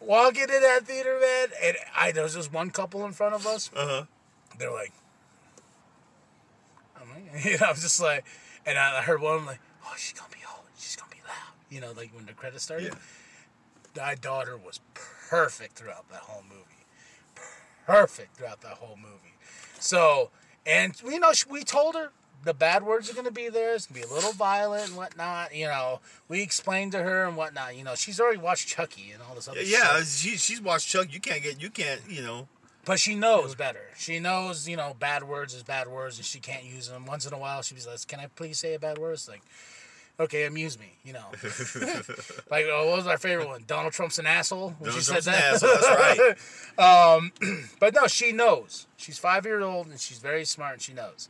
Walking 0.00 0.42
in 0.42 0.62
that 0.62 0.86
theater, 0.86 1.18
man, 1.20 1.48
and 1.62 1.76
I 1.94 2.12
there 2.12 2.22
was 2.22 2.34
just 2.34 2.52
one 2.52 2.70
couple 2.70 3.04
in 3.04 3.12
front 3.12 3.34
of 3.34 3.46
us. 3.46 3.70
Uh 3.74 3.86
huh. 3.86 4.04
They're 4.58 4.72
like, 4.72 4.92
I'm 7.00 7.08
like, 7.10 7.44
you 7.44 7.58
know, 7.58 7.66
I 7.66 7.70
was 7.70 7.82
just 7.82 8.00
like, 8.00 8.24
and 8.64 8.78
I 8.78 9.02
heard 9.02 9.20
one 9.20 9.34
of 9.34 9.40
them 9.40 9.46
like, 9.46 9.60
oh, 9.84 9.92
she's 9.96 10.18
gonna 10.18 10.32
be 10.32 10.38
old, 10.48 10.64
she's 10.78 10.96
gonna 10.96 11.10
be 11.10 11.20
loud, 11.26 11.54
you 11.68 11.80
know, 11.80 11.92
like 11.92 12.14
when 12.14 12.26
the 12.26 12.32
credits 12.32 12.64
started. 12.64 12.94
Yeah. 13.94 14.02
My 14.02 14.14
daughter 14.14 14.56
was 14.56 14.80
perfect 14.94 15.74
throughout 15.76 16.08
that 16.10 16.20
whole 16.20 16.44
movie, 16.48 16.86
perfect 17.86 18.36
throughout 18.36 18.60
that 18.62 18.74
whole 18.74 18.96
movie. 18.96 19.34
So, 19.80 20.30
and 20.64 20.94
you 21.04 21.20
know, 21.20 21.32
we 21.50 21.62
told 21.62 21.94
her 21.96 22.12
the 22.44 22.54
bad 22.54 22.82
words 22.84 23.10
are 23.10 23.14
gonna 23.14 23.30
be 23.30 23.48
there. 23.48 23.74
It's 23.74 23.86
gonna 23.86 24.00
be 24.00 24.06
a 24.06 24.12
little 24.12 24.32
violent 24.32 24.88
and 24.88 24.96
whatnot. 24.96 25.54
You 25.54 25.66
know, 25.66 26.00
we 26.28 26.42
explained 26.42 26.92
to 26.92 27.02
her 27.02 27.24
and 27.26 27.36
whatnot. 27.36 27.76
You 27.76 27.84
know, 27.84 27.94
she's 27.94 28.20
already 28.20 28.38
watched 28.38 28.68
Chucky 28.68 29.10
and 29.12 29.22
all 29.22 29.34
this 29.34 29.48
other. 29.48 29.64
Stuff. 29.64 29.70
Yeah, 29.70 29.98
shit. 29.98 30.06
she, 30.06 30.36
she's 30.36 30.60
watched 30.60 30.88
Chuck. 30.88 31.12
You 31.12 31.20
can't 31.20 31.42
get. 31.42 31.60
You 31.60 31.70
can't. 31.70 32.00
You 32.08 32.22
know. 32.22 32.48
But 32.86 32.98
she 32.98 33.14
knows 33.14 33.54
better. 33.54 33.88
She 33.98 34.20
knows, 34.20 34.66
you 34.66 34.76
know, 34.76 34.96
bad 34.98 35.24
words 35.24 35.52
is 35.52 35.62
bad 35.62 35.86
words, 35.86 36.16
and 36.16 36.24
she 36.24 36.40
can't 36.40 36.64
use 36.64 36.88
them. 36.88 37.04
Once 37.04 37.26
in 37.26 37.34
a 37.34 37.38
while, 37.38 37.60
she'll 37.62 37.76
be 37.76 37.84
like, 37.84 38.06
"Can 38.08 38.20
I 38.20 38.26
please 38.28 38.58
say 38.58 38.74
a 38.74 38.78
bad 38.78 38.96
word?" 38.96 39.12
It's 39.12 39.28
like, 39.28 39.42
okay, 40.20 40.44
amuse 40.44 40.78
me, 40.78 40.92
you 41.02 41.12
know. 41.12 41.24
like, 42.50 42.66
oh, 42.70 42.86
what 42.88 42.98
was 42.98 43.06
our 43.06 43.18
favorite 43.18 43.48
one? 43.48 43.64
Donald 43.66 43.92
Trump's 43.92 44.18
an 44.18 44.26
asshole. 44.26 44.74
When 44.78 44.90
Donald 44.90 45.02
she 45.04 45.10
Trump's 45.10 45.24
said 45.24 45.34
an 45.34 45.40
that. 45.40 45.54
asshole, 45.54 45.70
that's 45.70 46.18
right. 46.18 46.36
Um, 47.18 47.32
but 47.80 47.94
no, 47.94 48.06
she 48.06 48.32
knows. 48.32 48.86
She's 48.96 49.18
five 49.18 49.44
years 49.44 49.62
old 49.62 49.88
and 49.88 50.00
she's 50.00 50.18
very 50.18 50.44
smart 50.44 50.74
and 50.74 50.82
she 50.82 50.92
knows. 50.94 51.28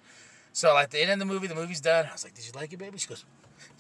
So 0.53 0.77
at 0.77 0.91
the 0.91 1.01
end 1.01 1.11
of 1.11 1.19
the 1.19 1.25
movie, 1.25 1.47
the 1.47 1.55
movie's 1.55 1.81
done. 1.81 2.07
I 2.07 2.13
was 2.13 2.25
like, 2.25 2.35
"Did 2.35 2.45
you 2.47 2.53
like 2.55 2.73
it, 2.73 2.79
baby?" 2.79 2.99
She 2.99 3.09
goes, 3.09 3.25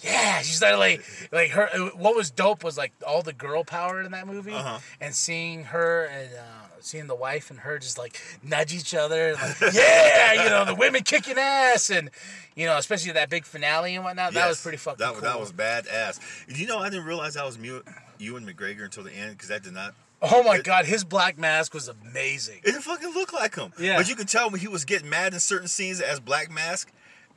"Yeah." 0.00 0.40
She 0.42 0.52
started 0.52 0.78
like, 0.78 1.02
like 1.33 1.50
her. 1.50 1.68
What 1.96 2.14
was 2.16 2.30
dope 2.30 2.62
was 2.64 2.78
like 2.78 2.92
all 3.06 3.22
the 3.22 3.33
girl 3.33 3.64
power 3.64 4.00
in 4.02 4.12
that 4.12 4.26
movie, 4.26 4.52
Uh-huh. 4.52 4.78
and 5.00 5.14
seeing 5.14 5.64
her 5.64 6.04
and 6.06 6.30
uh, 6.35 6.42
seeing 6.80 7.06
the 7.09 7.14
wife 7.14 7.50
and 7.50 7.61
her 7.61 7.78
just 7.78 7.98
like 7.98 8.20
nudge 8.42 8.72
each 8.72 8.94
other, 8.94 9.35
like, 9.35 9.61
yeah, 9.74 10.44
you 10.44 10.48
know, 10.48 10.64
the 10.64 10.74
women 10.74 11.02
kicking 11.02 11.37
ass, 11.38 11.90
and 11.90 12.09
you 12.54 12.66
know, 12.66 12.76
especially 12.78 13.12
that 13.12 13.28
big 13.30 13.44
finale 13.44 13.94
and 13.96 14.04
whatnot. 14.04 14.33
that 14.35 14.46
was 14.48 14.56
Yes, 14.59 14.62
pretty 14.62 14.78
fucking 14.78 14.98
That, 15.04 15.12
cool. 15.14 15.22
that 15.22 15.40
was 15.40 15.52
badass. 15.52 16.20
You 16.48 16.66
know, 16.66 16.78
I 16.78 16.88
didn't 16.88 17.04
realize 17.04 17.35
that 17.35 17.44
was 17.44 17.59
Mew- 17.59 17.83
Ewan 18.18 18.46
McGregor 18.46 18.85
until 18.85 19.02
the 19.02 19.12
end 19.12 19.33
because 19.33 19.48
that 19.48 19.62
did 19.64 19.72
not. 19.74 19.94
Oh 20.22 20.42
my 20.42 20.61
god, 20.61 20.87
his 20.87 21.04
black 21.04 21.38
mask 21.38 21.74
was 21.74 21.88
amazing. 21.88 22.59
It 22.59 22.66
didn't 22.66 22.83
fucking 22.83 23.12
look 23.14 23.33
like 23.33 23.54
him. 23.54 23.72
Yeah. 23.78 23.96
But 23.96 24.09
you 24.09 24.16
could 24.16 24.28
tell 24.28 24.50
when 24.50 24.61
he 24.61 24.68
was 24.68 24.85
getting 24.85 25.09
mad 25.09 25.33
in 25.33 25.40
certain 25.40 25.68
scenes 25.68 26.00
as 26.00 26.20
Black 26.20 26.50
Mask, 26.50 26.90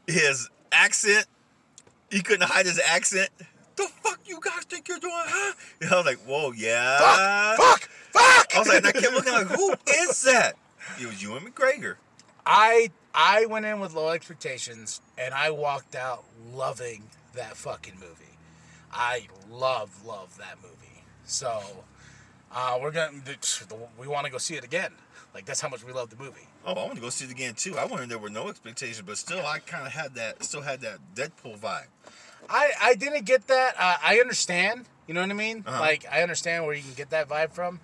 his 0.07 0.49
accent, 0.71 1.25
he 2.11 2.21
couldn't 2.21 2.47
hide 2.47 2.65
his 2.65 2.79
accent. 2.79 3.29
The 3.75 3.87
fuck 4.01 4.19
you 4.25 4.39
guys 4.39 4.63
think 4.65 4.87
you're 4.87 4.99
doing, 4.99 5.13
huh? 5.15 5.53
And 5.81 5.91
I 5.91 5.95
was 5.97 6.05
like, 6.05 6.19
whoa, 6.19 6.51
yeah. 6.51 7.55
Fuck, 7.55 7.81
fuck. 7.81 7.89
fuck. 8.11 8.55
I 8.55 8.59
was 8.59 8.67
like, 8.67 8.77
and 8.77 8.87
I 8.87 8.91
kept 8.91 9.13
looking 9.13 9.33
like, 9.33 9.47
who 9.47 9.73
is 9.87 10.21
that? 10.23 10.53
It 10.99 11.07
was 11.07 11.23
Ewan 11.23 11.43
McGregor. 11.43 11.95
I 12.45 12.91
I 13.15 13.45
went 13.45 13.65
in 13.65 13.79
with 13.79 13.93
low 13.93 14.09
expectations 14.09 15.01
and 15.17 15.33
I 15.33 15.49
walked 15.51 15.95
out 15.95 16.25
loving 16.53 17.03
that 17.35 17.55
fucking 17.55 17.95
movie. 17.99 18.37
I 18.91 19.27
love 19.49 20.05
love 20.05 20.37
that 20.37 20.57
movie. 20.61 21.03
So 21.23 21.61
uh, 22.53 22.77
we're 22.81 22.91
gonna 22.91 23.11
we 23.99 24.07
want 24.07 24.25
to 24.25 24.31
go 24.31 24.37
see 24.37 24.55
it 24.55 24.63
again. 24.63 24.91
Like 25.33 25.45
that's 25.45 25.59
how 25.61 25.69
much 25.69 25.83
we 25.83 25.91
love 25.91 26.09
the 26.09 26.15
movie. 26.15 26.47
Oh, 26.65 26.73
I 26.73 26.83
want 26.85 26.95
to 26.95 27.01
go 27.01 27.09
see 27.09 27.25
it 27.25 27.31
again 27.31 27.55
too. 27.55 27.77
I 27.77 27.85
went 27.85 28.03
in 28.03 28.09
there 28.09 28.19
with 28.19 28.31
no 28.31 28.49
expectations, 28.49 29.01
but 29.05 29.17
still, 29.17 29.43
I 29.45 29.59
kind 29.59 29.87
of 29.87 29.93
had 29.93 30.13
that, 30.15 30.43
still 30.43 30.61
had 30.61 30.81
that 30.81 30.99
Deadpool 31.15 31.59
vibe. 31.59 31.87
I 32.49 32.71
I 32.81 32.95
didn't 32.95 33.25
get 33.25 33.47
that. 33.47 33.75
Uh, 33.77 33.97
I 34.03 34.19
understand. 34.19 34.85
You 35.07 35.13
know 35.13 35.21
what 35.21 35.31
I 35.31 35.33
mean? 35.33 35.63
Uh-huh. 35.65 35.79
Like 35.79 36.05
I 36.11 36.21
understand 36.21 36.65
where 36.65 36.75
you 36.75 36.83
can 36.83 36.93
get 36.93 37.09
that 37.09 37.27
vibe 37.27 37.51
from, 37.51 37.79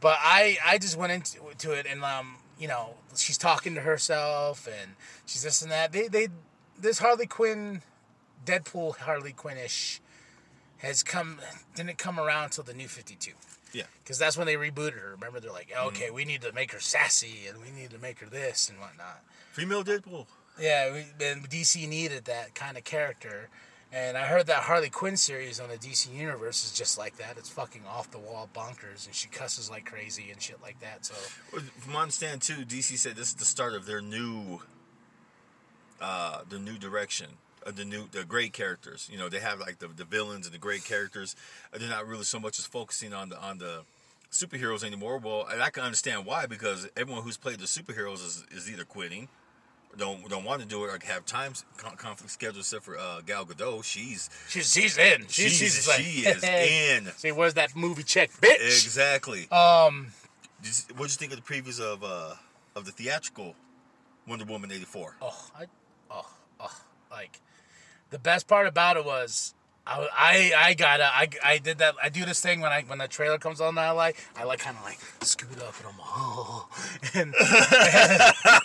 but 0.00 0.18
I 0.20 0.58
I 0.64 0.78
just 0.78 0.96
went 0.96 1.12
into 1.12 1.38
to 1.58 1.72
it 1.72 1.86
and 1.88 2.02
um 2.02 2.36
you 2.58 2.68
know 2.68 2.94
she's 3.14 3.38
talking 3.38 3.74
to 3.74 3.80
herself 3.80 4.66
and 4.66 4.92
she's 5.24 5.42
this 5.42 5.62
and 5.62 5.70
that. 5.70 5.92
They 5.92 6.08
they 6.08 6.28
this 6.78 6.98
Harley 6.98 7.26
Quinn, 7.26 7.82
Deadpool 8.44 8.96
Harley 8.98 9.32
Quinn-ish, 9.32 10.00
has 10.78 11.02
come 11.02 11.40
didn't 11.74 11.98
come 11.98 12.18
around 12.18 12.44
until 12.44 12.64
the 12.64 12.74
New 12.74 12.88
Fifty 12.88 13.14
Two. 13.14 13.32
Yeah. 13.72 13.84
Because 14.02 14.18
that's 14.18 14.36
when 14.36 14.46
they 14.46 14.54
rebooted 14.54 14.94
her. 14.94 15.10
Remember, 15.12 15.40
they're 15.40 15.52
like, 15.52 15.72
okay, 15.86 16.10
we 16.10 16.24
need 16.24 16.42
to 16.42 16.52
make 16.52 16.72
her 16.72 16.80
sassy 16.80 17.46
and 17.48 17.58
we 17.60 17.70
need 17.70 17.90
to 17.90 17.98
make 17.98 18.20
her 18.20 18.26
this 18.26 18.68
and 18.68 18.78
whatnot. 18.78 19.22
Female 19.52 19.84
Deadpool. 19.84 20.26
Yeah, 20.60 20.92
we, 20.92 21.04
and 21.24 21.48
DC 21.48 21.88
needed 21.88 22.24
that 22.24 22.54
kind 22.54 22.76
of 22.76 22.84
character. 22.84 23.48
And 23.90 24.18
I 24.18 24.26
heard 24.26 24.46
that 24.48 24.64
Harley 24.64 24.90
Quinn 24.90 25.16
series 25.16 25.60
on 25.60 25.70
the 25.70 25.76
DC 25.76 26.14
universe 26.14 26.64
is 26.64 26.72
just 26.72 26.98
like 26.98 27.16
that. 27.16 27.38
It's 27.38 27.48
fucking 27.48 27.82
off 27.88 28.10
the 28.10 28.18
wall 28.18 28.48
bonkers, 28.54 29.06
and 29.06 29.14
she 29.14 29.28
cusses 29.28 29.70
like 29.70 29.86
crazy 29.86 30.30
and 30.30 30.42
shit 30.42 30.60
like 30.60 30.78
that. 30.80 31.06
So 31.06 31.14
From 31.14 31.92
my 31.94 32.02
understanding 32.02 32.40
too, 32.40 32.66
DC 32.66 32.98
said 32.98 33.16
this 33.16 33.28
is 33.28 33.34
the 33.34 33.46
start 33.46 33.74
of 33.74 33.86
their 33.86 34.02
new, 34.02 34.60
uh, 36.02 36.42
their 36.48 36.58
new 36.58 36.76
direction. 36.76 37.28
Uh, 37.66 37.70
the 37.70 37.84
new 37.84 38.08
the 38.10 38.24
great 38.24 38.52
characters. 38.52 39.08
You 39.12 39.18
know, 39.18 39.28
they 39.28 39.40
have 39.40 39.60
like 39.60 39.78
the, 39.78 39.88
the 39.88 40.04
villains 40.04 40.46
and 40.46 40.54
the 40.54 40.58
great 40.58 40.84
characters. 40.84 41.34
They're 41.72 41.88
not 41.88 42.06
really 42.06 42.24
so 42.24 42.38
much 42.38 42.58
as 42.58 42.66
focusing 42.66 43.12
on 43.12 43.28
the 43.30 43.38
on 43.40 43.58
the 43.58 43.82
superheroes 44.30 44.84
anymore. 44.84 45.18
Well, 45.18 45.46
and 45.50 45.62
I 45.62 45.70
can 45.70 45.82
understand 45.84 46.26
why 46.26 46.46
because 46.46 46.88
everyone 46.96 47.22
who's 47.22 47.36
played 47.36 47.58
the 47.60 47.66
superheroes 47.66 48.24
is, 48.24 48.44
is 48.50 48.70
either 48.70 48.84
quitting, 48.84 49.28
don't 49.96 50.28
don't 50.28 50.44
want 50.44 50.60
to 50.62 50.68
do 50.68 50.84
it, 50.84 50.88
or 50.88 50.98
have 51.06 51.24
time 51.24 51.52
con- 51.76 51.96
conflict 51.96 52.30
schedules. 52.32 52.66
Except 52.66 52.84
for 52.84 52.98
uh, 52.98 53.20
Gal 53.26 53.44
Gadot, 53.46 53.84
she's 53.84 54.28
She's 54.48 54.72
she's 54.72 54.98
in. 54.98 55.22
She's, 55.28 55.52
She's- 55.52 55.74
she's 55.74 55.88
like, 55.88 56.00
she 56.02 56.20
is 56.26 56.42
in. 56.44 57.06
See, 57.16 57.32
where's 57.32 57.54
that 57.54 57.74
movie 57.74 58.02
check, 58.02 58.30
bitch? 58.40 58.56
exactly. 58.84 59.48
Um, 59.50 60.08
What'd 60.96 61.12
you 61.12 61.18
think 61.28 61.32
of 61.32 61.36
the 61.44 61.54
previews 61.54 61.80
of 61.80 62.02
uh 62.02 62.34
of 62.74 62.84
the 62.84 62.90
theatrical 62.92 63.54
Wonder 64.26 64.44
Woman 64.44 64.72
eighty 64.72 64.84
four? 64.84 65.14
oh, 65.22 65.46
I, 65.58 65.66
oh, 66.10 66.28
oh, 66.60 66.80
like 67.12 67.40
the 68.10 68.18
best 68.18 68.46
part 68.48 68.66
about 68.66 68.96
it 68.96 69.04
was. 69.04 69.54
I, 69.90 70.06
I, 70.14 70.52
I 70.68 70.74
gotta 70.74 71.04
I, 71.04 71.28
I 71.42 71.56
did 71.56 71.78
that 71.78 71.94
I 72.02 72.10
do 72.10 72.26
this 72.26 72.42
thing 72.42 72.60
when 72.60 72.70
I 72.70 72.82
when 72.82 72.98
the 72.98 73.08
trailer 73.08 73.38
comes 73.38 73.58
on 73.58 73.74
that 73.76 73.86
I 73.86 73.90
like 73.92 74.18
I 74.36 74.44
like 74.44 74.58
kind 74.58 74.76
of 74.76 74.84
like 74.84 74.98
scoot 75.22 75.58
up 75.62 75.74
and 75.78 75.86
I'm 75.88 75.94
oh 75.98 76.68
and 77.14 77.34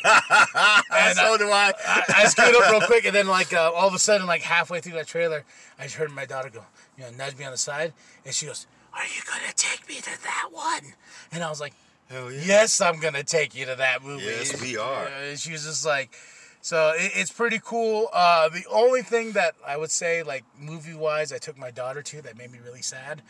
and 0.91 1.15
so 1.15 1.37
do 1.37 1.49
I. 1.49 1.71
I, 1.87 2.03
I 2.17 2.25
scoot 2.25 2.55
up 2.55 2.71
real 2.71 2.81
quick, 2.81 3.05
and 3.05 3.15
then 3.15 3.27
like 3.27 3.53
uh, 3.53 3.71
all 3.73 3.87
of 3.87 3.93
a 3.93 3.99
sudden, 3.99 4.27
like 4.27 4.41
halfway 4.41 4.81
through 4.81 4.93
that 4.93 5.07
trailer, 5.07 5.43
I 5.79 5.83
just 5.83 5.95
heard 5.95 6.11
my 6.11 6.25
daughter 6.25 6.49
go, 6.49 6.63
you 6.97 7.03
know, 7.03 7.11
nudge 7.11 7.37
me 7.37 7.45
on 7.45 7.51
the 7.51 7.57
side, 7.57 7.93
and 8.25 8.33
she 8.33 8.45
goes, 8.45 8.67
"Are 8.93 9.03
you 9.05 9.21
gonna 9.25 9.53
take 9.55 9.87
me 9.87 9.95
to 9.95 10.23
that 10.23 10.49
one?" 10.51 10.93
And 11.31 11.43
I 11.43 11.49
was 11.49 11.59
like, 11.61 11.73
Hell 12.09 12.31
yeah. 12.31 12.41
"Yes, 12.43 12.81
I'm 12.81 12.99
gonna 12.99 13.23
take 13.23 13.55
you 13.55 13.65
to 13.65 13.75
that 13.75 14.03
movie." 14.03 14.25
Yes, 14.25 14.61
we 14.61 14.77
are. 14.77 15.07
Uh, 15.13 15.35
she 15.35 15.51
was 15.51 15.63
just 15.65 15.85
like, 15.85 16.15
so 16.63 16.93
it, 16.95 17.11
it's 17.15 17.31
pretty 17.31 17.59
cool. 17.63 18.09
Uh, 18.11 18.49
the 18.49 18.63
only 18.71 19.03
thing 19.03 19.33
that 19.33 19.53
I 19.67 19.77
would 19.77 19.91
say, 19.91 20.23
like 20.23 20.43
movie 20.59 20.95
wise, 20.95 21.31
I 21.31 21.37
took 21.37 21.57
my 21.57 21.69
daughter 21.69 22.01
to 22.01 22.21
that 22.23 22.35
made 22.37 22.51
me 22.51 22.57
really 22.65 22.81
sad 22.81 23.21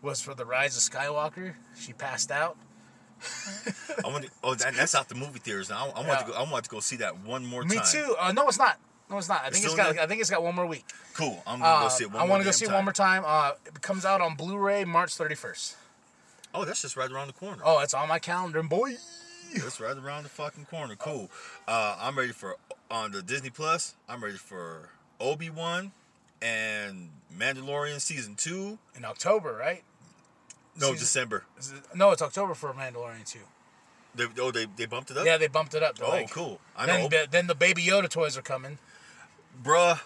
was 0.00 0.22
for 0.22 0.34
the 0.34 0.46
Rise 0.46 0.74
of 0.78 0.82
Skywalker. 0.94 1.52
She 1.78 1.92
passed 1.92 2.30
out. 2.30 2.56
I 4.02 4.08
want 4.08 4.24
to, 4.24 4.30
oh, 4.42 4.54
that, 4.54 4.74
that's 4.74 4.94
out 4.94 5.10
the 5.10 5.14
movie 5.14 5.40
theaters 5.40 5.68
now. 5.68 5.88
I, 5.88 6.00
I 6.00 6.06
want 6.06 6.08
Yeah. 6.08 6.16
to 6.16 6.24
go. 6.26 6.32
I 6.38 6.50
want 6.50 6.64
to 6.64 6.70
go 6.70 6.80
see 6.80 6.96
that 6.96 7.18
one 7.20 7.44
more 7.44 7.62
Me 7.64 7.76
time. 7.76 7.84
Me 7.84 7.90
too. 7.92 8.16
Uh, 8.18 8.32
no, 8.32 8.48
it's 8.48 8.58
not. 8.58 8.78
No, 9.10 9.18
it's 9.18 9.28
not. 9.28 9.40
I 9.42 9.50
think 9.50 9.56
still 9.56 9.72
it's 9.72 9.76
got. 9.76 9.94
there? 9.94 10.02
I 10.02 10.06
think 10.06 10.20
it's 10.22 10.30
got 10.30 10.42
one 10.42 10.54
more 10.54 10.64
week. 10.66 10.86
Cool. 11.14 11.42
I'm 11.46 11.58
gonna 11.60 11.80
go 11.80 11.86
Uh, 11.86 11.88
see 11.90 12.04
it 12.04 12.06
one 12.06 12.12
more. 12.14 12.22
I 12.22 12.24
want 12.30 12.40
to 12.42 12.44
go 12.46 12.50
see 12.52 12.64
it 12.64 12.68
time. 12.68 12.76
one 12.76 12.84
more 12.84 12.92
time. 12.94 13.24
Uh, 13.26 13.52
it 13.66 13.82
comes 13.82 14.04
out 14.06 14.20
on 14.22 14.36
Blu-ray 14.36 14.84
March 14.84 15.10
31st. 15.18 15.74
Oh, 16.54 16.64
that's 16.64 16.80
just 16.80 16.96
right 16.96 17.10
around 17.10 17.26
the 17.26 17.32
corner. 17.34 17.60
Oh, 17.64 17.80
it's 17.80 17.92
on 17.92 18.08
my 18.08 18.18
calendar, 18.18 18.62
boy. 18.62 18.94
That's 19.54 19.80
right 19.80 19.96
around 19.96 20.22
the 20.24 20.28
fucking 20.28 20.66
corner. 20.66 20.96
Cool. 20.96 21.30
Uh, 21.66 21.96
I'm 22.00 22.16
ready 22.16 22.32
for 22.32 22.56
on 22.90 23.12
the 23.12 23.22
Disney 23.22 23.50
Plus. 23.50 23.94
I'm 24.08 24.22
ready 24.22 24.36
for 24.36 24.88
Obi 25.20 25.50
Wan 25.50 25.92
and 26.42 27.10
Mandalorian 27.36 28.00
season 28.00 28.34
two. 28.34 28.78
In 28.96 29.04
October, 29.04 29.54
right? 29.54 29.82
No, 30.76 30.88
Season- 30.92 30.98
December. 30.98 31.44
It- 31.58 31.96
no, 31.96 32.10
it's 32.12 32.22
October 32.22 32.54
for 32.54 32.72
Mandalorian 32.72 33.24
too. 33.30 33.40
They, 34.14 34.26
oh, 34.40 34.50
they, 34.50 34.66
they 34.76 34.86
bumped 34.86 35.10
it 35.12 35.16
up. 35.18 35.24
Yeah, 35.24 35.36
they 35.36 35.46
bumped 35.48 35.74
it 35.74 35.82
up. 35.82 35.98
They're 35.98 36.06
Oh, 36.06 36.10
like- 36.10 36.30
cool. 36.30 36.60
I 36.76 36.86
know, 36.86 37.08
the- 37.08 37.28
then 37.30 37.46
the 37.46 37.54
Baby 37.54 37.84
Yoda 37.84 38.08
toys 38.08 38.36
are 38.36 38.42
coming. 38.42 38.78
bruh. 39.62 40.00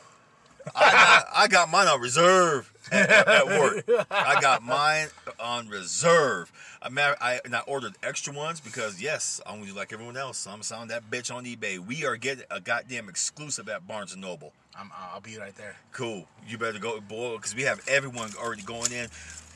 I 0.75 0.91
got, 0.91 1.27
I 1.35 1.49
got 1.49 1.71
mine 1.71 1.89
on 1.89 2.01
reserve 2.01 2.73
at, 2.91 3.11
at 3.11 3.47
work. 3.47 3.85
I 4.11 4.41
got 4.41 4.63
mine 4.63 5.09
on 5.41 5.69
reserve. 5.69 6.51
I 6.83 6.89
mar- 6.91 7.17
I 7.21 7.41
and 7.45 7.55
I 7.55 7.61
ordered 7.61 7.95
extra 8.03 8.33
ones 8.33 8.61
because 8.61 9.01
yes, 9.01 9.41
I'm 9.47 9.57
gonna 9.61 9.71
do 9.71 9.77
like 9.77 9.93
everyone 9.93 10.17
else. 10.17 10.47
I'm 10.47 10.63
selling 10.63 10.89
that 10.89 11.11
bitch 11.11 11.35
on 11.35 11.45
eBay. 11.45 11.79
We 11.79 12.05
are 12.05 12.17
getting 12.17 12.45
a 12.51 12.61
goddamn 12.61 13.09
exclusive 13.09 13.69
at 13.69 13.87
Barnes 13.89 14.13
and 14.13 14.21
Noble. 14.23 14.53
I'm, 14.79 14.91
I'll 14.95 15.21
be 15.21 15.39
right 15.39 15.55
there. 15.57 15.77
Cool. 15.93 16.27
You 16.47 16.59
better 16.59 16.79
go, 16.79 17.01
boy, 17.01 17.37
because 17.37 17.55
we 17.55 17.63
have 17.63 17.81
everyone 17.89 18.31
already 18.41 18.63
going 18.63 18.93
in. 18.93 19.09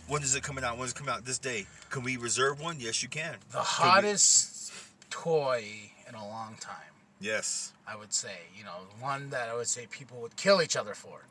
When 0.07 0.23
is 0.23 0.35
it 0.35 0.43
coming 0.43 0.65
out? 0.65 0.79
When 0.79 0.87
is 0.87 0.93
it 0.93 0.97
coming 0.97 1.13
out? 1.13 1.25
This 1.25 1.39
day. 1.39 1.67
Can 1.91 2.03
we 2.03 2.17
reserve 2.17 2.61
one? 2.61 2.77
Yes, 2.79 3.03
you 3.03 3.09
can. 3.09 3.37
The 3.51 3.59
hottest 3.59 4.73
toy 5.11 5.65
in 6.09 6.15
a 6.15 6.27
long 6.27 6.57
time, 6.61 6.77
Yes. 7.21 7.73
I 7.89 7.97
would 7.97 8.13
say. 8.13 8.37
You 8.57 8.65
know, 8.65 8.87
one 9.01 9.31
that 9.31 9.49
I 9.49 9.55
would 9.55 9.69
say 9.69 9.87
people 9.91 10.21
would 10.21 10.37
kill 10.37 10.61
each 10.61 10.77
other 10.77 10.95
for. 10.95 11.23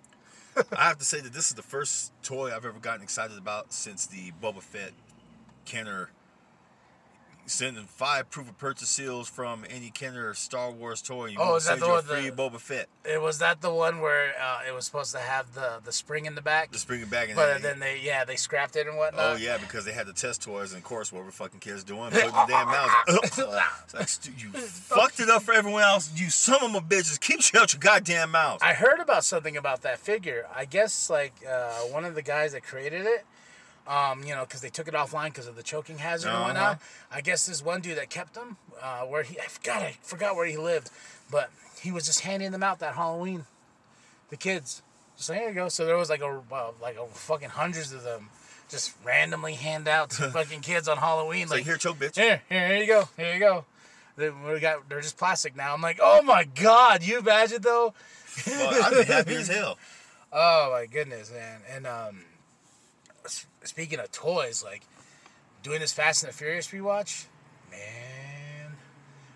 I 0.77 0.87
have 0.87 0.97
to 0.97 1.05
say 1.05 1.21
that 1.21 1.33
this 1.33 1.49
is 1.49 1.53
the 1.53 1.61
first 1.61 2.11
toy 2.23 2.47
I've 2.47 2.65
ever 2.65 2.79
gotten 2.79 3.03
excited 3.03 3.37
about 3.37 3.71
since 3.73 4.07
the 4.07 4.31
Boba 4.41 4.61
Fett 4.61 4.91
Kenner 5.65 6.09
sending 7.47 7.85
five 7.85 8.29
proof 8.29 8.49
of 8.49 8.57
purchase 8.57 8.89
seals 8.89 9.27
from 9.29 9.63
any 9.69 9.89
Kenner 9.89 10.33
Star 10.33 10.69
Wars 10.69 11.01
toy. 11.01 11.27
You 11.27 11.37
Oh, 11.39 11.55
is 11.55 11.65
that 11.65 11.79
the 11.79 11.87
one 11.87 12.03
free 12.03 12.29
the- 12.29 12.35
Boba 12.35 12.59
Fett. 12.59 12.87
It 13.05 13.21
was 13.21 13.39
that 13.39 13.61
the 13.61 13.73
one 13.73 14.01
where 14.01 14.33
uh, 14.39 14.59
it 14.67 14.73
was 14.73 14.85
supposed 14.85 15.13
to 15.13 15.19
have 15.19 15.53
the 15.53 15.79
the 15.83 15.91
spring 15.93 16.25
in 16.25 16.35
the 16.35 16.41
back, 16.41 16.71
Just 16.71 16.87
bring 16.87 17.01
it 17.01 17.09
back 17.09 17.27
and 17.29 17.35
but 17.37 17.61
then 17.61 17.79
they 17.79 17.99
yeah 18.03 18.25
they 18.25 18.35
scrapped 18.35 18.75
it 18.75 18.85
and 18.85 18.97
whatnot. 18.97 19.23
Oh 19.25 19.35
yeah, 19.37 19.57
because 19.57 19.85
they 19.85 19.93
had 19.93 20.05
the 20.07 20.13
test 20.13 20.41
toys, 20.43 20.73
and 20.73 20.79
of 20.79 20.83
course, 20.83 21.11
what 21.11 21.23
were 21.23 21.31
fucking 21.31 21.59
kids 21.61 21.83
doing? 21.83 22.11
Putting 22.11 22.29
the 22.31 22.45
damn 22.47 22.67
mouths. 22.67 22.93
It's 23.87 23.93
like, 23.93 24.39
you 24.41 24.49
fucked 24.51 25.19
it 25.21 25.29
up 25.29 25.43
for 25.43 25.53
everyone 25.53 25.83
else. 25.83 26.11
You 26.15 26.29
some 26.29 26.61
of 26.63 26.71
my 26.71 26.79
bitches. 26.79 27.19
Keep 27.19 27.41
shut 27.41 27.73
your 27.73 27.79
goddamn 27.79 28.31
mouth. 28.31 28.61
I 28.61 28.73
heard 28.73 28.99
about 28.99 29.23
something 29.23 29.55
about 29.55 29.81
that 29.83 29.99
figure. 29.99 30.45
I 30.53 30.65
guess 30.65 31.09
like 31.09 31.33
uh, 31.49 31.71
one 31.91 32.03
of 32.05 32.13
the 32.15 32.21
guys 32.21 32.51
that 32.51 32.63
created 32.63 33.05
it, 33.05 33.25
um, 33.87 34.23
you 34.23 34.35
know, 34.35 34.41
because 34.43 34.61
they 34.61 34.69
took 34.69 34.87
it 34.87 34.93
offline 34.93 35.25
because 35.27 35.47
of 35.47 35.55
the 35.55 35.63
choking 35.63 35.97
hazard 35.99 36.27
and 36.29 36.35
Uh-huh. 36.37 36.45
whatnot. 36.47 36.79
I 37.11 37.21
guess 37.21 37.45
this 37.45 37.63
one 37.63 37.81
dude 37.81 37.97
that 37.97 38.09
kept 38.09 38.33
them, 38.33 38.57
uh, 38.81 39.01
where 39.01 39.23
he 39.23 39.39
I 39.39 39.45
forgot 39.45 39.81
I 39.81 39.95
forgot 40.01 40.35
where 40.35 40.45
he 40.45 40.57
lived, 40.57 40.89
but 41.31 41.49
he 41.81 41.91
was 41.91 42.05
just 42.05 42.21
handing 42.21 42.51
them 42.51 42.63
out 42.63 42.79
that 42.79 42.95
Halloween, 42.95 43.45
the 44.29 44.37
kids. 44.37 44.81
Just 45.15 45.29
like, 45.29 45.39
here 45.39 45.49
you 45.49 45.55
go. 45.55 45.69
So 45.69 45.85
there 45.85 45.97
was 45.97 46.09
like 46.09 46.21
a 46.21 46.41
uh, 46.51 46.71
like 46.81 46.97
a 46.97 47.05
fucking 47.07 47.49
hundreds 47.49 47.91
of 47.93 48.03
them, 48.03 48.29
just 48.69 48.93
randomly 49.03 49.53
hand 49.53 49.87
out 49.87 50.09
to 50.11 50.29
fucking 50.31 50.61
kids 50.61 50.87
on 50.87 50.97
Halloween. 50.97 51.43
It's 51.43 51.51
like, 51.51 51.63
here, 51.63 51.77
choke, 51.77 51.97
bitch. 51.97 52.15
Here, 52.15 52.41
here, 52.49 52.67
here 52.67 52.77
you 52.77 52.87
go. 52.87 53.09
Here 53.17 53.33
you 53.33 53.39
go. 53.39 53.65
They, 54.17 54.29
we 54.31 54.59
got, 54.59 54.89
they're 54.89 55.01
just 55.01 55.15
plastic 55.17 55.55
now. 55.55 55.73
I'm 55.75 55.81
like, 55.81 55.99
oh 56.01 56.21
my 56.23 56.43
god, 56.43 57.03
you 57.03 57.19
imagine 57.19 57.61
though? 57.61 57.93
Well, 58.47 58.83
I'd 58.83 59.05
be 59.07 59.11
happy 59.13 59.35
as 59.35 59.47
hell. 59.57 59.77
Oh 60.33 60.69
my 60.71 60.85
goodness, 60.87 61.31
man. 61.31 61.61
And 61.71 61.87
um, 61.87 62.21
speaking 63.63 63.99
of 63.99 64.11
toys, 64.11 64.63
like 64.63 64.83
doing 65.63 65.79
this 65.79 65.93
Fast 65.93 66.23
and 66.23 66.31
the 66.31 66.35
Furious 66.37 66.69
rewatch, 66.69 67.25
man, 67.71 68.71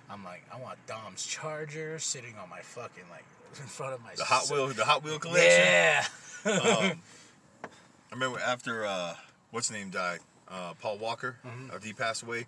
I'm 0.10 0.24
like, 0.24 0.44
I 0.54 0.60
want 0.60 0.78
Dom's 0.88 1.26
Charger 1.26 2.00
sitting 2.00 2.36
on 2.42 2.50
my 2.50 2.60
fucking 2.62 3.04
like 3.10 3.26
in 3.60 3.68
front 3.68 3.94
of 3.94 4.02
my 4.04 4.14
The 4.16 4.24
Hot 4.24 4.50
Wheel, 4.50 4.68
the 4.70 4.86
Hot 4.86 5.04
Wheel 5.04 5.20
collection. 5.20 5.50
Yeah. 5.66 6.04
Um, 6.44 7.00
I 7.64 8.14
remember 8.14 8.40
after 8.40 8.84
uh, 8.84 9.14
what's 9.52 9.68
his 9.68 9.78
name 9.78 9.92
died, 9.92 10.20
uh, 10.50 10.74
Paul 10.82 10.98
Walker, 10.98 11.38
Mm-hmm. 11.46 11.70
after 11.72 11.86
he 11.86 11.94
passed 11.94 12.24
away, 12.24 12.48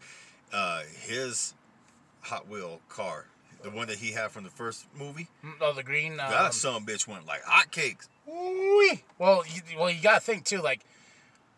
uh, 0.51 0.81
his 1.01 1.53
Hot 2.21 2.47
Wheel 2.49 2.79
car, 2.89 3.25
the 3.61 3.69
one 3.69 3.87
that 3.89 3.97
he 3.99 4.11
had 4.13 4.31
from 4.31 4.43
the 4.45 4.49
first 4.49 4.87
movie, 4.97 5.27
oh, 5.61 5.73
the 5.73 5.83
green. 5.83 6.13
Um, 6.13 6.31
that 6.31 6.55
son 6.55 6.85
bitch 6.87 7.07
went 7.07 7.27
like 7.27 7.43
hotcakes. 7.43 8.07
Well, 9.19 9.43
you, 9.47 9.61
well, 9.77 9.91
you 9.91 10.01
gotta 10.01 10.19
think 10.19 10.43
too. 10.45 10.61
Like, 10.61 10.81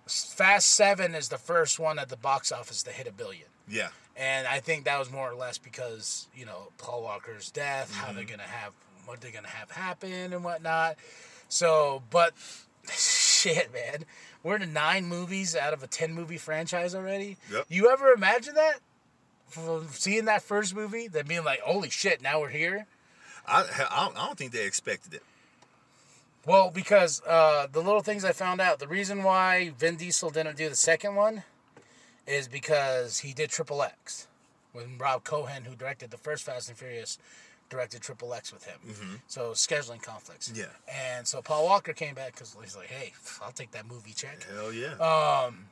Fast 0.07 0.69
Seven 0.69 1.15
is 1.15 1.29
the 1.29 1.37
first 1.37 1.79
one 1.79 1.97
at 1.99 2.09
the 2.09 2.17
box 2.17 2.51
office 2.51 2.83
to 2.83 2.91
hit 2.91 3.07
a 3.07 3.11
billion. 3.11 3.47
Yeah, 3.67 3.89
And 4.15 4.47
I 4.47 4.59
think 4.59 4.85
that 4.85 4.99
was 4.99 5.11
more 5.11 5.31
or 5.31 5.33
less 5.35 5.57
because, 5.57 6.27
you 6.35 6.45
know, 6.45 6.67
Paul 6.77 7.01
Walker's 7.01 7.49
death, 7.49 7.91
how 7.93 8.07
Mm-hmm. 8.07 8.15
they're 8.15 8.25
going 8.25 8.39
to 8.39 8.45
have, 8.45 8.73
what 9.05 9.21
they're 9.21 9.31
going 9.31 9.43
to 9.45 9.49
have 9.49 9.71
happen 9.71 10.31
and 10.33 10.43
whatnot. 10.43 10.97
So, 11.49 12.03
but 12.11 12.33
shit, 12.91 13.73
man. 13.73 14.05
We're 14.43 14.59
to 14.59 14.67
nine 14.67 15.05
movies 15.07 15.55
out 15.55 15.73
of 15.73 15.81
a 15.81 15.87
10 15.87 16.13
movie 16.13 16.37
franchise 16.37 16.93
already. 16.93 17.37
Yep. 17.51 17.65
You 17.69 17.89
ever 17.89 18.11
imagine 18.11 18.53
that? 18.53 18.75
From 19.47 19.87
seeing 19.89 20.25
that 20.25 20.43
first 20.43 20.75
movie, 20.75 21.07
then 21.07 21.25
being 21.25 21.43
like, 21.43 21.61
holy 21.61 21.89
shit, 21.89 22.21
now 22.21 22.39
we're 22.41 22.49
here? 22.49 22.85
I, 23.47 23.63
I 23.89 24.11
don't 24.15 24.37
think 24.37 24.51
they 24.51 24.65
expected 24.65 25.15
it. 25.15 25.23
Well, 26.45 26.69
because 26.69 27.21
uh, 27.25 27.67
the 27.71 27.81
little 27.81 28.01
things 28.01 28.23
I 28.23 28.31
found 28.31 28.61
out, 28.61 28.79
the 28.79 28.87
reason 28.87 29.23
why 29.23 29.71
Vin 29.77 29.95
Diesel 29.95 30.29
didn't 30.29 30.57
do 30.57 30.69
the 30.69 30.75
second 30.75 31.15
one 31.15 31.43
is 32.27 32.47
because 32.47 33.19
he 33.19 33.33
did 33.33 33.49
Triple 33.49 33.81
X. 33.81 34.27
When 34.73 34.97
Rob 34.97 35.23
Cohen, 35.23 35.63
who 35.63 35.75
directed 35.75 36.11
the 36.11 36.17
first 36.17 36.43
Fast 36.43 36.69
and 36.69 36.77
Furious, 36.77 37.17
directed 37.69 38.01
Triple 38.01 38.33
X 38.33 38.53
with 38.53 38.65
him. 38.65 39.21
So 39.27 39.51
scheduling 39.51 40.01
conflicts. 40.01 40.51
Yeah. 40.53 40.65
And 40.91 41.25
so 41.25 41.41
Paul 41.41 41.65
Walker 41.65 41.93
came 41.93 42.13
back 42.13 42.33
because 42.33 42.55
he's 42.61 42.75
like, 42.75 42.87
hey, 42.87 43.13
I'll 43.41 43.51
take 43.51 43.71
that 43.71 43.87
movie 43.87 44.13
check. 44.13 44.45
Hell 44.53 44.71
yeah. 44.71 44.93
Um, 44.97 45.65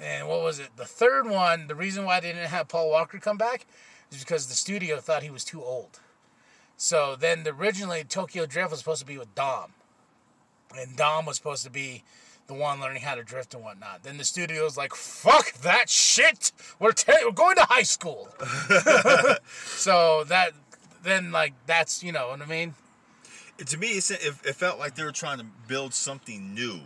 and 0.00 0.28
what 0.28 0.42
was 0.42 0.58
it? 0.58 0.70
The 0.76 0.84
third 0.84 1.28
one, 1.28 1.66
the 1.66 1.74
reason 1.74 2.04
why 2.04 2.20
they 2.20 2.32
didn't 2.32 2.48
have 2.48 2.68
Paul 2.68 2.90
Walker 2.90 3.18
come 3.18 3.36
back 3.36 3.66
is 4.10 4.20
because 4.20 4.46
the 4.46 4.54
studio 4.54 4.98
thought 4.98 5.22
he 5.22 5.30
was 5.30 5.44
too 5.44 5.62
old. 5.62 6.00
So 6.76 7.16
then 7.18 7.46
originally 7.46 8.04
Tokyo 8.04 8.46
Drift 8.46 8.70
was 8.70 8.78
supposed 8.78 9.00
to 9.00 9.06
be 9.06 9.18
with 9.18 9.34
Dom. 9.34 9.72
And 10.78 10.96
Dom 10.96 11.26
was 11.26 11.36
supposed 11.36 11.64
to 11.64 11.70
be 11.70 12.04
the 12.46 12.54
one 12.54 12.80
learning 12.80 13.02
how 13.02 13.14
to 13.14 13.22
drift 13.22 13.54
and 13.54 13.62
whatnot. 13.62 14.02
Then 14.04 14.16
the 14.16 14.24
studio's 14.24 14.76
like, 14.76 14.94
fuck 14.94 15.52
that 15.54 15.90
shit! 15.90 16.52
We're, 16.78 16.92
ta- 16.92 17.18
we're 17.24 17.32
going 17.32 17.56
to 17.56 17.64
high 17.64 17.82
school. 17.82 18.28
so 19.54 20.24
that, 20.24 20.52
then 21.02 21.30
like, 21.32 21.54
that's, 21.66 22.02
you 22.02 22.12
know 22.12 22.28
what 22.28 22.40
I 22.40 22.46
mean? 22.46 22.74
to 23.66 23.76
me, 23.76 23.88
it, 23.88 24.10
it 24.10 24.54
felt 24.54 24.78
like 24.78 24.94
they 24.94 25.04
were 25.04 25.12
trying 25.12 25.38
to 25.38 25.46
build 25.66 25.92
something 25.92 26.54
new, 26.54 26.80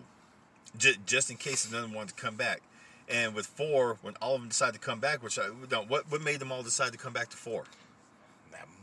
j- 0.77 0.97
just 1.05 1.31
in 1.31 1.37
case 1.37 1.69
another 1.69 1.89
wanted 1.89 2.17
to 2.17 2.23
come 2.23 2.35
back. 2.37 2.63
And 3.09 3.35
with 3.35 3.47
four, 3.47 3.99
when 4.01 4.15
all 4.23 4.37
of 4.37 4.41
them 4.41 4.49
decided 4.49 4.75
to 4.75 4.81
come 4.81 4.99
back, 4.99 5.23
which 5.23 5.39
I 5.39 5.47
what 5.47 6.11
what 6.11 6.23
made 6.23 6.41
them 6.41 6.51
all 6.51 6.63
decide 6.63 6.93
to 6.93 6.99
come 6.99 7.13
back 7.13 7.29
to 7.31 7.37
four? 7.37 7.65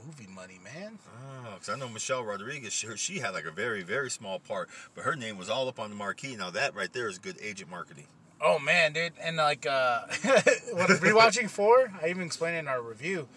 Movie 0.05 0.27
money, 0.33 0.59
man. 0.63 0.99
Oh, 1.07 1.53
because 1.53 1.69
I 1.69 1.77
know 1.77 1.89
Michelle 1.89 2.23
Rodriguez, 2.23 2.73
she, 2.73 2.87
she 2.95 3.19
had 3.19 3.31
like 3.31 3.45
a 3.45 3.51
very 3.51 3.83
very 3.83 4.09
small 4.09 4.39
part, 4.39 4.69
but 4.95 5.03
her 5.03 5.15
name 5.15 5.37
was 5.37 5.49
all 5.49 5.67
up 5.67 5.79
on 5.79 5.89
the 5.89 5.95
marquee. 5.95 6.35
Now 6.35 6.49
that 6.51 6.75
right 6.75 6.91
there 6.91 7.07
is 7.07 7.17
good 7.17 7.37
agent 7.41 7.69
marketing. 7.69 8.07
Oh 8.41 8.57
man, 8.57 8.93
dude, 8.93 9.13
and 9.21 9.37
like 9.37 9.67
uh, 9.67 10.01
when 10.23 10.87
rewatching 10.87 11.49
four, 11.49 11.91
I 12.01 12.09
even 12.09 12.23
explained 12.23 12.57
in 12.57 12.67
our 12.67 12.81
review. 12.81 13.27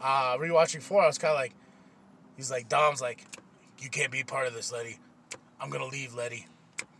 Uh, 0.00 0.36
rewatching 0.38 0.82
four, 0.82 1.02
I 1.02 1.06
was 1.06 1.18
kind 1.18 1.32
of 1.32 1.38
like, 1.38 1.52
he's 2.36 2.50
like, 2.50 2.68
Dom's 2.68 3.00
like, 3.00 3.24
you 3.78 3.90
can't 3.90 4.10
be 4.10 4.24
part 4.24 4.46
of 4.46 4.54
this, 4.54 4.72
Letty. 4.72 4.98
I'm 5.60 5.70
gonna 5.70 5.86
leave, 5.86 6.14
Letty. 6.14 6.46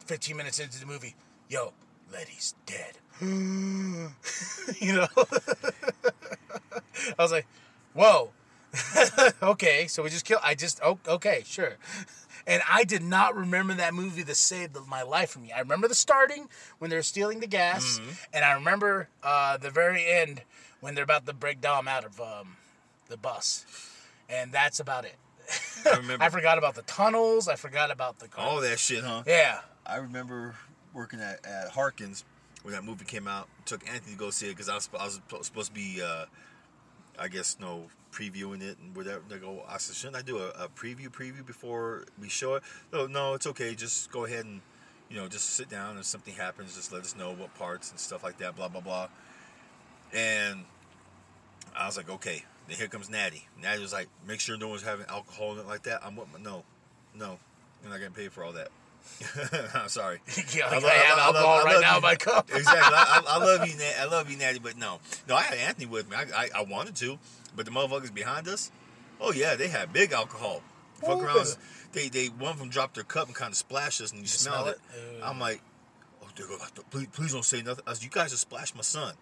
15 0.07 0.37
minutes 0.37 0.59
into 0.59 0.79
the 0.79 0.87
movie, 0.87 1.15
yo, 1.49 1.73
Letty's 2.13 2.55
dead. 2.67 2.99
you 3.21 4.95
know, 4.95 5.07
I 5.17 7.23
was 7.23 7.33
like, 7.33 7.47
whoa, 7.95 8.31
okay, 9.43 9.87
so 9.87 10.03
we 10.03 10.11
just 10.11 10.25
kill. 10.25 10.39
I 10.43 10.55
just 10.55 10.81
oh, 10.85 10.99
okay, 11.07 11.43
sure. 11.45 11.77
And 12.47 12.63
I 12.69 12.85
did 12.85 13.03
not 13.03 13.37
remember 13.37 13.75
that 13.75 13.95
movie 13.95 14.23
that 14.23 14.35
saved 14.37 14.77
my 14.89 15.03
life 15.03 15.31
from 15.31 15.43
me. 15.43 15.53
I 15.53 15.61
remember 15.61 15.89
the 15.89 15.95
starting 15.95 16.49
when 16.79 16.91
they're 16.91 17.03
stealing 17.03 17.41
the 17.41 17.47
gas, 17.47 18.01
and 18.33 18.45
I 18.45 18.53
remember 18.53 19.09
uh, 19.23 19.57
the 19.59 19.71
very 19.71 20.07
end 20.07 20.43
when 20.81 20.95
they're 20.95 21.05
about 21.05 21.27
to 21.27 21.33
break 21.33 21.61
Dom 21.61 21.87
out 21.87 22.05
of 22.05 22.21
um, 22.21 22.57
the 23.09 23.17
bus, 23.17 23.67
and 24.29 24.53
that's 24.53 24.81
about 24.81 25.05
it. 25.05 25.17
I 25.87 25.97
remember 25.97 26.25
I 26.25 26.29
forgot 26.29 26.59
about 26.59 26.75
the 26.75 26.83
tunnels. 26.83 27.49
I 27.49 27.57
forgot 27.57 27.91
about 27.91 28.19
the 28.19 28.29
car. 28.29 28.47
all 28.47 28.61
that 28.61 28.79
shit, 28.79 29.05
huh? 29.05 29.23
Yeah. 29.27 29.61
I 29.87 29.97
remember 29.97 30.55
working 30.95 31.21
at, 31.21 31.45
at 31.45 31.71
Harkins 31.71 32.25
when 32.63 32.75
that 32.75 32.85
movie 32.85 33.05
came 33.05 33.27
out. 33.27 33.49
Took 33.65 33.89
Anthony 33.89 34.13
to 34.13 34.19
go 34.19 34.31
see 34.31 34.47
it 34.47 34.51
because 34.51 34.69
I 34.69 34.75
was, 34.75 34.89
I 34.99 35.05
was 35.05 35.21
supposed 35.47 35.69
to 35.69 35.75
be, 35.75 36.01
uh, 36.03 36.27
I 37.19 37.29
guess, 37.29 37.57
no 37.61 37.87
previewing 38.13 38.63
it 38.63 38.79
and 38.79 38.95
whatever. 38.97 39.23
They 39.29 39.39
go, 39.39 39.63
I 39.69 39.79
said, 39.79 39.97
shouldn't 39.97 40.17
I 40.17 40.23
do 40.23 40.39
a, 40.39 40.49
a 40.51 40.69
preview 40.69 41.09
preview 41.09 41.45
before 41.45 42.05
we 42.21 42.29
show 42.29 42.55
it? 42.55 42.63
No, 42.93 43.07
no, 43.07 43.35
it's 43.35 43.47
okay. 43.47 43.75
Just 43.75 44.11
go 44.11 44.25
ahead 44.25 44.45
and, 44.45 44.61
you 45.09 45.17
know, 45.17 45.29
just 45.29 45.51
sit 45.51 45.69
down. 45.69 45.99
If 45.99 46.05
something 46.07 46.35
happens, 46.35 46.75
just 46.75 46.93
let 46.93 47.03
us 47.03 47.17
know 47.17 47.33
what 47.33 47.55
parts 47.55 47.91
and 47.91 47.99
stuff 47.99 48.23
like 48.23 48.39
that. 48.39 48.57
Blah 48.57 48.69
blah 48.69 48.81
blah. 48.81 49.09
And 50.13 50.65
I 51.77 51.87
was 51.87 51.97
like, 51.97 52.11
okay. 52.11 52.45
Then 52.69 52.77
here 52.77 52.89
comes 52.89 53.11
Natty. 53.11 53.47
Natty 53.61 53.81
was 53.81 53.93
like, 53.93 54.09
make 54.27 54.41
sure 54.41 54.57
no 54.57 54.69
one's 54.69 54.83
having 54.83 55.07
alcohol 55.09 55.53
in 55.55 55.59
it 55.61 55.67
like 55.67 55.85
that. 55.85 56.05
I'm 56.05 56.17
what? 56.17 56.29
No, 56.41 56.65
no, 57.15 57.39
you're 57.83 57.91
not 57.91 57.99
getting 57.99 58.15
paid 58.15 58.33
for 58.33 58.45
all 58.45 58.53
that. 58.53 58.69
I'm 59.75 59.89
sorry. 59.89 60.21
yeah, 60.55 60.67
I 60.67 60.75
like 60.75 60.85
I, 60.85 60.89
have 60.89 61.19
I 61.19 61.21
lo- 61.21 61.23
I 61.23 61.27
alcohol 61.27 61.57
love 61.57 61.65
right 61.65 61.81
now 61.81 61.97
in 61.97 62.03
my 62.03 62.15
cup. 62.17 62.51
exactly. 62.53 62.95
I, 62.95 63.23
I, 63.27 63.35
I 63.35 63.39
love 63.39 63.67
you, 63.67 63.75
Natty. 63.79 63.99
I 63.99 64.05
love 64.05 64.31
you, 64.31 64.37
Natty. 64.37 64.59
But 64.59 64.77
no, 64.77 64.99
no. 65.29 65.35
I 65.35 65.43
had 65.43 65.59
Anthony 65.59 65.87
with 65.87 66.09
me. 66.11 66.17
I, 66.17 66.25
I, 66.37 66.49
I 66.59 66.63
wanted 66.63 66.97
to, 66.97 67.19
but 67.55 67.65
the 67.67 67.71
motherfuckers 67.71 68.13
behind 68.13 68.49
us, 68.49 68.71
oh 69.21 69.33
yeah, 69.33 69.55
they 69.57 69.69
had 69.69 69.93
big 69.93 70.13
alcohol. 70.13 70.63
Fuck 70.95 71.19
Ooh. 71.19 71.23
around. 71.23 71.57
They 71.93 72.09
they 72.09 72.27
one 72.27 72.53
of 72.53 72.59
them 72.59 72.69
dropped 72.69 72.95
their 72.95 73.05
cup 73.05 73.27
and 73.27 73.35
kind 73.35 73.51
of 73.53 73.57
splashed 73.57 74.01
us, 74.01 74.13
and 74.13 74.21
you, 74.21 74.27
smelled 74.27 74.55
smell 74.63 74.69
it. 74.69 74.79
it? 75.17 75.23
I'm 75.25 75.39
like, 75.41 75.61
oh, 76.23 76.29
they 76.37 76.43
go, 76.45 76.57
please, 76.91 77.09
please 77.13 77.33
don't 77.33 77.45
say 77.45 77.63
nothing. 77.63 77.85
I 77.87 77.95
said, 77.95 78.05
you 78.05 78.11
guys 78.11 78.31
just 78.31 78.43
splashed 78.43 78.77
my 78.77 78.83
son, 78.83 79.15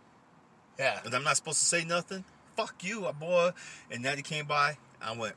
Yeah. 0.79 1.01
and 1.05 1.15
I'm 1.15 1.25
not 1.25 1.37
supposed 1.37 1.61
to 1.61 1.65
say 1.65 1.85
nothing. 1.85 2.25
Fuck 2.57 2.83
you, 2.85 3.07
uh, 3.07 3.13
boy. 3.13 3.51
And 3.91 4.03
Natty 4.03 4.23
came 4.23 4.47
by. 4.47 4.77
I 5.01 5.17
went. 5.17 5.35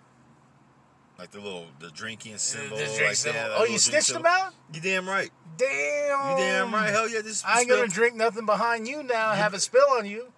Like 1.19 1.29
the 1.29 1.39
little 1.39 1.67
the 1.79 1.91
drinking 1.91 2.37
symbol, 2.39 2.77
The 2.77 2.85
drink 2.85 3.01
like 3.01 3.15
symbol. 3.15 3.39
that. 3.39 3.51
Oh, 3.53 3.65
you 3.65 3.77
snitched 3.77 4.07
symbol. 4.07 4.23
them 4.23 4.31
out? 4.33 4.53
You 4.73 4.81
damn 4.81 5.07
right. 5.07 5.29
Damn. 5.55 6.31
You 6.31 6.37
damn 6.37 6.73
right. 6.73 6.89
Hell 6.89 7.07
yeah, 7.07 7.21
this. 7.21 7.43
I 7.45 7.59
ain't 7.59 7.69
gonna 7.69 7.87
drink 7.87 8.15
nothing 8.15 8.47
behind 8.47 8.87
you 8.87 9.03
now. 9.03 9.33
Have 9.33 9.53
a 9.53 9.59
spill 9.59 9.85
on 9.91 10.07
you. 10.07 10.31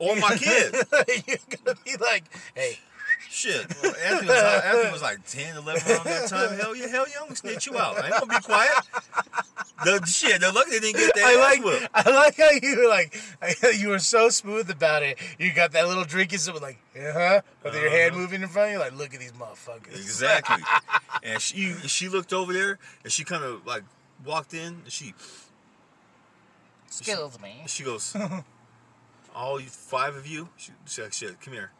Or 0.00 0.16
my 0.16 0.34
kid. 0.36 0.74
You're 1.28 1.38
gonna 1.64 1.78
be 1.84 1.96
like, 1.96 2.24
hey, 2.56 2.78
Shit. 3.32 3.64
Well, 3.80 3.94
Anthony, 4.04 4.26
was, 4.28 4.62
Anthony 4.64 4.90
was 4.92 5.02
like 5.02 5.24
10, 5.24 5.56
11 5.58 5.92
around 5.92 6.04
that 6.04 6.28
time. 6.28 6.58
Hell 6.58 6.74
yeah, 6.74 6.88
hell 6.88 7.06
yeah, 7.08 7.14
I'm 7.20 7.26
gonna 7.26 7.36
snitch 7.36 7.64
you 7.68 7.78
out. 7.78 7.96
I 7.96 8.06
ain't 8.06 8.20
gonna 8.20 8.26
be 8.26 8.40
quiet. 8.44 8.72
The 9.84 10.04
shit, 10.04 10.40
they're 10.40 10.50
lucky 10.52 10.72
they 10.72 10.80
didn't 10.80 10.96
get 10.96 11.14
that 11.14 11.24
I 11.24 11.36
like, 11.40 11.64
whipped. 11.64 11.88
I 11.94 12.10
like 12.10 12.36
how 12.36 12.50
you 12.60 12.76
were 12.80 12.88
like, 12.88 13.16
you 13.78 13.88
were 13.90 14.00
so 14.00 14.30
smooth 14.30 14.68
about 14.68 15.04
it. 15.04 15.16
You 15.38 15.52
got 15.54 15.70
that 15.72 15.86
little 15.86 16.02
drinking 16.04 16.40
sip, 16.40 16.60
like, 16.60 16.78
uh 16.98 17.12
huh, 17.12 17.40
with 17.62 17.74
your 17.74 17.88
hand 17.88 18.10
Uh-huh. 18.12 18.20
moving 18.20 18.42
in 18.42 18.48
front 18.48 18.68
of 18.70 18.72
you, 18.74 18.78
like, 18.80 18.98
look 18.98 19.14
at 19.14 19.20
these 19.20 19.32
motherfuckers. 19.32 19.92
Exactly. 19.94 20.64
and 21.22 21.40
she 21.40 21.72
she 21.86 22.08
looked 22.08 22.32
over 22.32 22.52
there 22.52 22.78
and 23.04 23.12
she 23.12 23.22
kind 23.22 23.44
of 23.44 23.64
like 23.64 23.84
walked 24.24 24.54
in 24.54 24.66
and 24.82 24.82
she 24.90 25.14
Excuse 26.88 27.40
me. 27.40 27.62
she 27.66 27.84
goes, 27.84 28.16
all 29.34 29.60
you 29.60 29.66
five 29.68 30.16
of 30.16 30.26
you, 30.26 30.48
said, 30.84 31.14
shit, 31.14 31.40
come 31.40 31.54
here. 31.54 31.70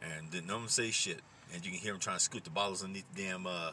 And 0.00 0.30
didn't 0.30 0.46
no 0.46 0.58
one 0.58 0.68
say 0.68 0.90
shit. 0.90 1.20
And 1.54 1.64
you 1.64 1.70
can 1.70 1.80
hear 1.80 1.94
him 1.94 2.00
trying 2.00 2.16
to 2.16 2.22
scoot 2.22 2.44
the 2.44 2.50
bottles 2.50 2.82
underneath 2.82 3.04
the 3.14 3.22
damn 3.22 3.46
uh 3.46 3.72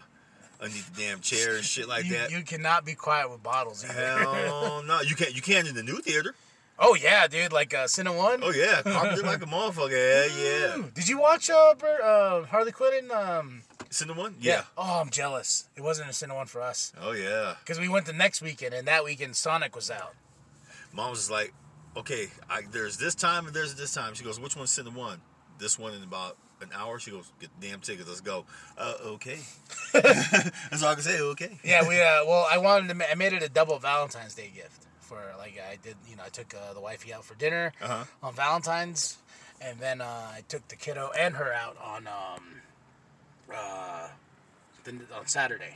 underneath 0.62 0.94
the 0.94 1.02
damn 1.02 1.22
chair 1.22 1.56
and 1.56 1.64
shit 1.64 1.88
like 1.88 2.06
you, 2.06 2.14
that. 2.14 2.32
you 2.32 2.42
cannot 2.44 2.86
be 2.86 2.94
quiet 2.94 3.32
with 3.32 3.42
bottles 3.42 3.84
either. 3.86 4.20
Hell 4.20 4.84
no, 4.88 5.02
you 5.02 5.16
can't. 5.16 5.36
You 5.36 5.42
can 5.42 5.66
in 5.66 5.76
the 5.76 5.84
new 5.84 6.00
theater. 6.02 6.36
Oh 6.78 6.96
yeah, 6.96 7.28
dude, 7.28 7.52
like 7.52 7.74
uh, 7.74 7.86
Cine 7.86 8.16
One. 8.16 8.42
Oh 8.44 8.52
yeah, 8.52 8.82
carpeted 8.84 9.26
like 9.26 9.42
a 9.42 9.46
motherfucker. 9.48 9.92
Yeah, 9.92 10.76
yeah. 10.78 10.84
Did 10.94 11.08
you 11.08 11.20
watch 11.20 11.50
uh, 11.50 11.74
Bert, 11.76 12.02
uh 12.02 12.44
Harley 12.44 12.72
Quinn? 12.72 13.06
In, 13.06 13.12
um, 13.12 13.64
Cinnamon 13.90 14.18
one? 14.24 14.36
Yeah. 14.40 14.64
Oh, 14.78 15.02
I'm 15.02 15.10
jealous. 15.10 15.68
It 15.76 15.82
wasn't 15.82 16.10
a 16.10 16.14
Cine 16.14 16.36
One 16.36 16.46
for 16.46 16.62
us 16.62 16.94
Oh 17.02 17.12
yeah. 17.12 17.56
because 17.62 17.80
we 17.80 17.90
went 17.90 18.06
the 18.06 18.14
next 18.14 18.42
weekend, 18.42 18.74
and 18.74 18.88
that 18.88 19.04
weekend 19.04 19.36
Sonic 19.36 19.76
was 19.76 19.90
out. 19.90 20.14
Mom 20.94 21.10
was 21.10 21.30
like, 21.32 21.54
okay, 22.00 22.28
I, 22.50 22.62
there's 22.72 22.98
this 22.98 23.16
time 23.16 23.46
and 23.48 23.56
there's 23.56 23.76
this 23.76 23.94
time. 23.94 24.14
She 24.16 24.24
goes, 24.24 24.40
which 24.40 24.56
one's 24.56 24.72
Cinnamon 24.72 25.00
one? 25.00 25.22
This 25.60 25.78
one 25.80 25.94
in 25.94 26.04
about 26.04 26.38
an 26.62 26.70
hour. 26.76 27.00
She 27.00 27.12
goes, 27.12 27.32
get 27.40 27.50
the 27.60 27.68
damn 27.68 27.80
tickets. 27.82 28.08
Let's 28.08 28.22
go. 28.22 28.46
Uh, 28.78 28.94
okay. 29.06 29.40
That's 29.94 30.84
all 30.84 30.90
I 30.90 30.94
can 30.96 31.04
say. 31.04 31.20
Okay. 31.20 31.60
Yeah, 31.64 31.88
we. 31.88 32.02
Uh, 32.02 32.26
well, 32.26 32.48
I 32.52 32.58
wanted 32.58 32.88
to. 32.90 32.94
Ma- 32.96 33.06
I 33.12 33.16
made 33.16 33.34
it 33.34 33.44
a 33.44 33.50
double 33.50 33.78
Valentine's 33.80 34.36
Day 34.36 34.52
gift 34.54 34.86
for 35.02 35.18
like 35.38 35.60
I 35.70 35.78
did. 35.82 35.96
You 36.10 36.16
know, 36.16 36.24
I 36.26 36.30
took 36.30 36.54
uh, 36.54 36.74
the 36.74 36.80
wifey 36.82 37.14
out 37.14 37.26
for 37.26 37.36
dinner 37.36 37.74
Uh-huh. 37.82 38.04
on 38.24 38.34
Valentine's, 38.34 39.18
and 39.62 39.80
then 39.80 40.00
uh, 40.02 40.06
I 40.34 40.44
took 40.48 40.68
the 40.70 40.76
kiddo 40.78 41.12
and 41.18 41.36
her 41.36 41.52
out 41.54 41.78
on 41.84 42.08
um, 42.08 42.44
uh, 43.54 44.08
the, 44.84 44.92
on 45.18 45.26
Saturday. 45.28 45.76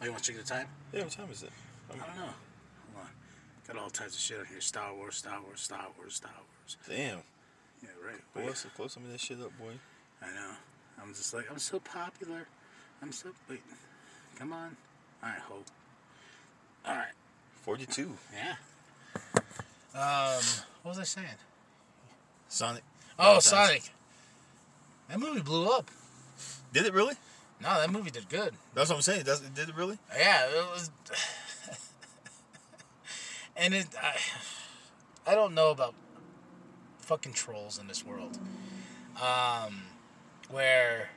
Oh, 0.00 0.04
you 0.04 0.10
want 0.12 0.22
to 0.22 0.32
check 0.32 0.40
the 0.42 0.46
time? 0.48 0.66
Yeah. 0.92 1.04
What 1.04 1.12
time 1.12 1.28
is 1.32 1.42
it? 1.42 1.50
I 1.90 1.96
don't 1.96 2.16
know. 2.16 2.30
Got 3.68 3.76
all 3.76 3.90
types 3.90 4.14
of 4.14 4.20
shit 4.20 4.40
on 4.40 4.46
here. 4.46 4.60
Star 4.62 4.94
Wars, 4.94 5.16
Star 5.16 5.40
Wars, 5.42 5.60
Star 5.60 5.86
Wars, 5.98 6.14
Star 6.14 6.32
Wars. 6.34 6.76
Damn. 6.88 7.18
Yeah, 7.82 7.90
right. 8.04 8.46
Boy, 8.46 8.52
so 8.54 8.70
close 8.74 8.94
some 8.94 9.04
of 9.04 9.12
that 9.12 9.20
shit 9.20 9.40
up, 9.40 9.56
boy. 9.58 9.74
I 10.22 10.26
know. 10.26 10.52
I'm 11.02 11.12
just 11.14 11.34
like 11.34 11.50
I'm 11.50 11.58
so 11.58 11.78
popular. 11.78 12.46
I'm 13.02 13.12
so 13.12 13.28
wait. 13.48 13.60
Come 14.38 14.52
on. 14.52 14.76
All 15.22 15.28
right, 15.28 15.38
hope. 15.38 15.66
All 16.86 16.94
right. 16.94 17.12
Forty-two. 17.62 18.16
Yeah. 18.34 18.54
Um, 19.94 20.42
what 20.82 20.92
was 20.92 20.98
I 20.98 21.04
saying? 21.04 21.26
Sonic. 22.48 22.82
Oh, 23.18 23.22
Valentine's. 23.22 23.44
Sonic. 23.44 23.92
That 25.08 25.20
movie 25.20 25.40
blew 25.40 25.68
up. 25.68 25.90
Did 26.72 26.86
it 26.86 26.94
really? 26.94 27.14
No, 27.60 27.80
that 27.80 27.90
movie 27.90 28.10
did 28.10 28.28
good. 28.28 28.54
That's 28.74 28.88
what 28.88 28.96
I'm 28.96 29.02
saying. 29.02 29.24
Does 29.24 29.42
it 29.42 29.54
did 29.54 29.68
it 29.68 29.76
really? 29.76 29.98
Yeah, 30.16 30.46
it 30.46 30.66
was. 30.72 30.90
And 33.58 33.74
it, 33.74 33.86
I, 34.00 35.32
I 35.32 35.34
don't 35.34 35.54
know 35.54 35.70
about 35.70 35.94
fucking 36.98 37.32
trolls 37.32 37.78
in 37.78 37.88
this 37.88 38.04
world. 38.04 38.38
Um, 39.20 39.82
where. 40.50 41.10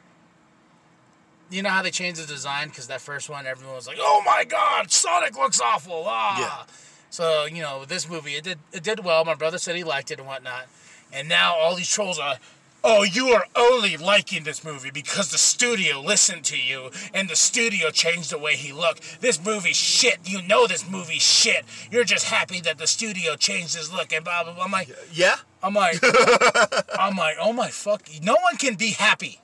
You 1.49 1.61
know 1.61 1.69
how 1.69 1.81
they 1.81 1.91
changed 1.91 2.21
the 2.21 2.25
design 2.25 2.69
because 2.69 2.87
that 2.87 3.01
first 3.01 3.29
one, 3.29 3.45
everyone 3.45 3.75
was 3.75 3.85
like, 3.85 3.97
"Oh 3.99 4.23
my 4.25 4.45
God, 4.45 4.89
Sonic 4.89 5.37
looks 5.37 5.59
awful!" 5.59 6.05
Ah. 6.07 6.39
Yeah. 6.39 6.73
So 7.09 7.43
you 7.45 7.61
know, 7.61 7.83
this 7.83 8.09
movie, 8.09 8.35
it 8.35 8.45
did 8.45 8.59
it 8.71 8.83
did 8.83 9.03
well. 9.03 9.25
My 9.25 9.35
brother 9.35 9.57
said 9.57 9.75
he 9.75 9.83
liked 9.83 10.11
it 10.11 10.19
and 10.19 10.27
whatnot, 10.27 10.67
and 11.11 11.27
now 11.27 11.55
all 11.55 11.75
these 11.75 11.89
trolls 11.89 12.17
are. 12.19 12.37
Oh, 12.84 13.03
you 13.03 13.27
are 13.27 13.45
only 13.55 13.95
liking 13.95 14.43
this 14.43 14.63
movie 14.63 14.89
because 14.89 15.29
the 15.29 15.38
studio 15.38 16.01
listened 16.01 16.43
to 16.45 16.57
you 16.57 16.89
and 17.13 17.29
the 17.29 17.36
studio 17.36 17.91
changed 17.91 18.32
the 18.32 18.39
way 18.39 18.55
he 18.55 18.73
looked. 18.73 19.21
This 19.21 19.43
movie's 19.43 19.75
shit. 19.77 20.17
You 20.25 20.41
know 20.41 20.65
this 20.65 20.89
movie's 20.89 21.21
shit. 21.21 21.63
You're 21.91 22.03
just 22.05 22.25
happy 22.25 22.59
that 22.61 22.79
the 22.79 22.88
studio 22.88 23.36
changed 23.36 23.75
his 23.75 23.93
look 23.93 24.11
and 24.11 24.23
blah 24.25 24.43
blah 24.43 24.53
blah. 24.53 24.63
I'm 24.65 24.71
like, 24.71 24.89
Yeah. 25.13 25.36
I'm 25.63 25.75
like, 25.75 25.99
I'm 26.99 27.15
like, 27.15 27.38
oh 27.39 27.53
my 27.53 27.69
fuck. 27.69 28.09
No 28.23 28.36
one 28.41 28.57
can 28.57 28.73
be 28.75 28.91
happy. 28.91 29.39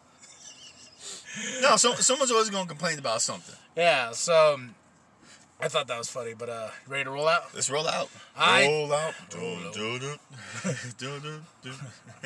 No. 1.61 1.75
So, 1.77 1.93
someone's 1.93 2.31
always 2.31 2.49
gonna 2.49 2.67
complain 2.67 2.97
about 2.97 3.21
something. 3.21 3.55
Yeah. 3.75 4.11
So 4.11 4.55
um, 4.55 4.73
I 5.60 5.68
thought 5.70 5.88
that 5.88 5.97
was 5.97 6.10
funny, 6.10 6.34
but 6.38 6.49
uh, 6.49 6.70
ready 6.88 7.05
to 7.05 7.10
roll 7.10 7.28
out? 7.28 7.53
Let's 7.53 7.70
roll 7.70 7.88
out. 7.88 8.10
I- 8.38 8.68
roll 8.68 8.93
out. 8.93 9.14
Roll 9.36 9.58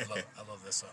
love, 0.08 0.24
I 0.36 0.50
love 0.50 0.62
this 0.64 0.76
song. 0.76 0.90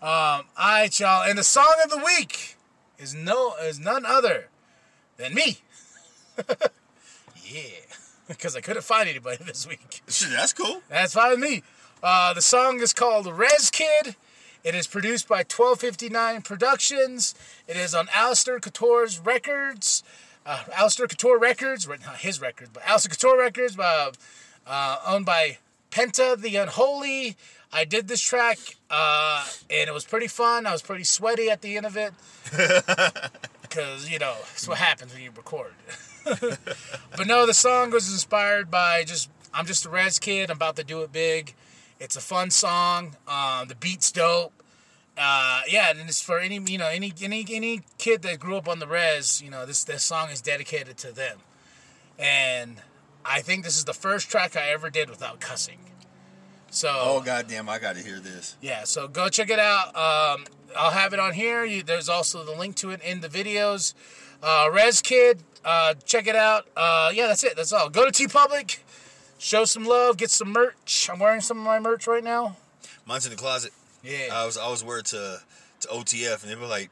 Um, 0.00 0.08
all 0.08 0.46
right, 0.58 1.00
y'all. 1.00 1.28
And 1.28 1.38
the 1.38 1.44
song 1.44 1.74
of 1.82 1.90
the 1.90 1.98
week 1.98 2.56
is 2.98 3.14
no 3.14 3.54
is 3.62 3.80
none 3.80 4.04
other 4.06 4.48
than 5.16 5.34
me. 5.34 5.58
yeah, 7.44 7.62
because 8.28 8.54
I 8.54 8.60
couldn't 8.60 8.84
find 8.84 9.08
anybody 9.08 9.42
this 9.44 9.66
week. 9.66 10.02
That's 10.06 10.52
cool. 10.52 10.82
That's 10.88 11.14
fine 11.14 11.30
with 11.30 11.40
me. 11.40 11.62
Uh, 12.02 12.34
the 12.34 12.42
song 12.42 12.80
is 12.80 12.92
called 12.92 13.26
Res 13.26 13.70
Kid. 13.70 14.14
It 14.62 14.74
is 14.74 14.86
produced 14.86 15.28
by 15.28 15.38
1259 15.38 16.42
Productions. 16.42 17.34
It 17.66 17.76
is 17.76 17.94
on 17.94 18.08
Alistair 18.14 18.60
Couture's 18.60 19.18
Records. 19.18 20.02
Uh, 20.46 20.64
Alistair 20.76 21.06
Couture 21.06 21.38
Records, 21.38 21.88
right, 21.88 22.00
not 22.04 22.16
his 22.18 22.40
records, 22.40 22.70
but 22.72 22.86
Alistair 22.86 23.10
Couture 23.10 23.38
Records, 23.38 23.78
uh, 23.78 24.12
uh, 24.66 24.98
owned 25.06 25.24
by 25.24 25.58
Penta 25.90 26.40
the 26.40 26.56
Unholy. 26.56 27.36
I 27.72 27.84
did 27.84 28.08
this 28.08 28.20
track, 28.20 28.58
uh, 28.90 29.46
and 29.70 29.88
it 29.88 29.92
was 29.92 30.04
pretty 30.04 30.28
fun. 30.28 30.66
I 30.66 30.72
was 30.72 30.82
pretty 30.82 31.04
sweaty 31.04 31.50
at 31.50 31.62
the 31.62 31.76
end 31.76 31.86
of 31.86 31.96
it. 31.96 32.12
Because, 33.74 34.08
you 34.08 34.20
know, 34.20 34.36
it's 34.52 34.68
what 34.68 34.78
happens 34.78 35.12
when 35.12 35.20
you 35.24 35.32
record. 35.36 35.72
but 36.24 37.26
no, 37.26 37.44
the 37.44 37.54
song 37.54 37.90
was 37.90 38.08
inspired 38.12 38.70
by 38.70 39.02
just, 39.02 39.28
I'm 39.52 39.66
just 39.66 39.84
a 39.84 39.88
res 39.88 40.20
kid. 40.20 40.48
I'm 40.48 40.56
about 40.58 40.76
to 40.76 40.84
do 40.84 41.02
it 41.02 41.10
big. 41.10 41.54
It's 41.98 42.14
a 42.14 42.20
fun 42.20 42.50
song. 42.50 43.16
Um, 43.26 43.66
the 43.66 43.74
beat's 43.74 44.12
dope. 44.12 44.52
Uh, 45.16 45.62
yeah, 45.68 45.90
and 45.90 46.00
it's 46.00 46.20
for 46.20 46.40
any 46.40 46.58
you 46.66 46.78
know 46.78 46.88
any 46.88 47.12
any 47.22 47.46
any 47.50 47.82
kid 47.98 48.22
that 48.22 48.38
grew 48.40 48.56
up 48.56 48.68
on 48.68 48.78
the 48.80 48.86
res. 48.86 49.40
You 49.40 49.50
know 49.50 49.64
this 49.64 49.84
this 49.84 50.02
song 50.02 50.30
is 50.30 50.40
dedicated 50.40 50.96
to 50.98 51.12
them, 51.12 51.38
and 52.18 52.76
I 53.24 53.40
think 53.40 53.64
this 53.64 53.76
is 53.76 53.84
the 53.84 53.94
first 53.94 54.28
track 54.28 54.56
I 54.56 54.70
ever 54.70 54.90
did 54.90 55.08
without 55.08 55.40
cussing. 55.40 55.78
So 56.70 56.88
Oh 56.92 57.20
goddamn, 57.20 57.68
I 57.68 57.78
got 57.78 57.94
to 57.94 58.02
hear 58.02 58.18
this. 58.18 58.56
yeah, 58.60 58.82
so 58.84 59.06
go 59.06 59.28
check 59.28 59.50
it 59.50 59.60
out. 59.60 59.88
Um, 59.94 60.46
I'll 60.76 60.90
have 60.90 61.12
it 61.12 61.20
on 61.20 61.32
here. 61.32 61.64
You, 61.64 61.84
there's 61.84 62.08
also 62.08 62.44
the 62.44 62.50
link 62.52 62.74
to 62.76 62.90
it 62.90 63.00
in 63.02 63.20
the 63.20 63.28
videos. 63.28 63.94
Uh, 64.42 64.68
Res 64.72 65.00
Kid, 65.00 65.44
uh, 65.64 65.94
check 66.04 66.26
it 66.26 66.34
out. 66.34 66.66
Uh, 66.76 67.12
yeah, 67.14 67.28
that's 67.28 67.44
it. 67.44 67.54
That's 67.56 67.72
all. 67.72 67.88
Go 67.88 68.10
to 68.10 68.10
TeePublic, 68.10 68.78
show 69.38 69.64
some 69.64 69.84
love, 69.84 70.16
get 70.16 70.30
some 70.30 70.52
merch. 70.52 71.08
I'm 71.10 71.20
wearing 71.20 71.40
some 71.40 71.58
of 71.58 71.64
my 71.64 71.78
merch 71.78 72.08
right 72.08 72.24
now. 72.24 72.56
Mine's 73.06 73.24
in 73.24 73.30
the 73.30 73.38
closet. 73.38 73.72
Yeah. 74.04 74.28
I 74.32 74.44
was 74.46 74.56
I 74.58 74.68
was 74.68 74.84
word 74.84 75.06
to 75.06 75.40
to 75.80 75.88
OTF, 75.88 76.42
and 76.42 76.50
they 76.52 76.56
were 76.56 76.66
like, 76.66 76.90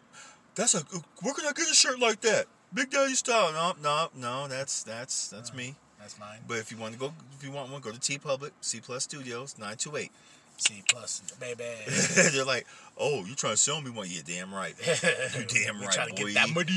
"That's 0.54 0.74
a 0.74 0.80
where 1.22 1.34
can 1.34 1.46
I 1.46 1.52
get 1.52 1.70
a 1.70 1.74
shirt 1.74 1.98
like 2.00 2.20
that? 2.22 2.46
Big 2.74 2.90
Daddy 2.90 3.14
style." 3.14 3.52
No, 3.52 3.74
no, 3.82 4.08
no. 4.16 4.48
That's 4.48 4.82
that's 4.82 5.28
that's 5.28 5.50
uh, 5.50 5.54
me. 5.54 5.76
That's 6.00 6.18
mine. 6.18 6.40
But 6.48 6.58
if 6.58 6.72
you 6.72 6.78
want 6.78 6.94
to 6.94 6.98
go, 6.98 7.12
if 7.38 7.44
you 7.44 7.52
want 7.52 7.70
one, 7.70 7.80
go 7.80 7.92
to 7.92 8.00
TeePublic, 8.00 8.50
C 8.60 8.80
Plus 8.80 9.04
Studios, 9.04 9.56
nine 9.58 9.76
two 9.76 9.96
eight. 9.96 10.10
C 10.58 10.82
plus, 10.88 11.22
baby. 11.40 11.64
They're 12.34 12.44
like, 12.44 12.66
"Oh, 12.98 13.24
you 13.24 13.34
trying 13.34 13.54
to 13.54 13.56
sell 13.56 13.80
me 13.80 13.90
one? 13.90 14.06
Yeah, 14.10 14.20
damn 14.24 14.54
right. 14.54 14.74
You 14.86 15.44
damn 15.46 15.80
right, 15.80 15.90
trying 15.90 16.14
to 16.14 16.22
boy." 16.22 16.32
get 16.32 16.34
that 16.34 16.50
money. 16.54 16.72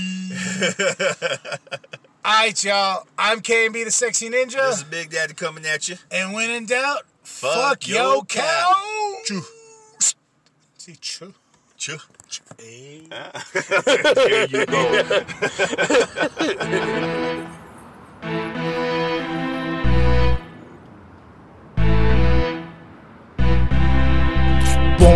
All 2.25 2.33
right, 2.33 2.63
y'all. 2.63 3.05
I'm 3.17 3.41
KMB 3.41 3.83
the 3.85 3.91
Sexy 3.91 4.29
Ninja. 4.29 4.69
This 4.69 4.77
is 4.77 4.83
Big 4.85 5.11
Daddy 5.11 5.33
coming 5.33 5.65
at 5.65 5.87
you. 5.87 5.97
And 6.09 6.33
when 6.33 6.49
in 6.49 6.65
doubt, 6.65 7.01
fuck, 7.23 7.53
Fuck 7.53 7.87
yo 7.87 8.13
your 8.13 8.25
cow. 8.25 8.73
cow. 9.27 9.41
See, 10.85 10.95
choo. 11.01 11.33
Chew. 11.77 11.97
Hey. 12.59 13.07
There 13.09 14.45
you 14.45 14.65
go. 14.67 15.25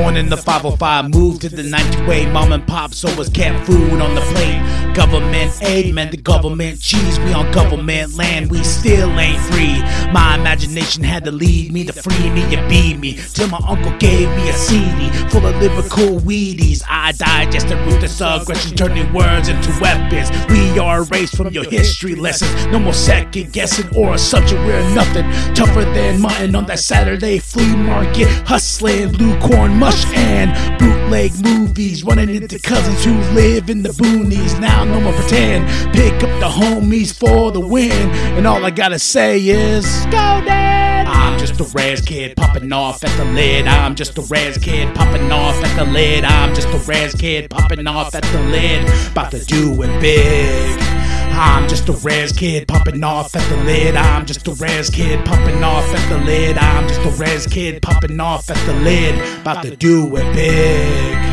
Born 0.10 0.18
in 0.18 0.30
the 0.30 0.38
505, 0.38 1.12
moved 1.12 1.42
to 1.42 1.50
the 1.50 1.62
98. 1.62 2.30
Mom 2.32 2.52
and 2.52 2.66
pop, 2.66 2.96
so 2.96 3.16
was 3.16 3.30
cat 3.30 3.64
food 3.64 4.02
on 4.02 4.16
the 4.16 4.22
plate. 4.22 4.96
Government 4.96 5.56
aid 5.62 5.94
meant 5.94 6.10
the 6.10 6.18
government 6.18 6.82
cheese. 6.82 7.20
We 7.20 7.32
on 7.32 7.52
government 7.52 8.16
land, 8.16 8.50
we 8.50 8.64
still 8.64 9.08
ain't 9.20 9.40
free. 9.54 9.80
My 10.12 10.36
imagination 10.36 11.04
had 11.04 11.26
to 11.26 11.32
lead 11.32 11.72
me 11.72 11.86
to 11.86 11.94
free 11.94 12.32
me 12.32 12.42
and 12.56 12.68
be 12.68 12.98
me. 12.98 13.20
Till 13.36 13.50
my 13.50 13.62
uncle 13.68 13.96
gave 14.00 14.28
me 14.30 14.50
a 14.50 14.54
CD 14.54 15.10
full 15.30 15.46
of 15.46 15.56
lyrical 15.58 16.20
weedies. 16.22 16.82
I 16.90 17.12
digested 17.12 17.78
ruthless 17.86 18.20
aggression, 18.20 18.76
turning 18.76 19.14
words 19.14 19.48
into 19.48 19.70
weapons. 19.80 20.32
We 20.50 20.80
are 20.80 21.04
erased 21.04 21.38
from 21.38 21.54
your 21.54 21.70
history 21.70 22.16
lessons. 22.16 22.66
No 22.68 22.80
more 22.80 22.94
second 22.94 23.54
guessing 23.54 23.96
or 23.96 24.16
a 24.16 24.18
subject 24.18 24.60
we're 24.66 24.96
nothing. 24.96 25.30
Tougher 25.54 25.86
than 25.94 26.20
mutton 26.20 26.56
on 26.56 26.66
that 26.66 26.80
Saturday 26.80 27.38
flea 27.38 27.76
market. 27.76 28.28
Hustling 28.48 29.12
blue 29.12 29.40
corn 29.40 29.78
mush 29.78 29.99
and 30.08 30.80
bootleg 30.80 31.32
movies. 31.44 32.04
Running 32.04 32.30
into 32.30 32.60
cousins 32.60 33.04
who 33.04 33.18
live 33.34 33.70
in 33.70 33.84
the 33.84 33.90
boonies. 33.90 34.60
Now 34.60 34.84
no 34.84 35.00
more 35.00 35.14
pretend. 35.14 35.68
Pick 35.94 36.14
up 36.24 36.40
the 36.40 36.50
homies 36.50 37.18
for 37.18 37.52
the 37.52 37.60
win. 37.60 37.92
And 38.38 38.48
all 38.48 38.66
I 38.66 38.72
gotta 38.72 39.00
say 39.00 39.40
is, 39.40 39.86
Go 40.06 40.12
Dad! 40.12 41.08
I'm 41.08 41.40
just 41.40 41.60
a 41.60 41.64
res 41.78 42.02
kid 42.02 42.36
popping 42.36 42.72
off 42.72 43.04
at 43.04 43.16
the 43.18 43.26
lid. 43.26 43.68
I'm 43.68 43.96
just 43.96 44.18
a 44.18 44.22
res 44.22 44.58
kid 44.58 44.94
popping 44.96 45.32
off 45.32 45.56
at 45.64 45.76
the 45.76 45.92
lid. 45.92 46.24
I'm 46.24 46.54
just 46.54 46.68
a 46.68 46.78
res 46.90 47.14
kid 47.14 47.50
popping 47.50 47.88
off 47.88 48.16
at 48.16 48.24
the 48.24 48.42
lid. 48.44 48.88
About 49.12 49.32
to 49.32 49.44
do 49.46 49.82
it 49.84 50.02
big. 50.02 50.99
I'm 51.40 51.70
just 51.70 51.88
a 51.88 51.94
res 51.94 52.34
kid 52.34 52.68
popping 52.68 53.02
off 53.02 53.34
at 53.34 53.50
the 53.50 53.64
lid. 53.64 53.96
I'm 53.96 54.26
just 54.26 54.46
a 54.46 54.52
res 54.56 54.90
kid 54.90 55.26
popping 55.26 55.64
off 55.64 55.86
at 55.86 56.10
the 56.10 56.18
lid. 56.26 56.58
I'm 56.58 56.86
just 56.86 57.00
a 57.00 57.12
res 57.12 57.48
kid 57.48 57.82
popping 57.82 58.20
off 58.20 58.50
at 58.50 58.58
the 58.66 58.74
lid. 58.74 59.16
About 59.40 59.64
to 59.64 59.74
do 59.74 60.18
it 60.18 60.34
big. 60.36 61.29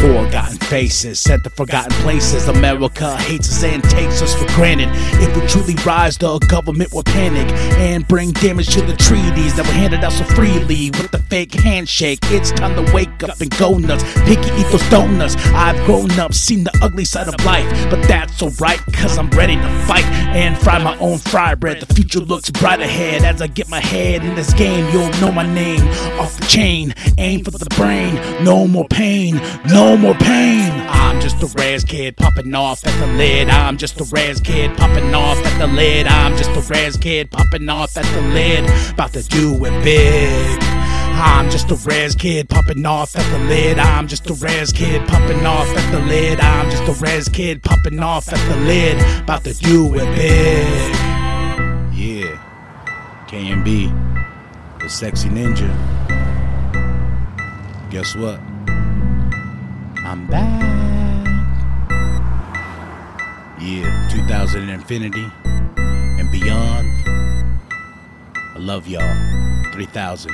Forgotten 0.00 0.58
faces, 0.58 1.18
set 1.18 1.42
to 1.42 1.50
forgotten 1.50 1.90
places. 2.02 2.46
America 2.46 3.16
hates 3.16 3.50
us 3.50 3.64
and 3.64 3.82
takes 3.82 4.22
us 4.22 4.32
for 4.32 4.46
granted. 4.54 4.88
If 5.20 5.34
we 5.36 5.46
truly 5.48 5.74
rise, 5.84 6.16
the 6.16 6.38
government 6.38 6.92
will 6.92 7.02
panic 7.02 7.50
and 7.78 8.06
bring 8.06 8.30
damage 8.30 8.68
to 8.74 8.82
the 8.82 8.96
treaties 8.96 9.56
that 9.56 9.66
were 9.66 9.72
handed 9.72 10.04
out 10.04 10.12
so 10.12 10.22
freely 10.24 10.90
with 10.90 11.10
the 11.10 11.18
fake 11.18 11.54
handshake. 11.54 12.20
It's 12.24 12.52
time 12.52 12.76
to 12.76 12.92
wake 12.92 13.24
up 13.24 13.40
and 13.40 13.50
go 13.58 13.76
nuts. 13.76 14.04
Picky 14.24 14.48
eat 14.60 14.70
those 14.70 14.88
donuts. 14.88 15.34
I've 15.48 15.84
grown 15.84 16.12
up, 16.12 16.32
seen 16.32 16.62
the 16.62 16.78
ugly 16.80 17.04
side 17.04 17.26
of 17.26 17.44
life, 17.44 17.68
but 17.90 18.00
that's 18.06 18.40
alright, 18.40 18.80
cause 18.92 19.18
I'm 19.18 19.30
ready 19.30 19.56
to 19.56 19.68
fight 19.86 20.04
and 20.34 20.56
fry 20.56 20.78
my 20.78 20.96
own 20.98 21.18
fry 21.18 21.56
bread. 21.56 21.80
The 21.80 21.92
future 21.92 22.20
looks 22.20 22.50
bright 22.50 22.80
ahead 22.80 23.24
as 23.24 23.42
I 23.42 23.48
get 23.48 23.68
my 23.68 23.80
head 23.80 24.24
in 24.24 24.36
this 24.36 24.52
game. 24.54 24.88
You'll 24.92 25.10
know 25.20 25.32
my 25.32 25.46
name 25.52 25.86
off 26.20 26.38
the 26.38 26.46
chain. 26.46 26.94
Aim 27.18 27.42
for 27.42 27.50
the 27.50 27.66
brain, 27.76 28.14
no 28.44 28.68
more 28.68 28.86
pain, 28.86 29.40
no 29.66 29.87
more 29.96 30.14
pain. 30.14 30.70
I'm 30.88 31.20
just 31.20 31.42
a 31.42 31.46
res 31.58 31.84
kid 31.84 32.16
popping 32.16 32.54
off 32.54 32.86
at 32.86 32.98
the 33.00 33.06
lid. 33.14 33.48
I'm 33.48 33.76
just 33.76 34.00
a 34.00 34.04
res 34.04 34.40
kid 34.40 34.76
popping 34.76 35.14
off 35.14 35.38
at 35.38 35.58
the 35.58 35.66
lid. 35.66 36.06
I'm 36.06 36.36
just 36.36 36.50
a 36.50 36.72
res 36.72 36.96
kid 36.96 37.30
popping 37.30 37.68
off 37.68 37.96
at 37.96 38.04
the 38.14 38.22
lid. 38.32 38.64
About 38.90 39.12
to 39.14 39.22
do 39.22 39.54
it 39.64 39.84
big. 39.84 40.62
I'm 41.20 41.50
just 41.50 41.70
a 41.70 41.74
res 41.88 42.14
kid 42.14 42.48
popping 42.48 42.84
off 42.86 43.16
at 43.16 43.32
the 43.32 43.44
lid. 43.46 43.78
I'm 43.78 44.06
just 44.06 44.28
a 44.30 44.34
res 44.34 44.72
kid 44.72 45.06
popping 45.08 45.44
off 45.46 45.68
at 45.76 45.90
the 45.90 46.00
lid. 46.00 46.40
I'm 46.40 46.70
just 46.70 46.88
a 46.88 47.04
res 47.04 47.28
kid 47.28 47.62
popping 47.62 48.00
off 48.00 48.28
at 48.32 48.48
the 48.48 48.56
lid. 48.60 48.98
About 49.22 49.44
to 49.44 49.54
do 49.54 49.94
it 49.94 50.14
big. 50.14 50.94
Yeah. 51.94 52.44
KMB, 53.28 54.80
the 54.80 54.88
sexy 54.88 55.28
ninja. 55.28 55.68
Guess 57.90 58.14
what? 58.16 58.40
I'm 60.08 60.26
back. 60.26 61.26
Yeah, 63.60 64.08
2000 64.10 64.62
and 64.62 64.70
infinity 64.70 65.30
and 65.76 66.32
beyond. 66.32 66.88
I 67.04 68.56
love 68.56 68.88
y'all. 68.88 69.02
3000. 69.74 70.32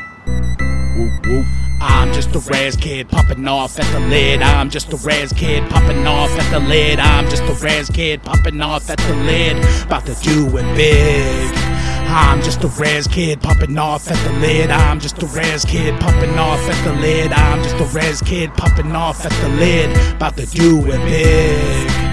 Whoop, 0.97 1.27
whoop. 1.27 1.47
I'm 1.81 2.13
just 2.13 2.33
a 2.37 2.39
res 2.53 2.77
kid 2.77 3.09
popping 3.09 3.49
off 3.49 3.77
at 3.81 3.93
the 3.93 3.99
lid. 4.07 4.43
I'm 4.43 4.71
just 4.71 4.93
a 4.93 4.97
res 4.99 5.33
kid 5.33 5.69
popping 5.69 6.07
off 6.07 6.31
at 6.31 6.49
the 6.53 6.61
lid. 6.61 7.01
I'm 7.01 7.29
just 7.29 7.43
a 7.43 7.65
res 7.65 7.91
kid 7.91 8.23
popping 8.23 8.61
off 8.61 8.89
at 8.91 8.99
the 8.99 9.17
lid. 9.27 9.57
About 9.83 10.07
to 10.07 10.15
do 10.23 10.57
it 10.57 10.77
big. 10.77 11.74
I'm 12.07 12.43
just 12.43 12.63
a 12.65 12.69
res 12.69 13.07
kid 13.07 13.41
popping 13.41 13.79
off 13.79 14.09
at 14.09 14.17
the 14.27 14.39
lid. 14.39 14.71
I'm 14.71 15.01
just 15.01 15.23
a 15.23 15.27
res 15.27 15.65
kid 15.65 15.99
popping 16.01 16.39
off 16.39 16.61
at 16.61 16.85
the 16.85 16.93
lid. 17.01 17.33
I'm 17.33 17.63
just 17.63 17.77
a 17.77 17.97
res 17.97 18.21
kid 18.21 18.53
popping 18.55 18.95
off 18.95 19.25
at 19.25 19.33
the 19.43 19.49
lid. 19.57 19.97
About 20.15 20.37
to 20.37 20.47
do 20.47 20.81
it 20.87 20.99
big. 21.05 22.04